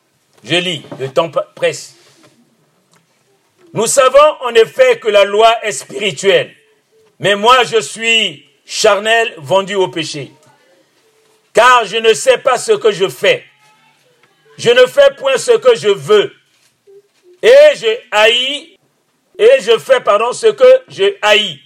Je 0.46 0.56
lis, 0.56 0.84
le 1.00 1.10
temps 1.10 1.32
presse. 1.56 1.96
Nous 3.74 3.88
savons 3.88 4.38
en 4.42 4.54
effet 4.54 5.00
que 5.00 5.10
la 5.10 5.26
loi 5.26 5.54
est 5.64 5.72
spirituelle, 5.72 6.56
mais 7.20 7.36
moi 7.36 7.64
je 7.64 7.82
suis 7.82 8.46
charnel 8.66 9.34
vendu 9.38 9.76
au 9.76 9.90
péché 9.90 10.32
car 11.56 11.86
je 11.86 11.96
ne 11.98 12.14
sais 12.14 12.38
pas 12.38 12.58
ce 12.58 12.74
que 12.74 12.92
je 12.92 13.08
fais. 13.08 13.46
Je 14.58 14.70
ne 14.70 14.86
fais 14.86 15.16
point 15.18 15.38
ce 15.38 15.52
que 15.52 15.76
je 15.76 15.88
veux. 15.88 16.34
Et 17.42 17.76
je 17.76 17.88
haïs, 18.12 18.78
et 19.38 19.62
je 19.62 19.78
fais, 19.80 20.02
pardon, 20.02 20.34
ce 20.34 20.48
que 20.48 20.82
je 20.90 21.16
haïs. 21.22 21.60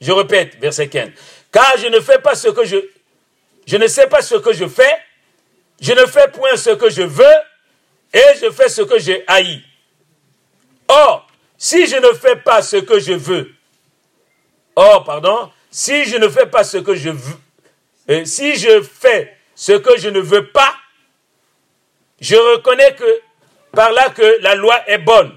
Je 0.00 0.12
répète, 0.12 0.56
verset 0.58 0.88
15. 0.88 1.10
Car 1.52 1.76
je 1.78 1.88
ne 1.88 2.00
fais 2.00 2.18
pas 2.18 2.34
ce 2.34 2.48
que 2.48 2.64
je, 2.64 2.76
je 3.66 3.76
ne 3.76 3.86
sais 3.86 4.06
pas 4.06 4.22
ce 4.22 4.36
que 4.36 4.52
je 4.52 4.66
fais, 4.66 4.96
je 5.80 5.92
ne 5.92 6.06
fais 6.06 6.28
point 6.28 6.56
ce 6.56 6.70
que 6.70 6.90
je 6.90 7.02
veux, 7.02 7.36
et 8.12 8.38
je 8.40 8.50
fais 8.50 8.68
ce 8.68 8.82
que 8.82 8.98
je 8.98 9.12
haïs. 9.26 9.62
Or, 10.88 11.26
si 11.58 11.86
je 11.86 11.96
ne 11.96 12.12
fais 12.12 12.36
pas 12.36 12.62
ce 12.62 12.76
que 12.76 13.00
je 13.00 13.12
veux, 13.12 13.52
or, 14.76 15.04
pardon, 15.04 15.50
si 15.70 16.04
je 16.04 16.16
ne 16.16 16.28
fais 16.28 16.46
pas 16.46 16.64
ce 16.64 16.78
que 16.78 16.94
je 16.94 17.10
veux, 17.10 17.38
et 18.06 18.24
si 18.24 18.56
je 18.56 18.82
fais 18.82 19.36
ce 19.54 19.72
que 19.72 19.98
je 19.98 20.08
ne 20.08 20.20
veux 20.20 20.48
pas, 20.48 20.74
je 22.20 22.36
reconnais 22.36 22.94
que 22.94 23.20
par 23.72 23.90
là 23.92 24.10
que 24.10 24.38
la 24.40 24.54
loi 24.54 24.78
est 24.88 24.98
bonne. 24.98 25.36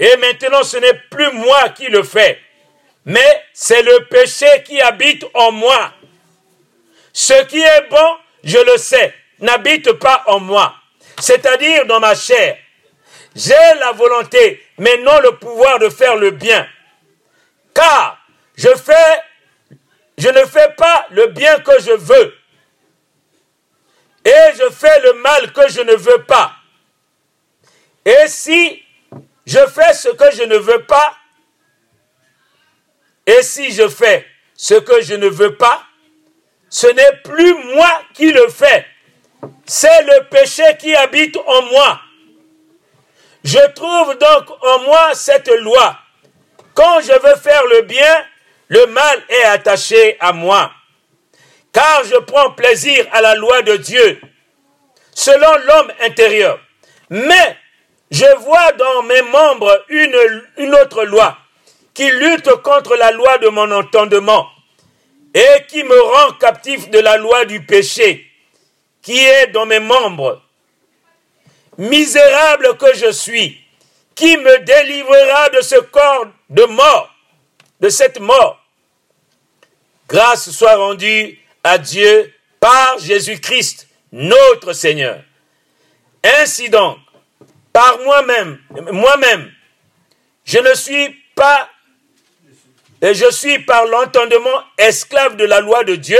Et 0.00 0.16
maintenant, 0.16 0.62
ce 0.64 0.76
n'est 0.78 1.00
plus 1.10 1.30
moi 1.32 1.68
qui 1.70 1.86
le 1.86 2.02
fais, 2.02 2.40
mais 3.04 3.44
c'est 3.52 3.82
le 3.82 4.06
péché 4.06 4.46
qui 4.64 4.80
habite 4.80 5.24
en 5.34 5.52
moi. 5.52 5.92
Ce 7.12 7.44
qui 7.44 7.60
est 7.60 7.88
bon, 7.88 8.16
je 8.44 8.58
le 8.58 8.76
sais, 8.78 9.14
n'habite 9.40 9.92
pas 9.92 10.22
en 10.26 10.38
moi, 10.40 10.74
c'est-à-dire 11.18 11.86
dans 11.86 12.00
ma 12.00 12.14
chair. 12.14 12.58
J'ai 13.34 13.74
la 13.80 13.92
volonté, 13.92 14.64
mais 14.78 14.96
non 14.98 15.18
le 15.20 15.36
pouvoir 15.38 15.78
de 15.80 15.88
faire 15.88 16.16
le 16.16 16.30
bien. 16.30 16.68
Car 17.74 18.24
je 18.56 18.68
ne 18.68 20.44
fais 20.44 20.74
pas 20.76 21.06
le 21.10 21.26
bien 21.28 21.58
que 21.58 21.80
je 21.80 21.90
veux. 21.92 22.34
Et 24.24 24.56
je 24.56 24.70
fais 24.70 25.00
le 25.00 25.14
mal 25.14 25.52
que 25.52 25.68
je 25.68 25.80
ne 25.80 25.94
veux 25.94 26.22
pas. 26.24 26.52
Et 28.04 28.28
si 28.28 28.82
je 29.46 29.66
fais 29.66 29.92
ce 29.94 30.10
que 30.10 30.30
je 30.30 30.44
ne 30.44 30.56
veux 30.56 30.84
pas, 30.84 31.16
et 33.26 33.42
si 33.42 33.72
je 33.72 33.88
fais 33.88 34.26
ce 34.54 34.74
que 34.74 35.02
je 35.02 35.14
ne 35.14 35.26
veux 35.26 35.56
pas, 35.56 35.84
ce 36.74 36.88
n'est 36.88 37.16
plus 37.22 37.54
moi 37.72 38.02
qui 38.14 38.32
le 38.32 38.48
fais, 38.48 38.84
c'est 39.64 40.02
le 40.02 40.24
péché 40.28 40.64
qui 40.80 40.92
habite 40.92 41.36
en 41.36 41.62
moi. 41.66 42.00
Je 43.44 43.60
trouve 43.76 44.18
donc 44.18 44.50
en 44.60 44.80
moi 44.80 45.14
cette 45.14 45.46
loi. 45.60 45.96
Quand 46.74 47.00
je 47.00 47.12
veux 47.12 47.36
faire 47.36 47.64
le 47.66 47.82
bien, 47.82 48.26
le 48.66 48.86
mal 48.86 49.22
est 49.28 49.44
attaché 49.44 50.16
à 50.18 50.32
moi. 50.32 50.72
Car 51.72 52.02
je 52.06 52.16
prends 52.16 52.50
plaisir 52.50 53.06
à 53.12 53.20
la 53.20 53.36
loi 53.36 53.62
de 53.62 53.76
Dieu, 53.76 54.20
selon 55.12 55.56
l'homme 55.66 55.92
intérieur. 56.00 56.58
Mais 57.08 57.56
je 58.10 58.36
vois 58.38 58.72
dans 58.72 59.04
mes 59.04 59.22
membres 59.22 59.84
une, 59.90 60.74
autre 60.74 61.04
loi 61.04 61.38
qui 61.94 62.10
lutte 62.10 62.50
contre 62.64 62.96
la 62.96 63.12
loi 63.12 63.38
de 63.38 63.46
mon 63.46 63.70
entendement 63.70 64.48
et 65.34 65.66
qui 65.68 65.82
me 65.82 66.00
rend 66.00 66.32
captif 66.34 66.88
de 66.90 67.00
la 67.00 67.16
loi 67.16 67.44
du 67.44 67.60
péché 67.60 68.30
qui 69.02 69.18
est 69.18 69.48
dans 69.48 69.66
mes 69.66 69.80
membres. 69.80 70.40
Misérable 71.76 72.76
que 72.78 72.94
je 72.94 73.10
suis, 73.12 73.60
qui 74.14 74.36
me 74.36 74.58
délivrera 74.60 75.50
de 75.50 75.60
ce 75.60 75.80
corps 75.80 76.28
de 76.48 76.64
mort, 76.64 77.14
de 77.80 77.88
cette 77.88 78.20
mort? 78.20 78.64
Grâce 80.08 80.50
soit 80.50 80.76
rendue 80.76 81.38
à 81.62 81.78
Dieu 81.78 82.32
par 82.60 82.98
Jésus-Christ, 82.98 83.88
notre 84.12 84.72
Seigneur. 84.72 85.20
Ainsi 86.22 86.70
donc, 86.70 86.98
par 87.72 87.98
moi-même, 87.98 88.58
moi-même, 88.92 89.52
je 90.44 90.58
ne 90.58 90.74
suis 90.74 91.10
pas, 91.34 91.68
et 93.04 93.12
je 93.12 93.30
suis 93.30 93.58
par 93.58 93.84
l'entendement 93.84 94.62
esclave 94.78 95.36
de 95.36 95.44
la 95.44 95.60
loi 95.60 95.84
de 95.84 95.94
Dieu, 95.94 96.18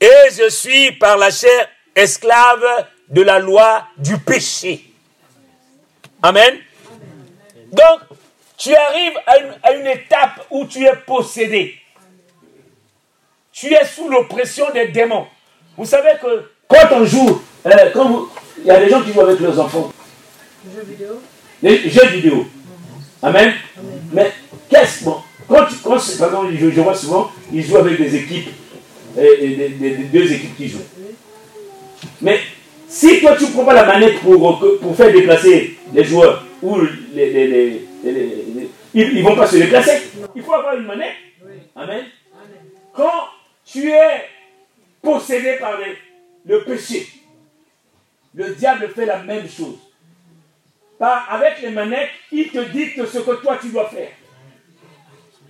et 0.00 0.30
je 0.36 0.48
suis 0.50 0.90
par 0.90 1.16
la 1.16 1.30
chair 1.30 1.68
esclave 1.94 2.64
de 3.08 3.22
la 3.22 3.38
loi 3.38 3.86
du 3.96 4.18
péché. 4.18 4.84
Amen. 6.24 6.58
Donc, 7.70 8.00
tu 8.56 8.74
arrives 8.74 9.16
à 9.62 9.72
une, 9.74 9.86
étape 9.86 10.44
où 10.50 10.66
tu 10.66 10.84
es 10.84 10.96
possédé. 11.06 11.76
Tu 13.52 13.72
es 13.72 13.84
sous 13.84 14.08
l'oppression 14.08 14.68
des 14.72 14.88
démons. 14.88 15.28
Vous 15.76 15.84
savez 15.84 16.14
que 16.20 16.50
quand 16.66 16.88
on 16.90 17.04
joue, 17.04 17.40
euh, 17.66 17.90
quand 17.92 18.28
il 18.58 18.64
y 18.66 18.70
a 18.72 18.80
des 18.80 18.88
gens 18.88 19.02
qui 19.02 19.12
jouent 19.12 19.20
avec 19.20 19.38
leurs 19.38 19.60
enfants. 19.60 19.92
Jeux 20.74 20.82
vidéo. 20.82 21.22
Les 21.62 21.88
jeux 21.88 22.06
vidéo. 22.08 22.44
Amen. 23.22 23.54
Mais 24.12 24.32
qu'est-ce 24.68 25.04
bon, 25.04 25.22
quand, 25.48 25.66
quand 25.82 26.18
par 26.18 26.28
exemple, 26.28 26.54
je, 26.58 26.70
je 26.70 26.80
vois 26.80 26.94
souvent, 26.94 27.30
ils 27.52 27.62
jouent 27.62 27.76
avec 27.76 27.98
des 27.98 28.16
équipes 28.16 28.48
et, 29.18 29.48
des, 29.48 29.90
deux 30.12 30.32
équipes 30.32 30.56
qui 30.56 30.68
jouent. 30.68 30.86
Mais 32.20 32.40
si 32.88 33.20
toi 33.20 33.36
tu 33.36 33.44
ne 33.44 33.50
prends 33.50 33.64
pas 33.64 33.74
la 33.74 33.84
manette 33.84 34.20
pour, 34.20 34.58
pour 34.80 34.96
faire 34.96 35.12
déplacer 35.12 35.76
les 35.92 36.04
joueurs 36.04 36.44
ou 36.62 36.78
les, 37.14 37.82
ils 38.94 39.14
ne 39.16 39.22
vont 39.22 39.36
pas 39.36 39.46
se 39.46 39.56
déplacer. 39.56 40.02
Il 40.34 40.42
faut 40.42 40.54
avoir 40.54 40.76
une 40.76 40.86
manette. 40.86 41.14
Amen. 41.74 42.04
Quand 42.94 43.28
tu 43.64 43.90
es 43.90 44.24
possédé 45.02 45.56
par 45.58 45.78
le 46.46 46.64
péché, 46.64 47.06
le 48.34 48.54
diable 48.54 48.88
fait 48.94 49.06
la 49.06 49.22
même 49.22 49.48
chose. 49.48 49.78
Par, 50.98 51.26
avec 51.30 51.60
les 51.60 51.70
manettes, 51.70 52.10
il 52.30 52.50
te 52.50 52.58
dicte 52.70 53.04
ce 53.06 53.18
que 53.18 53.42
toi 53.42 53.58
tu 53.60 53.68
dois 53.68 53.88
faire. 53.88 54.10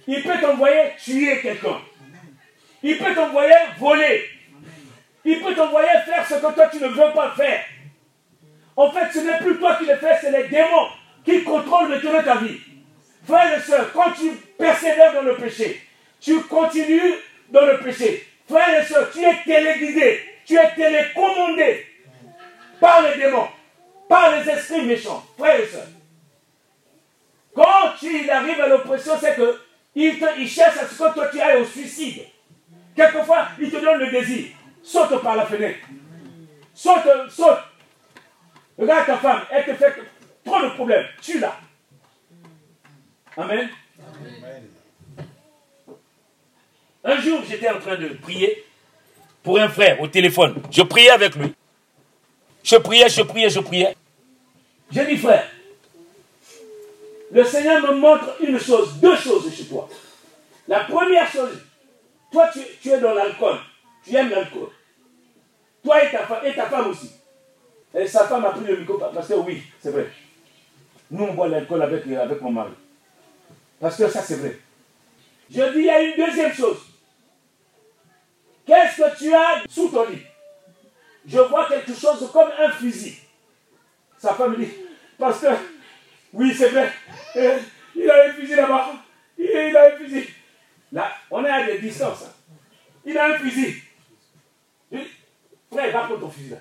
Il 0.07 0.23
peut 0.23 0.41
t'envoyer 0.41 0.93
tuer 1.03 1.41
quelqu'un. 1.41 1.81
Il 2.83 2.99
peut 2.99 3.15
t'envoyer 3.15 3.55
voler. 3.79 4.25
Il 5.25 5.41
peut 5.41 5.55
t'envoyer 5.55 5.89
faire 6.05 6.27
ce 6.29 6.35
que 6.35 6.53
toi 6.53 6.67
tu 6.71 6.79
ne 6.79 6.89
veux 6.89 7.13
pas 7.15 7.31
faire. 7.37 7.65
En 8.77 8.91
fait, 8.91 9.13
ce 9.13 9.21
n'est 9.21 9.39
plus 9.39 9.59
toi 9.59 9.77
qui 9.77 9.87
le 9.87 9.97
fais, 9.97 10.19
c'est 10.21 10.31
les 10.31 10.49
démons 10.49 10.89
qui 11.25 11.43
contrôlent 11.45 11.89
maintenant 11.89 12.23
ta 12.23 12.37
vie. 12.37 12.59
Frères 13.27 13.57
et 13.57 13.63
sœurs, 13.63 13.91
quand 13.93 14.13
tu 14.13 14.31
persévères 14.59 15.15
dans 15.15 15.23
le 15.23 15.37
péché, 15.37 15.81
tu 16.21 16.41
continues 16.43 17.15
dans 17.49 17.65
le 17.65 17.79
péché. 17.79 18.27
Frères 18.49 18.83
et 18.83 18.85
sœurs, 18.85 19.11
tu 19.11 19.21
es 19.21 19.35
téléguidé, 19.45 20.21
tu 20.45 20.57
es 20.57 20.75
télécommandé 20.75 21.87
par 22.81 23.03
les 23.03 23.17
démons, 23.17 23.49
par 24.09 24.37
les 24.37 24.51
esprits 24.51 24.83
méchants. 24.83 25.25
Frères 25.39 25.61
et 25.61 25.67
sœurs, 25.67 25.89
quand 27.55 27.95
tu 27.99 28.29
arrives 28.29 28.61
à 28.61 28.67
l'oppression, 28.67 29.13
c'est 29.19 29.37
que 29.37 29.59
il, 29.95 30.19
il 30.39 30.49
cherche 30.49 30.79
à 30.79 30.87
ce 30.87 30.95
que 30.95 31.15
toi 31.15 31.29
tu 31.29 31.41
ailles 31.41 31.63
au 31.63 31.65
suicide. 31.65 32.25
Quelquefois, 32.95 33.49
il 33.61 33.71
te 33.71 33.77
donne 33.77 33.99
le 33.99 34.11
désir. 34.11 34.47
Saute 34.83 35.23
par 35.23 35.37
la 35.37 35.47
fenêtre. 35.47 35.87
Saute, 36.75 37.31
saute. 37.31 37.59
Regarde 38.79 39.07
ta 39.07 39.17
femme, 39.19 39.43
elle 39.51 39.65
te 39.65 39.75
fait 39.75 39.95
trop 40.45 40.61
de 40.63 40.69
problèmes. 40.71 41.07
Tu 41.21 41.39
la 41.39 41.57
Amen. 43.37 43.69
Un 47.03 47.21
jour, 47.21 47.43
j'étais 47.49 47.69
en 47.69 47.79
train 47.81 47.97
de 47.97 48.09
prier 48.09 48.65
pour 49.43 49.59
un 49.59 49.69
frère 49.69 50.01
au 50.01 50.09
téléphone. 50.09 50.63
Je 50.71 50.83
priais 50.83 51.11
avec 51.11 51.35
lui. 51.35 51.53
Je 52.63 52.77
priais, 52.77 53.09
je 53.09 53.23
priais, 53.23 53.51
je 53.51 53.61
priais. 53.61 53.97
J'ai 54.91 55.05
dit, 55.07 55.17
frère, 55.17 55.47
le 57.35 57.45
Seigneur 57.45 57.83
me 57.83 57.99
montre 57.99 58.37
une 58.41 58.59
chose, 58.61 58.95
deux 59.01 59.17
choses 59.17 59.53
chez 59.53 59.65
toi. 59.65 59.89
La 60.69 60.85
première 60.85 61.29
chose, 61.29 61.51
toi, 62.31 62.49
tu, 62.81 62.89
es 62.89 63.01
dans 63.01 63.13
l'alcool. 63.13 63.57
Tu 64.05 64.15
aimes 64.15 64.31
l'alcool. 64.31 64.69
Toi 65.83 66.05
et 66.05 66.11
ta, 66.13 66.27
femme, 66.27 66.47
et 66.47 66.55
ta 66.55 66.67
femme 66.67 66.91
aussi. 66.91 67.11
Et 67.93 68.07
sa 68.07 68.29
femme 68.29 68.45
a 68.45 68.51
pris 68.51 68.65
le 68.65 68.77
micro 68.77 68.99
parce 68.99 69.27
que 69.27 69.35
oui, 69.35 69.63
c'est 69.81 69.91
vrai. 69.91 70.09
Nous, 71.11 71.25
on 71.25 71.35
boit 71.35 71.49
l'alcool 71.49 71.83
avec, 71.83 72.07
avec 72.07 72.41
mon 72.41 72.53
mari. 72.53 72.73
Parce 73.81 73.97
que 73.97 74.09
ça, 74.09 74.23
c'est 74.23 74.37
vrai. 74.37 74.57
Je 75.51 75.73
dis, 75.73 75.79
il 75.79 75.85
y 75.85 75.91
a 75.91 76.03
une 76.03 76.17
deuxième 76.17 76.53
chose. 76.53 76.79
Qu'est-ce 78.65 78.97
que 78.97 79.19
tu 79.19 79.35
as 79.35 79.65
sous 79.69 79.89
ton 79.89 80.09
lit? 80.09 80.23
Je 81.27 81.41
vois 81.41 81.67
quelque 81.69 81.95
chose 81.95 82.31
comme 82.33 82.51
un 82.59 82.71
fusil. 82.71 83.17
Sa 84.19 84.35
femme 84.35 84.53
me 84.53 84.65
dit, 84.65 84.73
parce 85.19 85.41
que, 85.41 85.49
oui, 86.33 86.55
c'est 86.57 86.69
vrai, 86.69 86.93
il 87.35 88.11
a 88.11 88.25
un 88.27 88.33
fusil 88.33 88.55
là-bas. 88.55 88.93
Il 89.39 89.77
a 89.77 89.87
un 89.87 89.97
fusil. 89.97 90.27
Là, 90.93 91.13
on 91.31 91.45
est 91.45 91.51
à 91.51 91.67
des 91.67 91.79
distances. 91.79 92.25
Hein. 92.25 92.33
Il 93.05 93.19
a 93.19 93.35
un 93.35 93.39
fusil. 93.39 93.83
Dis, 94.93 95.09
frère, 95.71 95.93
va 95.93 96.05
prendre 96.05 96.21
ton 96.21 96.31
fusil 96.31 96.51
là. 96.51 96.59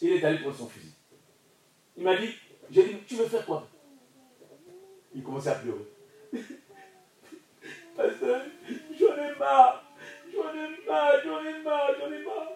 Il 0.00 0.12
est 0.12 0.24
allé 0.24 0.38
prendre 0.38 0.56
son 0.56 0.68
fusil. 0.68 0.92
Il 1.96 2.04
m'a 2.04 2.16
dit, 2.16 2.34
j'ai 2.70 2.84
dit, 2.84 2.96
tu 3.06 3.16
veux 3.16 3.26
faire 3.26 3.44
quoi? 3.44 3.66
Il 5.14 5.22
commençait 5.22 5.50
à 5.50 5.54
pleurer. 5.54 5.88
Pasteur, 7.96 8.42
j'en 9.00 9.16
ai 9.16 9.38
marre. 9.38 9.84
J'en 10.32 10.54
ai 10.54 10.86
marre, 10.86 11.12
j'en 11.24 11.44
ai 11.44 11.62
marre, 11.62 11.90
j'en 11.98 12.12
ai 12.12 12.22
marre. 12.22 12.52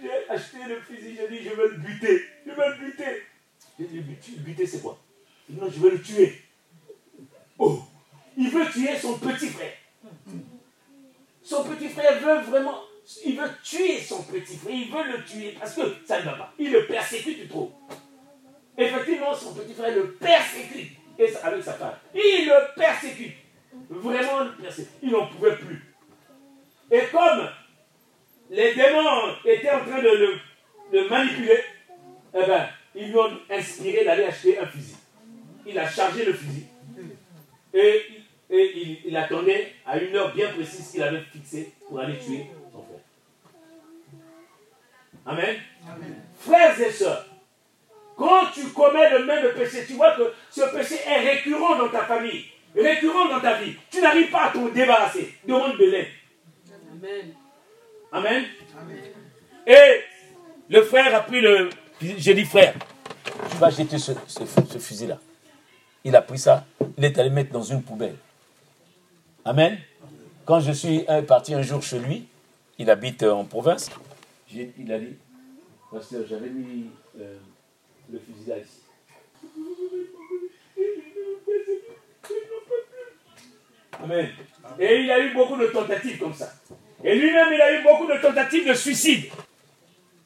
J'ai 0.00 0.28
acheté 0.28 0.58
le 0.66 0.80
fusil, 0.80 1.16
j'ai 1.16 1.28
dit, 1.28 1.44
je 1.44 1.50
veux 1.50 1.68
le 1.68 1.76
buter. 1.76 2.22
Je 2.46 2.50
veux 2.50 2.68
le 2.68 2.86
buter. 2.86 3.22
J'ai 3.78 3.86
dit, 3.86 3.96
le 3.96 4.42
buter, 4.42 4.66
c'est 4.66 4.80
quoi? 4.80 4.98
Il 4.98 5.03
non, 5.50 5.70
je 5.70 5.78
veux 5.78 5.90
le 5.90 6.02
tuer. 6.02 6.40
Oh 7.58 7.80
il 8.36 8.50
veut 8.50 8.66
tuer 8.70 8.96
son 8.98 9.18
petit 9.18 9.48
frère. 9.48 9.72
Son 11.42 11.64
petit 11.64 11.88
frère 11.88 12.18
veut 12.20 12.40
vraiment, 12.50 12.82
il 13.24 13.38
veut 13.38 13.50
tuer 13.62 14.00
son 14.00 14.22
petit 14.22 14.56
frère, 14.56 14.74
il 14.74 14.90
veut 14.90 15.04
le 15.04 15.24
tuer 15.24 15.54
parce 15.58 15.74
que 15.74 15.82
ça 16.06 16.20
ne 16.20 16.24
va 16.24 16.32
pas. 16.32 16.52
Il 16.58 16.72
le 16.72 16.86
persécute 16.86 17.48
trop. 17.48 17.72
Effectivement, 18.76 19.34
son 19.34 19.54
petit 19.54 19.74
frère 19.74 19.94
le 19.94 20.12
persécute 20.14 20.96
avec 21.42 21.62
sa 21.62 21.74
femme. 21.74 21.94
Il 22.14 22.46
le 22.46 22.74
persécute. 22.76 23.34
Vraiment 23.88 24.40
le 24.40 24.52
persécute. 24.56 24.92
Il 25.02 25.10
n'en 25.10 25.26
pouvait 25.28 25.56
plus. 25.56 25.94
Et 26.90 27.02
comme 27.12 27.48
les 28.50 28.74
démons 28.74 29.34
étaient 29.44 29.70
en 29.70 29.84
train 29.84 30.02
de 30.02 30.38
le 30.92 31.08
manipuler, 31.08 31.60
eh 32.34 32.46
ben, 32.46 32.68
ils 32.94 33.08
lui 33.10 33.16
ont 33.16 33.38
inspiré 33.50 34.04
d'aller 34.04 34.24
acheter 34.24 34.58
un 34.58 34.66
fusil. 34.66 34.96
Il 35.66 35.78
a 35.78 35.88
chargé 35.88 36.24
le 36.24 36.32
fusil. 36.32 36.66
Et 37.72 38.02
et 38.50 39.00
il, 39.06 39.16
attendait 39.16 39.72
à 39.86 39.98
une 39.98 40.14
heure 40.14 40.32
bien 40.34 40.48
précise 40.50 40.90
qu'il 40.90 41.02
avait 41.02 41.22
fixée 41.32 41.72
pour 41.88 41.98
aller 41.98 42.18
tuer 42.18 42.46
son 42.72 42.82
frère. 42.82 43.00
Amen. 45.26 45.56
Frères 46.38 46.80
et 46.80 46.92
sœurs, 46.92 47.26
quand 48.16 48.46
tu 48.54 48.68
commets 48.68 49.10
le 49.10 49.24
même 49.24 49.52
péché, 49.54 49.84
tu 49.86 49.94
vois 49.94 50.14
que 50.14 50.32
ce 50.50 50.60
péché 50.72 51.00
est 51.06 51.20
récurrent 51.20 51.76
dans 51.76 51.88
ta 51.88 52.04
famille, 52.04 52.44
récurrent 52.76 53.28
dans 53.28 53.40
ta 53.40 53.54
vie. 53.54 53.74
Tu 53.90 54.00
n'arrives 54.00 54.30
pas 54.30 54.44
à 54.44 54.50
t'en 54.50 54.68
débarrasser. 54.68 55.34
Demande 55.44 55.78
de 55.78 55.84
l'aide. 55.84 56.08
Amen. 56.92 57.34
Amen. 58.12 58.44
Et 59.66 60.00
le 60.68 60.82
frère 60.82 61.14
a 61.14 61.20
pris 61.20 61.40
le. 61.40 61.70
J'ai 62.00 62.34
dit, 62.34 62.44
frère, 62.44 62.74
tu 63.50 63.56
vas 63.56 63.70
jeter 63.70 63.98
ce 63.98 64.12
fusil-là. 64.78 65.18
Il 66.04 66.14
a 66.14 66.22
pris 66.22 66.38
ça, 66.38 66.64
il 66.98 67.04
est 67.04 67.18
allé 67.18 67.30
mettre 67.30 67.50
dans 67.50 67.62
une 67.62 67.82
poubelle. 67.82 68.16
Amen. 69.44 69.78
Quand 70.44 70.60
je 70.60 70.72
suis 70.72 71.06
parti 71.26 71.54
un 71.54 71.62
jour 71.62 71.82
chez 71.82 71.98
lui, 71.98 72.28
il 72.78 72.90
habite 72.90 73.22
en 73.22 73.44
province, 73.44 73.90
il 74.52 74.92
a 74.92 74.98
dit, 74.98 75.16
Pasteur, 75.90 76.22
j'avais 76.28 76.50
mis 76.50 76.90
euh, 77.20 77.38
le 78.12 78.18
fusil 78.18 78.48
là 78.48 78.56
ici. 78.58 78.80
Amen. 84.02 84.28
Et 84.78 85.00
il 85.02 85.10
a 85.10 85.20
eu 85.20 85.32
beaucoup 85.34 85.56
de 85.56 85.66
tentatives 85.66 86.18
comme 86.18 86.34
ça. 86.34 86.52
Et 87.02 87.14
lui-même, 87.14 87.48
il 87.52 87.60
a 87.60 87.78
eu 87.78 87.82
beaucoup 87.84 88.06
de 88.06 88.18
tentatives 88.20 88.68
de 88.68 88.74
suicide. 88.74 89.30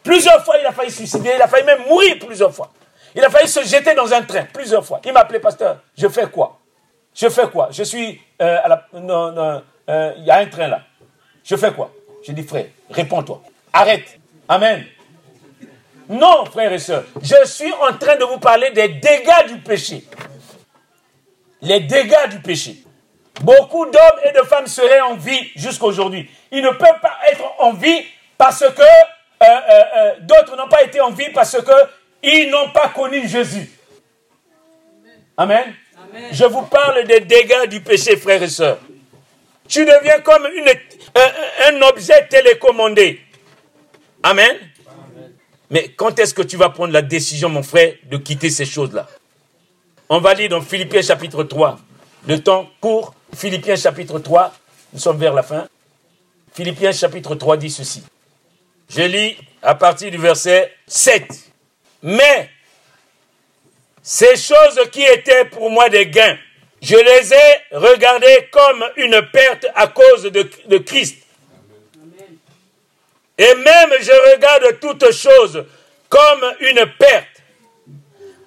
Plusieurs 0.03 0.43
fois, 0.45 0.57
il 0.59 0.65
a 0.65 0.73
failli 0.73 0.91
suicider. 0.91 1.33
Il 1.37 1.43
a 1.43 1.49
failli 1.49 1.67
même 1.67 1.87
mourir 1.87 2.19
plusieurs 2.19 2.55
fois. 2.55 2.73
Il 3.15 3.25
a 3.25 3.31
failli 3.31 3.49
se 3.49 3.63
jeter 3.65 3.95
dans 3.95 4.13
un 4.13 4.23
train 4.23 4.45
plusieurs 4.53 4.85
fois. 4.85 5.01
Il 5.05 5.13
m'a 5.13 5.21
appelé, 5.21 5.41
pasteur, 5.41 5.79
je 5.97 6.09
fais 6.09 6.27
quoi? 6.27 6.59
Je 7.15 7.29
fais 7.29 7.49
quoi? 7.49 7.69
Je 7.73 7.83
suis 7.83 8.21
euh, 8.41 8.59
à 8.63 8.87
euh, 8.93 10.13
il 10.19 10.25
y 10.25 10.31
a 10.31 10.39
un 10.39 10.47
train 10.47 10.69
là. 10.69 10.83
Je 11.43 11.57
fais 11.57 11.73
quoi? 11.73 11.91
Je 12.27 12.33
dis, 12.33 12.43
frère, 12.43 12.67
réponds-toi. 12.91 13.43
Arrête. 13.73 14.19
Amen. 14.49 14.85
Non, 16.09 16.45
frères 16.47 16.73
et 16.73 16.79
sœurs. 16.79 17.05
Je 17.23 17.47
suis 17.47 17.73
en 17.73 17.97
train 17.97 18.17
de 18.17 18.25
vous 18.25 18.39
parler 18.39 18.71
des 18.71 18.89
dégâts 18.89 19.47
du 19.49 19.59
péché. 19.59 20.05
Les 21.61 21.81
dégâts 21.81 22.29
du 22.31 22.41
péché. 22.41 22.85
Beaucoup 23.43 23.85
d'hommes 23.87 24.21
et 24.25 24.33
de 24.33 24.45
femmes 24.47 24.67
seraient 24.67 25.01
en 25.01 25.15
vie 25.15 25.51
jusqu'aujourd'hui. 25.55 26.31
Ils 26.51 26.63
ne 26.63 26.71
peuvent 26.71 27.01
pas 27.01 27.19
être 27.31 27.45
en 27.59 27.73
vie 27.73 28.05
parce 28.37 28.61
que 28.61 28.83
euh, 29.43 30.15
d'autres 30.21 30.57
n'ont 30.57 30.69
pas 30.69 30.83
été 30.83 31.01
en 31.01 31.11
vie 31.11 31.31
parce 31.31 31.57
qu'ils 32.23 32.51
n'ont 32.51 32.71
pas 32.71 32.89
connu 32.89 33.27
Jésus. 33.29 33.71
Amen. 35.37 35.75
Je 36.33 36.45
vous 36.45 36.63
parle 36.63 37.07
des 37.07 37.21
dégâts 37.21 37.69
du 37.69 37.81
péché, 37.81 38.17
frères 38.17 38.43
et 38.43 38.49
sœurs. 38.49 38.79
Tu 39.69 39.85
deviens 39.85 40.21
comme 40.21 40.47
une, 40.57 40.69
un, 41.15 41.83
objet 41.83 42.27
télécommandé. 42.29 43.21
Amen. 44.23 44.57
Mais 45.71 45.91
quand 45.91 46.19
est-ce 46.19 46.33
que 46.33 46.43
tu 46.43 46.57
vas 46.57 46.71
prendre 46.71 46.93
la 46.93 47.03
décision, 47.03 47.51
mon 47.51 47.63
frère, 47.63 47.95
de 48.05 48.17
quitter 48.17 48.49
ces 48.49 48.65
choses-là? 48.65 49.07
On 50.09 50.21
va 50.21 50.33
lire 50.33 50.49
dans 50.49 50.63
Philippiens 50.63 51.03
chapitre 51.03 51.45
3. 51.45 51.79
Le 52.27 52.43
temps 52.43 52.69
court. 52.81 53.15
Philippiens 53.37 53.77
chapitre 53.77 54.19
3. 54.19 54.55
Nous 54.95 54.99
sommes 54.99 55.19
vers 55.19 55.35
la 55.35 55.43
fin. 55.43 55.69
Philippiens 56.55 56.93
chapitre 56.93 57.35
3 57.35 57.59
dit 57.59 57.71
ceci. 57.71 58.03
Je 58.89 59.03
lis 59.03 59.37
à 59.63 59.75
partir 59.75 60.11
du 60.11 60.17
verset 60.17 60.73
7. 60.87 61.48
Mais 62.03 62.51
ces 64.03 64.37
choses 64.37 64.81
qui 64.93 65.03
étaient 65.03 65.45
pour 65.47 65.71
moi 65.71 65.89
des 65.89 66.07
gains, 66.07 66.39
je 66.81 66.97
les 66.97 67.35
ai 67.35 67.77
regardées 67.77 68.49
comme 68.51 68.85
une 68.97 69.21
perte 69.33 69.67
à 69.75 69.89
cause 69.89 70.23
de, 70.25 70.79
Christ. 70.79 71.17
Et 73.37 73.55
même 73.55 73.91
je 74.01 74.33
regarde 74.33 74.81
toutes 74.81 75.13
choses 75.13 75.65
comme 76.09 76.55
une 76.61 76.87
perte 76.99 77.27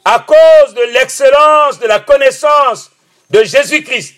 à 0.03 0.19
cause 0.19 0.73
de 0.73 0.81
l'excellence 0.93 1.79
de 1.79 1.87
la 1.87 1.99
connaissance 1.99 2.91
de 3.29 3.43
Jésus-Christ, 3.43 4.15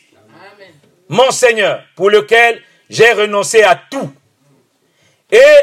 mon 1.10 1.30
Seigneur, 1.32 1.84
pour 1.96 2.10
lequel 2.10 2.64
j'ai 2.90 3.12
renoncé 3.12 3.64
à 3.64 3.76
tout. 3.76 4.14
Et 5.32 5.56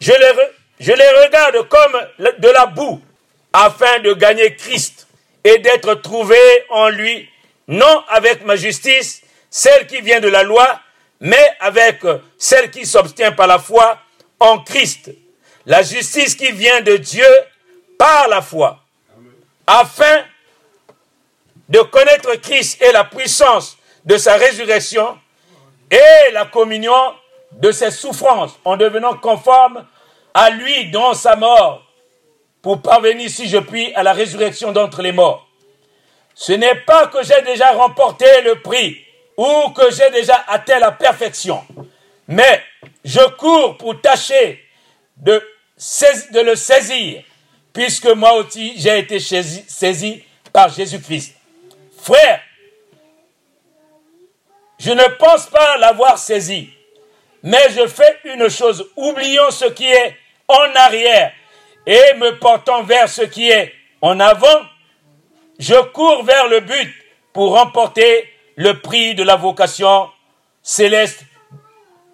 je 0.00 0.12
les, 0.12 0.48
je 0.78 0.92
les 0.92 1.08
regarde 1.24 1.68
comme 1.68 2.00
de 2.38 2.48
la 2.48 2.66
boue, 2.66 3.00
afin 3.52 4.00
de 4.00 4.12
gagner 4.12 4.54
Christ 4.56 5.06
et 5.44 5.58
d'être 5.58 5.94
trouvé 5.94 6.36
en 6.70 6.88
lui, 6.88 7.28
non 7.68 8.04
avec 8.08 8.44
ma 8.44 8.56
justice, 8.56 9.22
celle 9.50 9.86
qui 9.86 10.00
vient 10.00 10.20
de 10.20 10.28
la 10.28 10.42
loi, 10.42 10.80
mais 11.20 11.56
avec 11.60 12.02
celle 12.36 12.70
qui 12.70 12.84
s'obtient 12.84 13.32
par 13.32 13.46
la 13.46 13.58
foi 13.58 13.98
en 14.38 14.58
Christ. 14.58 15.10
La 15.64 15.82
justice 15.82 16.34
qui 16.34 16.52
vient 16.52 16.80
de 16.82 16.96
Dieu 16.96 17.26
par 17.98 18.28
la 18.28 18.42
foi, 18.42 18.80
afin 19.66 20.24
de 21.68 21.80
connaître 21.80 22.34
Christ 22.36 22.80
et 22.82 22.92
la 22.92 23.04
puissance 23.04 23.78
de 24.04 24.16
sa 24.16 24.36
résurrection 24.36 25.18
et 25.90 26.32
la 26.32 26.44
communion 26.44 27.14
de 27.52 27.72
ses 27.72 27.90
souffrances 27.90 28.58
en 28.64 28.76
devenant 28.76 29.16
conforme 29.16 29.86
à 30.38 30.50
lui 30.50 30.90
dans 30.90 31.14
sa 31.14 31.34
mort 31.34 31.82
pour 32.60 32.82
parvenir, 32.82 33.30
si 33.30 33.48
je 33.48 33.56
puis, 33.56 33.94
à 33.94 34.02
la 34.02 34.12
résurrection 34.12 34.70
d'entre 34.70 35.00
les 35.00 35.12
morts. 35.12 35.48
Ce 36.34 36.52
n'est 36.52 36.74
pas 36.74 37.06
que 37.06 37.22
j'ai 37.22 37.40
déjà 37.40 37.70
remporté 37.70 38.26
le 38.42 38.60
prix 38.60 38.98
ou 39.38 39.70
que 39.70 39.90
j'ai 39.90 40.10
déjà 40.10 40.44
atteint 40.46 40.78
la 40.78 40.92
perfection, 40.92 41.64
mais 42.28 42.62
je 43.02 43.26
cours 43.36 43.78
pour 43.78 43.98
tâcher 43.98 44.62
de, 45.16 45.42
de 46.32 46.40
le 46.40 46.54
saisir, 46.54 47.22
puisque 47.72 48.08
moi 48.08 48.34
aussi 48.34 48.74
j'ai 48.76 48.98
été 48.98 49.18
saisi, 49.18 49.64
saisi 49.66 50.22
par 50.52 50.68
Jésus-Christ. 50.68 51.34
Frère, 51.98 52.42
je 54.78 54.90
ne 54.90 55.04
pense 55.18 55.46
pas 55.46 55.78
l'avoir 55.78 56.18
saisi, 56.18 56.68
mais 57.42 57.70
je 57.70 57.86
fais 57.86 58.18
une 58.24 58.50
chose, 58.50 58.86
oublions 58.96 59.50
ce 59.50 59.64
qui 59.64 59.86
est 59.86 60.14
en 60.48 60.74
arrière 60.74 61.32
et 61.86 62.14
me 62.16 62.38
portant 62.38 62.82
vers 62.82 63.08
ce 63.08 63.22
qui 63.22 63.48
est 63.48 63.72
en 64.00 64.20
avant, 64.20 64.62
je 65.58 65.74
cours 65.92 66.24
vers 66.24 66.48
le 66.48 66.60
but 66.60 66.94
pour 67.32 67.58
remporter 67.58 68.28
le 68.56 68.80
prix 68.80 69.14
de 69.14 69.22
la 69.22 69.36
vocation 69.36 70.08
céleste 70.62 71.22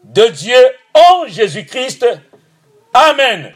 de 0.04 0.26
Dieu 0.26 0.56
en 0.94 1.26
Jésus-Christ. 1.26 2.06
Amen. 2.92 3.54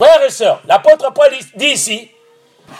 Frères 0.00 0.22
et 0.24 0.30
sœurs, 0.30 0.62
l'apôtre 0.66 1.12
Paul 1.12 1.30
dit 1.56 1.66
ici 1.66 2.10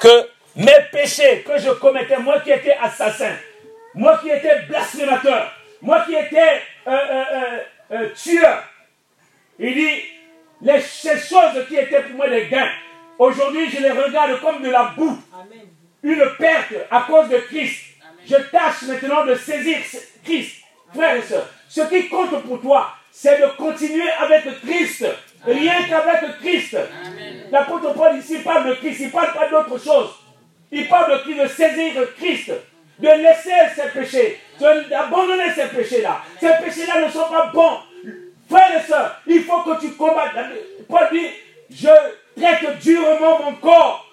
que 0.00 0.28
mes 0.56 0.80
péchés 0.90 1.42
que 1.46 1.58
je 1.58 1.70
commettais, 1.70 2.18
moi 2.18 2.40
qui 2.40 2.50
étais 2.50 2.76
assassin, 2.80 3.36
moi 3.94 4.18
qui 4.18 4.30
étais 4.30 4.62
blasphémateur, 4.62 5.52
moi 5.82 6.04
qui 6.06 6.14
étais 6.14 6.62
euh, 6.86 6.90
euh, 6.90 7.58
euh, 7.92 8.08
tueur, 8.14 8.64
il 9.58 9.74
dit, 9.74 10.02
les, 10.62 10.80
ces 10.80 11.18
choses 11.18 11.66
qui 11.68 11.76
étaient 11.76 12.02
pour 12.02 12.16
moi 12.16 12.28
des 12.28 12.46
gains, 12.48 12.70
aujourd'hui 13.18 13.70
je 13.70 13.80
les 13.80 13.90
regarde 13.90 14.40
comme 14.40 14.62
de 14.62 14.70
la 14.70 14.92
boue, 14.96 15.18
une 16.02 16.24
perte 16.38 16.74
à 16.90 17.02
cause 17.02 17.28
de 17.28 17.38
Christ. 17.38 17.84
Je 18.26 18.36
tâche 18.36 18.82
maintenant 18.82 19.24
de 19.24 19.34
saisir 19.34 19.78
Christ. 20.24 20.56
Frères 20.94 21.16
et 21.16 21.22
sœurs, 21.22 21.48
ce 21.68 21.82
qui 21.82 22.08
compte 22.08 22.42
pour 22.42 22.60
toi, 22.60 22.92
c'est 23.10 23.40
de 23.40 23.46
continuer 23.56 24.10
avec 24.20 24.44
Christ. 24.60 25.06
Rien 25.46 25.84
qu'avec 25.88 26.38
Christ. 26.40 26.76
L'apôtre 27.50 27.94
Paul 27.94 28.18
ici 28.18 28.38
parle 28.38 28.68
de 28.68 28.74
Christ, 28.74 29.00
il 29.00 29.06
ne 29.06 29.12
parle 29.12 29.32
pas 29.32 29.48
d'autre 29.48 29.82
chose. 29.82 30.10
Il 30.72 30.88
parle 30.88 31.12
de 31.12 31.18
Christ, 31.22 31.40
de 31.42 31.46
saisir 31.46 31.92
Christ, 32.16 32.52
de 32.98 33.08
laisser 33.08 33.50
ses 33.74 33.88
péchés, 33.98 34.40
d'abandonner 34.60 35.50
ces 35.54 35.66
péchés-là. 35.68 36.22
Ces 36.38 36.52
péchés-là 36.64 37.06
ne 37.06 37.10
sont 37.10 37.28
pas 37.28 37.46
bons. 37.54 37.78
Frères 38.50 38.82
et 38.82 38.86
sœurs, 38.86 39.20
il 39.28 39.44
faut 39.44 39.62
que 39.62 39.80
tu 39.80 39.92
combattes. 39.92 40.34
Paul 40.88 41.08
dit, 41.12 41.26
je 41.70 41.88
traite 42.36 42.78
durement 42.80 43.44
mon 43.44 43.54
corps. 43.54 44.06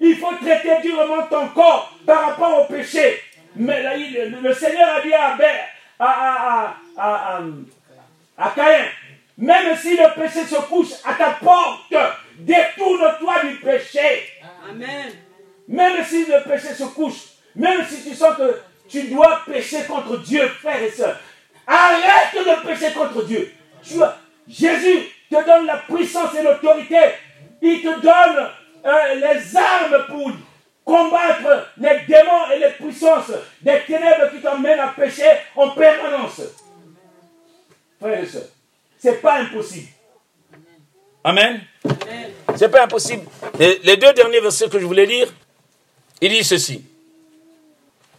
Il 0.00 0.16
faut 0.16 0.34
traiter 0.34 0.82
durement 0.82 1.22
ton 1.30 1.48
corps 1.48 1.92
par 2.04 2.26
rapport 2.26 2.62
au 2.62 2.64
péché. 2.72 3.22
Mais 3.54 3.82
là, 3.82 3.96
le, 3.96 4.52
Seigneur 4.52 4.96
a 4.96 5.00
dit 5.00 5.14
à, 5.14 5.36
à, 6.00 6.74
à, 6.98 7.40
à, 8.36 8.50
Caïn, 8.50 8.84
même 9.38 9.76
si 9.76 9.96
le 9.96 10.14
péché 10.20 10.44
se 10.44 10.60
couche 10.62 10.92
à 11.04 11.14
ta 11.14 11.30
porte, 11.42 11.94
détourne-toi 12.38 13.34
du 13.44 13.56
péché. 13.56 14.28
Amen. 14.68 15.12
Même 15.68 16.04
si 16.04 16.26
le 16.26 16.42
péché 16.48 16.74
se 16.74 16.84
couche, 16.84 17.20
même 17.54 17.84
si 17.88 18.02
tu 18.02 18.14
sens 18.14 18.36
que 18.36 18.60
tu 18.88 19.02
dois 19.04 19.42
pécher 19.46 19.84
contre 19.84 20.18
Dieu, 20.18 20.46
frère 20.60 20.82
et 20.82 20.90
soeur, 20.90 21.16
arrête 21.66 22.34
de 22.34 22.66
pécher 22.66 22.92
contre 22.92 23.24
Dieu. 23.24 23.52
Jésus 24.48 25.08
te 25.30 25.44
donne 25.44 25.66
la 25.66 25.78
puissance 25.78 26.34
et 26.34 26.42
l'autorité. 26.42 26.98
Il 27.62 27.82
te 27.82 28.00
donne 28.00 28.48
euh, 28.84 29.14
les 29.14 29.56
armes 29.56 30.06
pour 30.06 30.30
combattre 30.84 31.68
les 31.78 32.00
démons 32.06 32.50
et 32.54 32.58
les 32.60 32.70
puissances 32.70 33.32
des 33.60 33.80
ténèbres 33.86 34.30
qui 34.30 34.40
t'emmènent 34.40 34.78
à 34.78 34.88
pécher 34.88 35.30
en 35.56 35.70
permanence. 35.70 36.42
Frère 38.00 38.22
et 38.22 38.26
soeur, 38.26 38.42
c'est 38.98 39.20
pas 39.20 39.38
impossible. 39.38 39.88
Amen. 41.24 41.60
C'est 42.54 42.68
pas 42.68 42.84
impossible. 42.84 43.24
Les, 43.58 43.96
deux 43.96 44.12
derniers 44.12 44.40
versets 44.40 44.68
que 44.68 44.78
je 44.78 44.84
voulais 44.86 45.06
lire, 45.06 45.26
il 46.20 46.30
dit 46.30 46.44
ceci. 46.44 46.84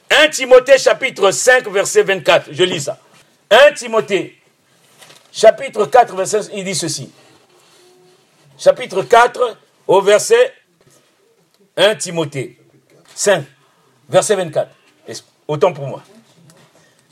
1 0.09 0.29
Timothée 0.29 0.77
chapitre 0.77 1.31
5 1.31 1.67
verset 1.69 2.03
24. 2.03 2.49
Je 2.51 2.63
lis 2.63 2.81
ça. 2.81 2.99
1 3.49 3.71
Timothée 3.73 4.37
chapitre 5.31 5.85
4 5.85 6.15
verset 6.15 6.39
il 6.53 6.63
dit 6.63 6.75
ceci. 6.75 7.11
Chapitre 8.57 9.03
4 9.03 9.57
au 9.87 10.01
verset 10.01 10.53
1 11.75 11.95
Timothée 11.95 12.57
5 13.15 13.45
verset 14.09 14.35
24. 14.35 14.71
Autant 15.47 15.71
pour 15.71 15.87
moi? 15.87 16.03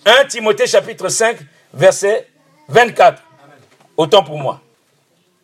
1 0.05 0.25
Timothée 0.25 0.67
chapitre 0.67 1.07
5 1.07 1.37
verset 1.73 2.27
24. 2.67 3.21
Autant 3.97 4.23
pour 4.23 4.37
moi. 4.37 4.61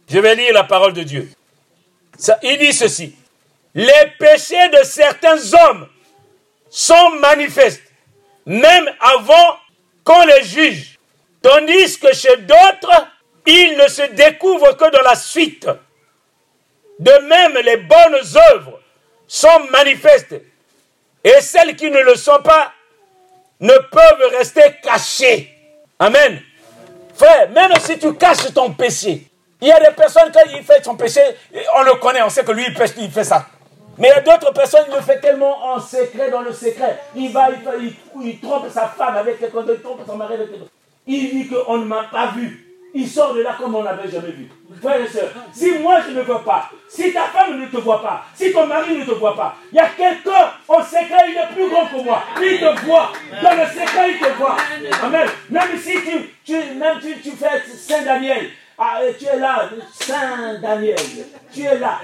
Je 0.09 0.19
vais 0.19 0.35
lire 0.35 0.53
la 0.53 0.65
parole 0.65 0.93
de 0.93 1.03
Dieu. 1.03 1.31
Il 2.43 2.57
dit 2.59 2.73
ceci. 2.73 3.15
Les 3.73 4.11
péchés 4.19 4.69
de 4.69 4.83
certains 4.83 5.37
hommes 5.53 5.87
sont 6.69 7.11
manifestes, 7.21 7.81
même 8.45 8.85
avant 8.99 9.60
les 10.25 10.43
juge. 10.43 10.99
Tandis 11.41 11.99
que 11.99 12.13
chez 12.13 12.37
d'autres, 12.37 13.07
ils 13.45 13.75
ne 13.77 13.87
se 13.87 14.03
découvrent 14.13 14.77
que 14.77 14.89
dans 14.91 15.01
la 15.01 15.15
suite. 15.15 15.67
De 16.99 17.11
même, 17.27 17.57
les 17.63 17.77
bonnes 17.77 18.21
œuvres 18.51 18.79
sont 19.27 19.65
manifestes. 19.71 20.35
Et 21.23 21.41
celles 21.41 21.75
qui 21.75 21.89
ne 21.89 21.99
le 21.99 22.15
sont 22.15 22.41
pas 22.41 22.73
ne 23.59 23.73
peuvent 23.73 24.31
rester 24.37 24.75
cachées. 24.83 25.55
Amen. 25.99 26.41
Frère, 27.15 27.49
même 27.49 27.71
si 27.79 27.97
tu 27.99 28.13
caches 28.15 28.53
ton 28.53 28.71
péché, 28.71 29.27
il 29.61 29.67
y 29.67 29.71
a 29.71 29.79
des 29.79 29.95
personnes, 29.95 30.31
quand 30.33 30.41
il 30.51 30.63
fait 30.63 30.83
son 30.83 30.95
péché, 30.95 31.21
on 31.75 31.83
le 31.83 31.93
connaît, 31.95 32.23
on 32.23 32.29
sait 32.29 32.43
que 32.43 32.51
lui, 32.51 32.65
il 32.97 33.11
fait 33.11 33.23
ça. 33.23 33.47
Mais 34.01 34.07
il 34.07 34.15
y 34.15 34.17
a 34.17 34.21
d'autres 34.21 34.51
personnes, 34.51 34.85
il 34.89 34.95
le 34.95 35.01
fait 35.01 35.19
tellement 35.19 35.63
en 35.63 35.79
secret, 35.79 36.31
dans 36.31 36.41
le 36.41 36.51
secret. 36.51 36.99
Il 37.15 37.31
va, 37.31 37.49
il, 37.79 37.93
il, 38.23 38.39
trompe 38.39 38.67
sa 38.67 38.87
femme 38.87 39.15
avec 39.15 39.39
quelqu'un 39.39 39.63
il 39.69 39.79
trompe 39.79 39.99
son 40.07 40.17
mari 40.17 40.33
avec 40.33 40.49
quelqu'un 40.49 40.65
Il 41.05 41.29
dit 41.29 41.47
qu'on 41.47 41.77
ne 41.77 41.85
m'a 41.85 42.05
pas 42.11 42.31
vu. 42.31 42.79
Il 42.95 43.07
sort 43.07 43.35
de 43.35 43.41
là 43.41 43.55
comme 43.59 43.75
on 43.75 43.83
n'avait 43.83 44.09
jamais 44.09 44.31
vu. 44.31 44.49
Frères 44.81 44.99
et 44.99 45.07
sœurs, 45.07 45.29
si 45.53 45.77
moi 45.77 45.99
je 46.07 46.15
ne 46.15 46.21
veux 46.21 46.39
pas, 46.43 46.71
si 46.89 47.13
ta 47.13 47.25
femme 47.25 47.61
ne 47.61 47.67
te 47.67 47.77
voit 47.77 48.01
pas, 48.01 48.23
si 48.33 48.51
ton 48.51 48.65
mari 48.65 48.97
ne 48.97 49.05
te 49.05 49.11
voit 49.11 49.35
pas, 49.35 49.55
il 49.71 49.75
y 49.75 49.79
a 49.79 49.87
quelqu'un 49.89 50.51
en 50.67 50.83
secret, 50.83 51.29
il 51.29 51.37
est 51.37 51.53
plus 51.53 51.69
grand 51.69 51.85
que 51.85 52.03
moi. 52.03 52.23
Il 52.41 52.59
te 52.59 52.85
voit. 52.85 53.11
Dans 53.43 53.51
le 53.51 53.65
secret, 53.67 54.13
il 54.13 54.19
te 54.19 54.31
voit. 54.33 54.57
Amen. 55.03 55.27
Même 55.51 55.77
si 55.77 55.93
tu, 56.01 56.55
même 56.75 56.99
tu, 56.99 57.21
tu 57.21 57.37
fais 57.37 57.61
Saint 57.77 58.01
Daniel, 58.01 58.49
ah, 58.83 58.99
tu 59.17 59.25
es 59.25 59.37
là, 59.37 59.69
Saint 59.93 60.59
Daniel. 60.59 60.95
Tu 61.53 61.61
es 61.61 61.77
là. 61.77 61.99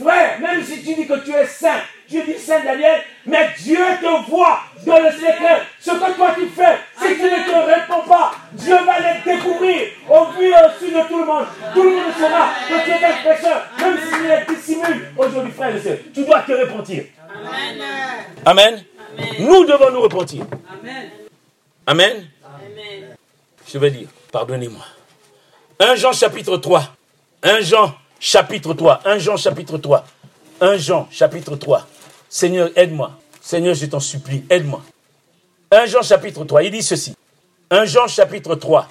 Frère, 0.00 0.40
même 0.40 0.64
si 0.64 0.82
tu 0.82 0.94
dis 0.94 1.06
que 1.06 1.24
tu 1.24 1.30
es 1.32 1.46
saint, 1.46 1.80
tu 2.08 2.20
dis 2.24 2.38
Saint 2.38 2.64
Daniel, 2.64 3.02
mais 3.24 3.50
Dieu 3.58 3.78
te 4.00 4.30
voit 4.30 4.60
dans 4.84 4.98
le 4.98 5.12
secret. 5.12 5.62
Ce 5.78 5.90
que 5.92 6.16
toi 6.16 6.34
tu 6.34 6.48
fais, 6.48 6.78
si 7.00 7.14
tu 7.14 7.22
ne 7.22 7.44
te 7.44 7.56
réponds 7.56 8.08
pas, 8.08 8.32
Dieu 8.52 8.76
va 8.84 8.98
les 8.98 9.32
découvrir 9.32 9.88
au 10.08 10.24
vu 10.32 10.46
et 10.46 10.54
au 10.54 10.68
dessus 10.74 10.92
de 10.92 11.06
tout 11.06 11.20
le 11.20 11.24
monde. 11.24 11.46
Tout 11.72 11.82
le 11.84 11.90
monde 11.90 12.12
saura 12.18 12.48
que 12.68 12.84
tu 12.84 12.90
es 12.90 13.04
un 13.04 13.34
pécheur, 13.34 13.66
même 13.78 13.98
s'il 13.98 14.30
est 14.30 14.56
dissimule. 14.56 15.12
Aujourd'hui, 15.16 15.52
frère 15.52 15.76
et 15.76 15.80
soeur, 15.80 15.98
tu 16.12 16.24
dois 16.24 16.40
te 16.40 16.52
repentir. 16.52 17.04
Amen. 17.30 17.84
Amen. 18.44 18.84
Nous 19.38 19.64
devons 19.64 19.92
nous 19.92 20.00
repentir. 20.00 20.44
Amen. 20.82 21.10
Amen. 21.86 22.28
Je 23.66 23.78
vais 23.78 23.90
dire, 23.90 24.08
pardonnez-moi. 24.32 24.97
1 25.80 25.94
Jean 25.94 26.12
chapitre 26.12 26.56
3. 26.56 26.96
1 27.42 27.60
Jean 27.60 27.94
chapitre 28.18 28.74
3. 28.74 29.00
1 29.04 29.18
Jean 29.18 29.36
chapitre 29.36 29.78
3. 29.78 30.04
1 30.60 30.76
Jean 30.76 31.08
chapitre 31.10 31.54
3. 31.56 31.86
Seigneur, 32.28 32.70
aide-moi. 32.74 33.12
Seigneur, 33.40 33.74
je 33.74 33.86
t'en 33.86 34.00
supplie, 34.00 34.44
aide-moi. 34.50 34.82
1 35.70 35.86
Jean 35.86 36.02
chapitre 36.02 36.44
3, 36.44 36.64
il 36.64 36.70
dit 36.72 36.82
ceci. 36.82 37.14
1 37.70 37.84
Jean 37.84 38.08
chapitre 38.08 38.56
3. 38.56 38.88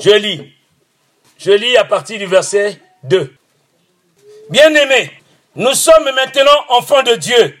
Je 0.00 0.10
lis. 0.10 0.52
Je 1.38 1.52
lis 1.52 1.76
à 1.76 1.84
partir 1.84 2.18
du 2.18 2.26
verset 2.26 2.80
2. 3.04 3.32
Bien-aimés, 4.50 5.12
nous 5.54 5.74
sommes 5.74 6.10
maintenant 6.14 6.64
enfants 6.70 7.02
de 7.04 7.14
Dieu. 7.14 7.56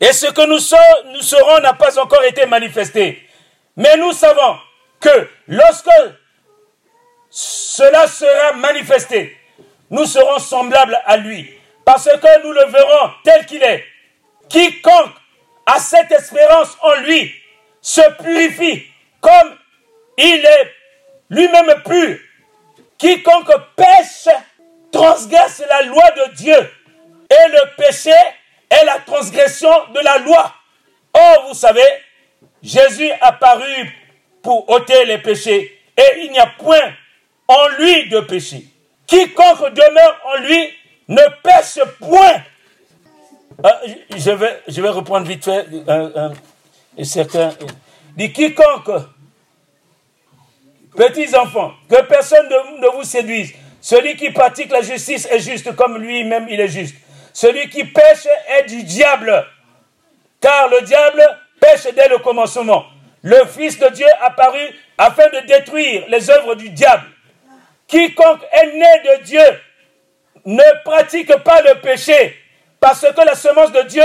Et 0.00 0.12
ce 0.12 0.26
que 0.26 0.46
nous, 0.46 0.58
sommes, 0.58 0.78
nous 1.12 1.22
serons 1.22 1.60
n'a 1.60 1.72
pas 1.72 1.98
encore 1.98 2.22
été 2.24 2.44
manifesté. 2.44 3.22
Mais 3.76 3.96
nous 3.96 4.12
savons 4.12 4.58
que 5.00 5.28
lorsque 5.46 5.88
cela 7.30 8.06
sera 8.06 8.52
manifesté. 8.52 9.36
Nous 9.90 10.04
serons 10.04 10.38
semblables 10.38 10.98
à 11.06 11.16
lui, 11.16 11.50
parce 11.84 12.04
que 12.04 12.42
nous 12.42 12.52
le 12.52 12.64
verrons 12.66 13.12
tel 13.24 13.46
qu'il 13.46 13.62
est. 13.62 13.84
Quiconque 14.48 15.14
a 15.66 15.78
cette 15.78 16.10
espérance 16.12 16.76
en 16.82 16.94
lui 17.02 17.34
se 17.80 18.00
purifie 18.22 18.84
comme 19.20 19.56
il 20.16 20.44
est 20.44 20.74
lui-même 21.30 21.82
pur. 21.84 22.18
Quiconque 22.98 23.52
pêche 23.76 24.34
transgresse 24.90 25.62
la 25.68 25.82
loi 25.82 26.10
de 26.10 26.34
Dieu. 26.34 26.72
Et 27.30 27.48
le 27.50 27.76
péché 27.76 28.14
est 28.70 28.84
la 28.84 28.98
transgression 29.00 29.70
de 29.94 30.00
la 30.00 30.18
loi. 30.18 30.54
Or, 31.12 31.46
vous 31.48 31.54
savez, 31.54 31.86
Jésus 32.62 33.10
a 33.20 33.32
paru 33.32 33.94
pour 34.42 34.68
ôter 34.70 35.04
les 35.04 35.18
péchés. 35.18 35.78
Et 35.96 36.24
il 36.24 36.32
n'y 36.32 36.38
a 36.38 36.46
point 36.46 36.94
en 37.48 37.68
lui 37.78 38.08
de 38.10 38.20
péché. 38.20 38.64
Quiconque 39.06 39.72
demeure 39.72 40.20
en 40.26 40.40
lui 40.42 40.68
ne 41.08 41.22
pêche 41.42 41.82
point. 41.98 42.42
Ah, 43.64 43.80
je, 44.14 44.30
vais, 44.30 44.62
je 44.68 44.80
vais 44.80 44.90
reprendre 44.90 45.26
vite 45.26 45.44
fait 45.44 45.66
un, 45.88 46.32
certain. 47.02 47.50
Dit 48.16 48.32
quiconque, 48.32 48.90
petits 50.94 51.34
enfants, 51.34 51.72
que 51.88 52.02
personne 52.02 52.48
ne 52.80 52.96
vous 52.96 53.04
séduise. 53.04 53.52
Celui 53.80 54.16
qui 54.16 54.30
pratique 54.30 54.70
la 54.70 54.82
justice 54.82 55.26
est 55.30 55.38
juste 55.38 55.74
comme 55.74 55.98
lui-même 55.98 56.46
il 56.50 56.60
est 56.60 56.68
juste. 56.68 56.96
Celui 57.32 57.68
qui 57.70 57.84
pêche 57.84 58.26
est 58.58 58.64
du 58.68 58.82
diable, 58.82 59.46
car 60.40 60.68
le 60.68 60.82
diable 60.82 61.22
pêche 61.60 61.92
dès 61.94 62.08
le 62.08 62.18
commencement. 62.18 62.84
Le 63.22 63.44
Fils 63.46 63.78
de 63.78 63.88
Dieu 63.88 64.06
apparu 64.20 64.60
afin 64.96 65.28
de 65.28 65.46
détruire 65.46 66.04
les 66.08 66.30
œuvres 66.30 66.54
du 66.54 66.70
diable. 66.70 67.04
Quiconque 67.88 68.42
est 68.52 68.66
né 68.74 69.02
de 69.04 69.22
Dieu 69.24 69.60
ne 70.44 70.82
pratique 70.84 71.34
pas 71.42 71.62
le 71.62 71.80
péché 71.80 72.36
parce 72.80 73.00
que 73.00 73.24
la 73.24 73.34
semence 73.34 73.72
de 73.72 73.82
Dieu 73.82 74.04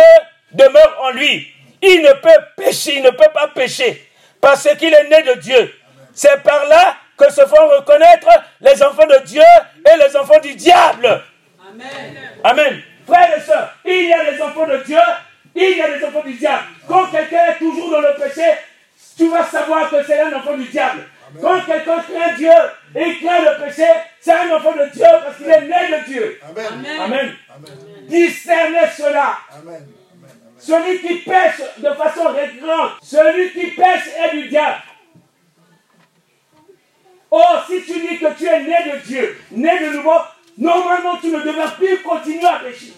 demeure 0.52 0.98
en 1.02 1.12
lui. 1.12 1.48
Il 1.82 2.02
ne 2.02 2.14
peut 2.14 2.30
pécher, 2.58 2.98
il 2.98 3.04
ne 3.04 3.12
peut 3.12 3.32
pas 3.34 3.50
pécher 3.50 4.10
parce 4.42 4.68
qu'il 4.78 4.94
est 4.94 5.10
né 5.10 5.22
de 5.24 5.40
Dieu. 5.40 5.74
C'est 6.14 6.42
par 6.44 6.66
là 6.66 6.96
que 7.18 7.32
se 7.32 7.46
font 7.46 7.68
reconnaître 7.78 8.28
les 8.62 8.82
enfants 8.84 9.06
de 9.08 9.26
Dieu 9.26 9.42
et 9.42 9.98
les 9.98 10.16
enfants 10.18 10.40
du 10.42 10.56
diable. 10.56 11.22
Amen. 11.70 12.18
Amen. 12.44 12.82
Frères 13.06 13.38
et 13.38 13.42
sœurs, 13.42 13.76
il 13.86 14.08
y 14.10 14.14
a 14.14 14.32
les 14.32 14.42
enfants 14.42 14.68
de 14.68 14.78
Dieu, 14.78 15.00
il 15.56 15.78
y 15.78 15.82
a 15.82 15.88
les 15.90 16.04
enfants 16.04 16.24
du 16.26 16.34
diable. 16.34 16.64
Quand 16.88 17.08
quelqu'un 17.08 17.52
est 17.52 17.58
toujours 17.58 17.92
dans 17.92 18.02
le 18.02 18.16
péché, 18.16 18.46
tu 19.18 19.30
vas 19.30 19.46
savoir 19.46 19.90
que 19.90 20.04
c'est 20.06 20.22
un 20.22 20.34
enfant 20.34 20.56
du 20.56 20.66
diable. 20.66 21.04
Quand 21.42 21.62
quelqu'un 21.62 22.00
craint 22.00 22.34
Dieu 22.38 22.52
et 22.96 23.18
craint 23.18 23.42
le 23.42 23.66
péché, 23.66 23.88
c'est 24.20 24.34
un 24.34 24.56
enfant 24.56 24.74
de 24.74 24.86
Dieu 24.94 25.06
parce 25.24 25.38
qu'il 25.38 25.50
est 25.50 25.62
né 25.62 25.98
de 25.98 26.06
Dieu. 26.06 26.40
Amen. 26.50 27.00
Amen. 27.00 27.36
Discernez 28.08 28.88
cela. 28.96 29.38
Amen. 29.52 29.88
Celui 30.58 31.00
qui 31.00 31.16
pêche 31.16 31.62
de 31.78 31.90
façon 31.94 32.30
récurrente, 32.30 32.92
celui 33.02 33.52
qui 33.52 33.68
pêche 33.72 34.08
est 34.18 34.38
du 34.38 34.48
diable. 34.48 34.82
Or, 37.30 37.66
si 37.68 37.82
tu 37.84 38.00
dis 38.00 38.20
que 38.20 38.34
tu 38.38 38.46
es 38.46 38.60
né 38.62 38.92
de 38.92 38.98
Dieu, 39.06 39.38
né 39.52 39.80
de 39.80 39.98
nouveau, 39.98 40.20
normalement 40.58 41.18
tu 41.18 41.28
ne 41.28 41.40
devrais 41.42 41.72
plus 41.76 42.00
continuer 42.02 42.46
à 42.46 42.60
pécher. 42.60 42.94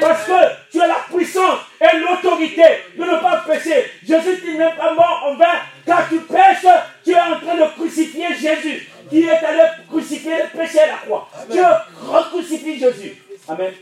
Parce 0.00 0.24
que 0.26 0.70
tu 0.70 0.80
as 0.80 0.86
la 0.86 1.04
puissance 1.10 1.58
et 1.80 1.96
l'autorité 1.98 2.62
de 2.96 3.02
ne 3.02 3.20
pas 3.20 3.44
pécher. 3.46 3.84
Jésus 4.06 4.56
n'est 4.56 4.76
pas 4.76 4.94
mort 4.94 5.24
en 5.26 5.36
vain. 5.36 5.60
Quand 5.86 6.02
tu 6.08 6.20
pêches, 6.20 6.72
tu 7.04 7.10
es 7.10 7.20
en 7.20 7.40
train 7.40 7.56
de 7.56 7.74
crucifier 7.74 8.28
Jésus, 8.34 8.88
qui 9.08 9.22
est 9.22 9.30
allé 9.30 9.62
crucifier 9.88 10.32
le 10.42 10.58
péché 10.58 10.80
à 10.80 10.86
la 10.86 10.96
croix. 10.98 11.28
Tu 11.50 11.58
recrucifies 12.06 12.78
Jésus. 12.78 13.16
Amen. 13.48 13.72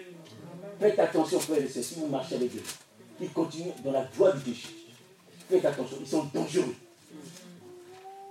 Faites 0.81 0.99
attention, 0.99 1.41
frères 1.41 1.59
et 1.59 1.69
sœurs, 1.69 1.85
si 1.85 1.95
vous 1.99 2.07
marchez 2.07 2.37
avec 2.37 2.55
eux, 2.55 2.63
ils 3.21 3.31
continuent 3.31 3.73
dans 3.85 3.93
la 3.93 4.05
joie 4.17 4.33
du 4.33 4.41
péché. 4.51 4.69
Faites 5.51 5.65
attention, 5.65 5.97
ils 6.01 6.07
sont 6.07 6.29
dangereux. 6.35 6.75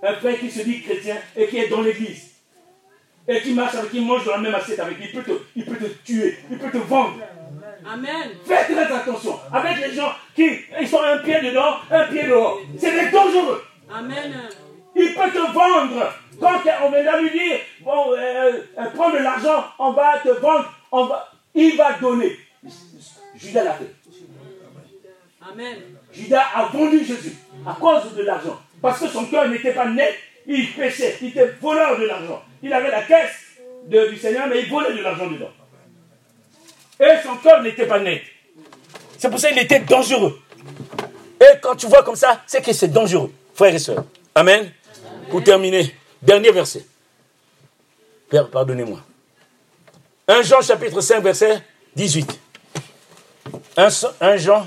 Un 0.02 0.14
frère 0.14 0.38
qui 0.38 0.50
se 0.50 0.60
dit 0.62 0.82
chrétien 0.82 1.16
et 1.36 1.48
qui 1.48 1.58
est 1.58 1.68
dans 1.68 1.82
l'église, 1.82 2.30
et 3.26 3.40
qui 3.40 3.52
marche 3.52 3.74
avec, 3.74 3.90
qui 3.90 4.00
mange 4.00 4.24
dans 4.24 4.32
la 4.32 4.38
même 4.38 4.54
assiette 4.54 4.78
avec, 4.78 4.98
il 5.00 5.10
peut 5.10 5.22
te, 5.22 5.32
il 5.56 5.64
peut 5.64 5.76
te 5.76 5.86
tuer, 6.04 6.38
il 6.50 6.58
peut 6.58 6.70
te 6.70 6.76
vendre. 6.76 7.18
Amen. 7.88 8.30
Faites 8.44 8.66
très 8.66 8.92
attention 8.92 9.38
avec 9.52 9.78
les 9.78 9.94
gens 9.94 10.12
qui 10.34 10.50
ils 10.80 10.88
sont 10.88 11.02
un 11.02 11.18
pied 11.18 11.40
dedans, 11.40 11.76
un 11.90 12.04
pied 12.06 12.24
dehors. 12.24 12.58
C'est 12.78 12.92
des 12.92 13.10
dangereux. 13.10 13.62
Amen. 13.92 14.32
Il 14.94 15.14
peut 15.14 15.30
te 15.30 15.52
vendre. 15.52 16.12
Quand 16.40 16.60
on 16.82 16.90
vient 16.90 17.20
lui 17.20 17.30
dire, 17.30 17.58
bon, 17.80 18.12
euh, 18.12 18.52
euh, 18.78 18.84
prends 18.94 19.10
de 19.10 19.18
l'argent, 19.18 19.64
on 19.78 19.92
va 19.92 20.18
te 20.18 20.28
vendre, 20.28 20.70
on 20.92 21.04
va, 21.06 21.30
il 21.54 21.76
va 21.76 21.92
donner. 21.94 22.36
Judas 23.36 23.64
l'a 23.64 23.72
fait. 23.74 23.94
Amen. 25.50 25.76
Judas 26.12 26.44
a 26.54 26.64
vendu 26.64 27.04
Jésus 27.04 27.36
à 27.66 27.74
cause 27.74 28.14
de 28.14 28.22
l'argent. 28.22 28.58
Parce 28.82 29.00
que 29.00 29.08
son 29.08 29.26
cœur 29.26 29.48
n'était 29.48 29.72
pas 29.72 29.86
net, 29.86 30.14
il 30.46 30.72
péchait, 30.72 31.16
il 31.22 31.28
était 31.28 31.54
voleur 31.60 31.98
de 31.98 32.04
l'argent. 32.04 32.42
Il 32.62 32.72
avait 32.72 32.90
la 32.90 33.02
caisse 33.02 33.58
du 33.86 34.16
Seigneur, 34.16 34.46
mais 34.48 34.60
il 34.60 34.68
volait 34.68 34.94
de 34.94 35.02
l'argent 35.02 35.26
dedans. 35.26 35.50
Et 37.00 37.22
son 37.22 37.36
cœur 37.36 37.62
n'était 37.62 37.86
pas 37.86 37.98
net. 37.98 38.22
C'est 39.18 39.30
pour 39.30 39.38
ça 39.38 39.48
qu'il 39.48 39.58
était 39.58 39.80
dangereux. 39.80 40.40
Et 41.40 41.58
quand 41.60 41.76
tu 41.76 41.86
vois 41.86 42.02
comme 42.02 42.16
ça, 42.16 42.42
c'est 42.46 42.62
que 42.64 42.72
c'est 42.72 42.88
dangereux, 42.88 43.32
frères 43.54 43.74
et 43.74 43.78
sœurs. 43.78 44.04
Amen. 44.34 44.70
Pour 45.30 45.42
terminer, 45.42 45.94
dernier 46.22 46.50
verset. 46.50 46.86
Père, 48.28 48.48
pardonnez-moi. 48.50 49.00
1 50.28 50.42
Jean 50.42 50.60
chapitre 50.60 51.00
5, 51.00 51.22
verset 51.22 51.62
18. 51.94 52.40
1, 53.76 54.36
Jean, 54.38 54.66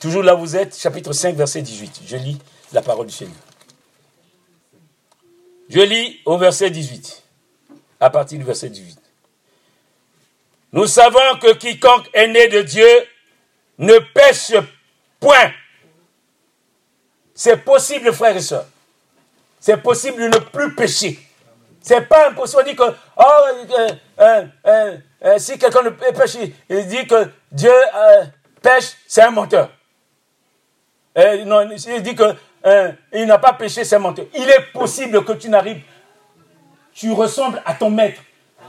toujours 0.00 0.22
là 0.22 0.34
où 0.34 0.40
vous 0.40 0.56
êtes, 0.56 0.76
chapitre 0.76 1.12
5, 1.12 1.36
verset 1.36 1.62
18. 1.62 2.02
Je 2.06 2.16
lis 2.16 2.38
la 2.72 2.82
parole 2.82 3.06
du 3.06 3.12
Seigneur. 3.12 3.36
Je 5.68 5.80
lis 5.80 6.20
au 6.24 6.36
verset 6.36 6.70
18, 6.70 7.22
à 8.00 8.10
partir 8.10 8.38
du 8.38 8.44
verset 8.44 8.68
18. 8.68 8.98
Nous 10.72 10.86
savons 10.86 11.38
que 11.40 11.52
quiconque 11.54 12.08
est 12.14 12.28
né 12.28 12.48
de 12.48 12.62
Dieu 12.62 12.88
ne 13.78 13.98
pêche 13.98 14.52
point. 15.20 15.52
C'est 17.34 17.58
possible, 17.58 18.12
frères 18.12 18.36
et 18.36 18.40
sœurs. 18.40 18.66
C'est 19.60 19.76
possible 19.76 20.22
de 20.22 20.28
ne 20.28 20.38
plus 20.38 20.74
pécher. 20.74 21.18
C'est 21.80 22.02
pas 22.02 22.28
impossible. 22.28 22.62
On 22.62 22.70
dit 22.70 22.76
que, 22.76 22.82
oh, 22.82 23.22
euh, 24.20 24.42
euh, 24.66 24.96
euh, 25.24 25.38
si 25.38 25.58
quelqu'un 25.58 25.82
ne 25.82 25.90
pêche, 25.90 26.36
il 26.68 26.86
dit 26.86 27.06
que 27.06 27.28
Dieu 27.50 27.72
pêche, 28.62 28.96
c'est 29.06 29.22
un 29.22 29.30
menteur. 29.30 29.70
non, 31.16 31.68
il 31.70 32.02
dit 32.02 32.14
qu'il 32.14 33.26
n'a 33.26 33.38
pas 33.38 33.52
péché, 33.54 33.84
c'est 33.84 33.96
un 33.96 34.00
menteur. 34.00 34.26
Il 34.34 34.48
est 34.48 34.72
possible 34.72 35.24
que 35.24 35.32
tu 35.32 35.48
n'arrives, 35.48 35.82
tu 36.94 37.12
ressembles 37.12 37.60
à 37.66 37.74
ton 37.74 37.90
maître. 37.90 38.22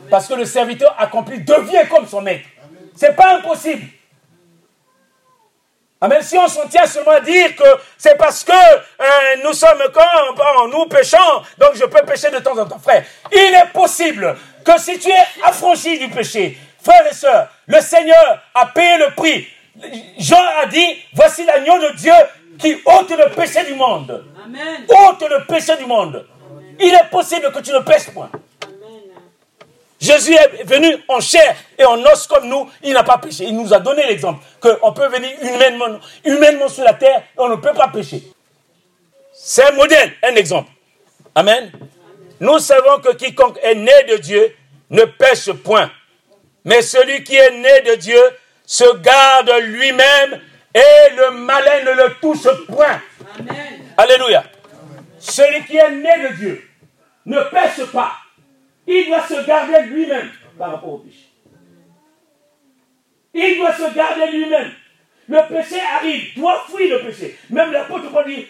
Parce 0.10 0.28
que 0.28 0.34
le 0.34 0.46
serviteur 0.46 0.96
accompli 0.98 1.40
devient 1.42 1.88
comme 1.90 2.08
son 2.08 2.22
maître. 2.22 2.48
C'est 2.96 3.16
pas 3.16 3.38
impossible. 3.38 3.88
Même 6.08 6.22
Si 6.22 6.38
on 6.38 6.48
s'en 6.48 6.68
tient 6.68 6.86
seulement 6.86 7.12
à 7.12 7.22
dire 7.22 7.56
que 7.56 7.64
c'est 7.98 8.18
parce 8.18 8.44
que 8.44 8.52
euh, 8.52 9.06
nous 9.46 9.54
sommes 9.54 9.82
quand 9.94 10.68
nous 10.68 10.86
péchons, 10.88 11.18
donc 11.58 11.72
je 11.76 11.86
peux 11.86 12.06
pécher 12.06 12.30
de 12.30 12.40
temps 12.40 12.58
en 12.58 12.66
temps, 12.66 12.80
frère. 12.80 13.04
Il 13.32 13.38
est 13.56 13.72
possible 13.72 14.36
que 14.66 14.80
si 14.80 15.00
tu 15.00 15.10
es 15.10 15.26
affranchi 15.44 15.98
du 16.00 16.10
péché, 16.10 16.58
frère 16.82 17.08
et 17.10 17.14
sœurs, 17.14 17.48
le 17.68 17.80
Seigneur 17.80 18.42
a 18.54 18.66
payé 18.68 18.98
le 18.98 19.14
prix. 19.16 19.48
Jean 20.20 20.44
a 20.62 20.66
dit, 20.66 20.98
voici 21.14 21.46
l'agneau 21.46 21.80
de 21.80 21.96
Dieu 21.96 22.14
qui 22.60 22.76
ôte 22.86 23.10
le 23.12 23.30
péché 23.34 23.64
du 23.64 23.74
monde. 23.74 24.26
Amen. 24.46 24.86
ôte 25.08 25.22
le 25.30 25.46
péché 25.46 25.76
du 25.78 25.86
monde. 25.86 26.26
Il 26.80 26.94
est 26.94 27.10
possible 27.10 27.52
que 27.52 27.60
tu 27.60 27.72
ne 27.72 27.80
pêches 27.80 28.10
point. 28.14 28.30
Jésus 30.04 30.34
est 30.34 30.64
venu 30.66 30.98
en 31.08 31.22
chair 31.22 31.56
et 31.78 31.86
en 31.86 31.98
os 32.04 32.28
comme 32.28 32.50
nous, 32.50 32.70
il 32.84 32.92
n'a 32.92 33.04
pas 33.04 33.20
péché. 33.20 33.46
Il 33.46 33.56
nous 33.56 33.74
a 33.74 33.80
donné 33.80 34.06
l'exemple 34.06 34.44
qu'on 34.60 34.92
peut 34.92 35.08
venir 35.08 35.32
humainement, 35.42 35.98
humainement 36.26 36.68
sur 36.68 36.84
la 36.84 36.94
terre 36.94 37.20
et 37.20 37.40
on 37.40 37.48
ne 37.48 37.56
peut 37.56 37.72
pas 37.74 37.88
pécher. 37.88 38.22
C'est 39.34 39.64
un 39.64 39.72
modèle, 39.72 40.12
un 40.22 40.36
exemple. 40.36 40.70
Amen. 41.34 41.72
Nous 42.42 42.60
savons 42.60 43.00
que 43.00 43.16
quiconque 43.16 43.58
est 43.64 43.76
né 43.76 44.04
de 44.10 44.18
Dieu 44.18 44.54
ne 44.90 45.06
pêche 45.06 45.54
point. 45.54 45.90
Mais 46.66 46.82
celui 46.82 47.24
qui 47.24 47.38
est 47.38 47.52
né 47.52 47.82
de 47.90 47.96
Dieu 47.96 48.22
se 48.66 48.98
garde 48.98 49.52
lui-même 49.62 50.42
et 50.74 51.16
le 51.16 51.32
malin 51.32 51.82
ne 51.86 51.92
le 51.92 52.16
touche 52.20 52.50
point. 52.68 53.00
Amen. 53.40 53.86
Alléluia. 53.96 54.44
Celui 55.18 55.64
qui 55.64 55.78
est 55.78 55.92
né 55.92 56.28
de 56.30 56.36
Dieu 56.36 56.70
ne 57.26 57.40
pêche 57.44 57.86
pas. 57.94 58.12
Il 58.88 59.08
doit 59.08 59.24
se 59.24 59.46
garder 59.46 59.84
lui-même 59.88 60.30
par 60.58 60.72
rapport 60.72 60.94
au 60.94 60.98
péché. 61.00 61.30
Il 63.34 63.58
doit 63.58 63.74
se 63.74 63.94
garder 63.96 64.32
lui-même. 64.32 64.72
Le 65.30 65.48
péché 65.48 65.80
arrive, 65.80 66.36
doit 66.36 66.66
fuir 66.70 66.98
le 66.98 67.06
péché. 67.06 67.38
Même 67.50 67.72
l'apôtre 67.72 68.12
Paul 68.12 68.26
dit, 68.26 68.46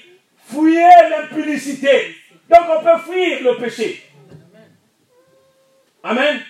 fuyez 0.49 0.87
l'impudicité. 1.09 2.15
Donc 2.49 2.61
on 2.77 2.83
peut 2.83 3.11
fuir 3.11 3.43
le 3.43 3.57
péché. 3.57 4.03
Amen. 6.03 6.41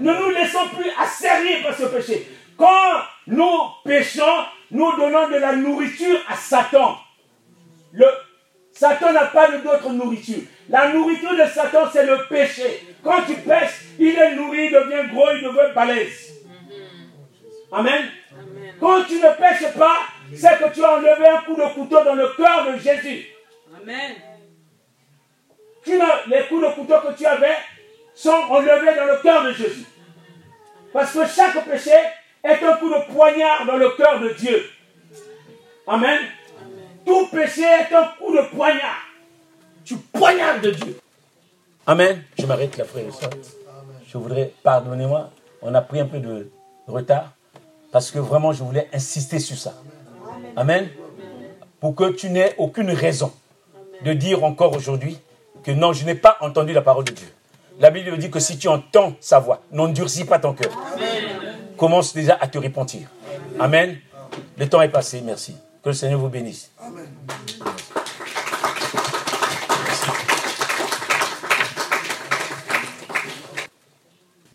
Ne 0.00 0.12
nous 0.12 0.30
laissons 0.30 0.68
plus 0.76 0.90
asservir 0.98 1.62
par 1.62 1.74
ce 1.74 1.84
péché. 1.84 2.28
Quand 2.56 3.00
nous 3.26 3.58
péchons, 3.84 4.44
nous 4.70 4.96
donnons 4.96 5.28
de 5.28 5.36
la 5.36 5.56
nourriture 5.56 6.18
à 6.28 6.36
Satan. 6.36 6.98
Le, 7.92 8.06
Satan 8.72 9.12
n'a 9.12 9.26
pas 9.26 9.50
d'autre 9.58 9.90
nourriture. 9.90 10.42
La 10.68 10.92
nourriture 10.92 11.32
de 11.32 11.44
Satan, 11.44 11.88
c'est 11.92 12.04
le 12.04 12.26
péché. 12.28 12.91
Quand 13.02 13.22
tu 13.26 13.34
pêches, 13.34 13.80
il 13.98 14.16
est 14.16 14.34
nourri, 14.36 14.66
il 14.66 14.72
devient 14.72 15.12
gros, 15.12 15.30
il 15.34 15.42
devient 15.42 15.74
balèze. 15.74 16.34
Amen. 17.72 18.04
Quand 18.78 19.04
tu 19.04 19.14
ne 19.14 19.30
pêches 19.36 19.72
pas, 19.76 19.98
c'est 20.34 20.58
que 20.58 20.74
tu 20.74 20.84
as 20.84 20.94
enlevé 20.94 21.26
un 21.26 21.42
coup 21.42 21.56
de 21.56 21.74
couteau 21.74 22.04
dans 22.04 22.14
le 22.14 22.28
cœur 22.36 22.72
de 22.72 22.78
Jésus. 22.78 23.26
Amen. 23.74 24.14
les 26.28 26.42
coups 26.48 26.62
de 26.62 26.74
couteau 26.74 26.94
que 27.00 27.16
tu 27.16 27.26
avais 27.26 27.56
sont 28.14 28.30
enlevés 28.30 28.94
dans 28.94 29.06
le 29.06 29.22
cœur 29.22 29.44
de 29.44 29.52
Jésus. 29.52 29.86
Parce 30.92 31.12
que 31.12 31.26
chaque 31.26 31.64
péché 31.64 31.96
est 32.44 32.62
un 32.62 32.76
coup 32.76 32.88
de 32.88 33.12
poignard 33.12 33.64
dans 33.66 33.76
le 33.76 33.90
cœur 33.90 34.20
de 34.20 34.28
Dieu. 34.30 34.70
Amen. 35.86 36.20
Tout 37.04 37.26
péché 37.28 37.62
est 37.62 37.94
un 37.94 38.04
coup 38.18 38.36
de 38.36 38.42
poignard. 38.54 39.06
Tu 39.84 39.96
poignardes 39.96 40.66
Dieu. 40.66 40.98
Amen. 41.86 42.22
Je 42.38 42.46
m'arrête 42.46 42.76
là, 42.76 42.84
frère 42.84 43.04
et 43.04 43.10
Je 44.06 44.18
voudrais, 44.18 44.52
pardonnez-moi, 44.62 45.30
on 45.62 45.74
a 45.74 45.80
pris 45.80 46.00
un 46.00 46.06
peu 46.06 46.20
de 46.20 46.50
retard 46.86 47.32
parce 47.90 48.10
que 48.10 48.18
vraiment 48.18 48.52
je 48.52 48.62
voulais 48.62 48.88
insister 48.92 49.38
sur 49.38 49.56
ça. 49.56 49.74
Amen. 50.56 50.88
Pour 51.80 51.94
que 51.94 52.10
tu 52.10 52.30
n'aies 52.30 52.54
aucune 52.58 52.90
raison 52.90 53.32
de 54.04 54.12
dire 54.12 54.44
encore 54.44 54.74
aujourd'hui 54.76 55.18
que 55.64 55.72
non, 55.72 55.92
je 55.92 56.04
n'ai 56.04 56.14
pas 56.14 56.36
entendu 56.40 56.72
la 56.72 56.82
parole 56.82 57.04
de 57.04 57.12
Dieu. 57.12 57.28
La 57.80 57.90
Bible 57.90 58.16
dit 58.18 58.30
que 58.30 58.38
si 58.38 58.58
tu 58.58 58.68
entends 58.68 59.14
sa 59.20 59.40
voix, 59.40 59.62
n'endurcis 59.72 60.24
pas 60.24 60.38
ton 60.38 60.52
cœur. 60.52 60.72
Commence 61.76 62.14
déjà 62.14 62.38
à 62.40 62.46
te 62.46 62.58
repentir. 62.58 63.08
Amen. 63.58 63.98
Le 64.56 64.68
temps 64.68 64.82
est 64.82 64.88
passé, 64.88 65.20
merci. 65.24 65.56
Que 65.82 65.88
le 65.88 65.94
Seigneur 65.94 66.20
vous 66.20 66.28
bénisse. 66.28 66.70
Amen. 66.78 67.08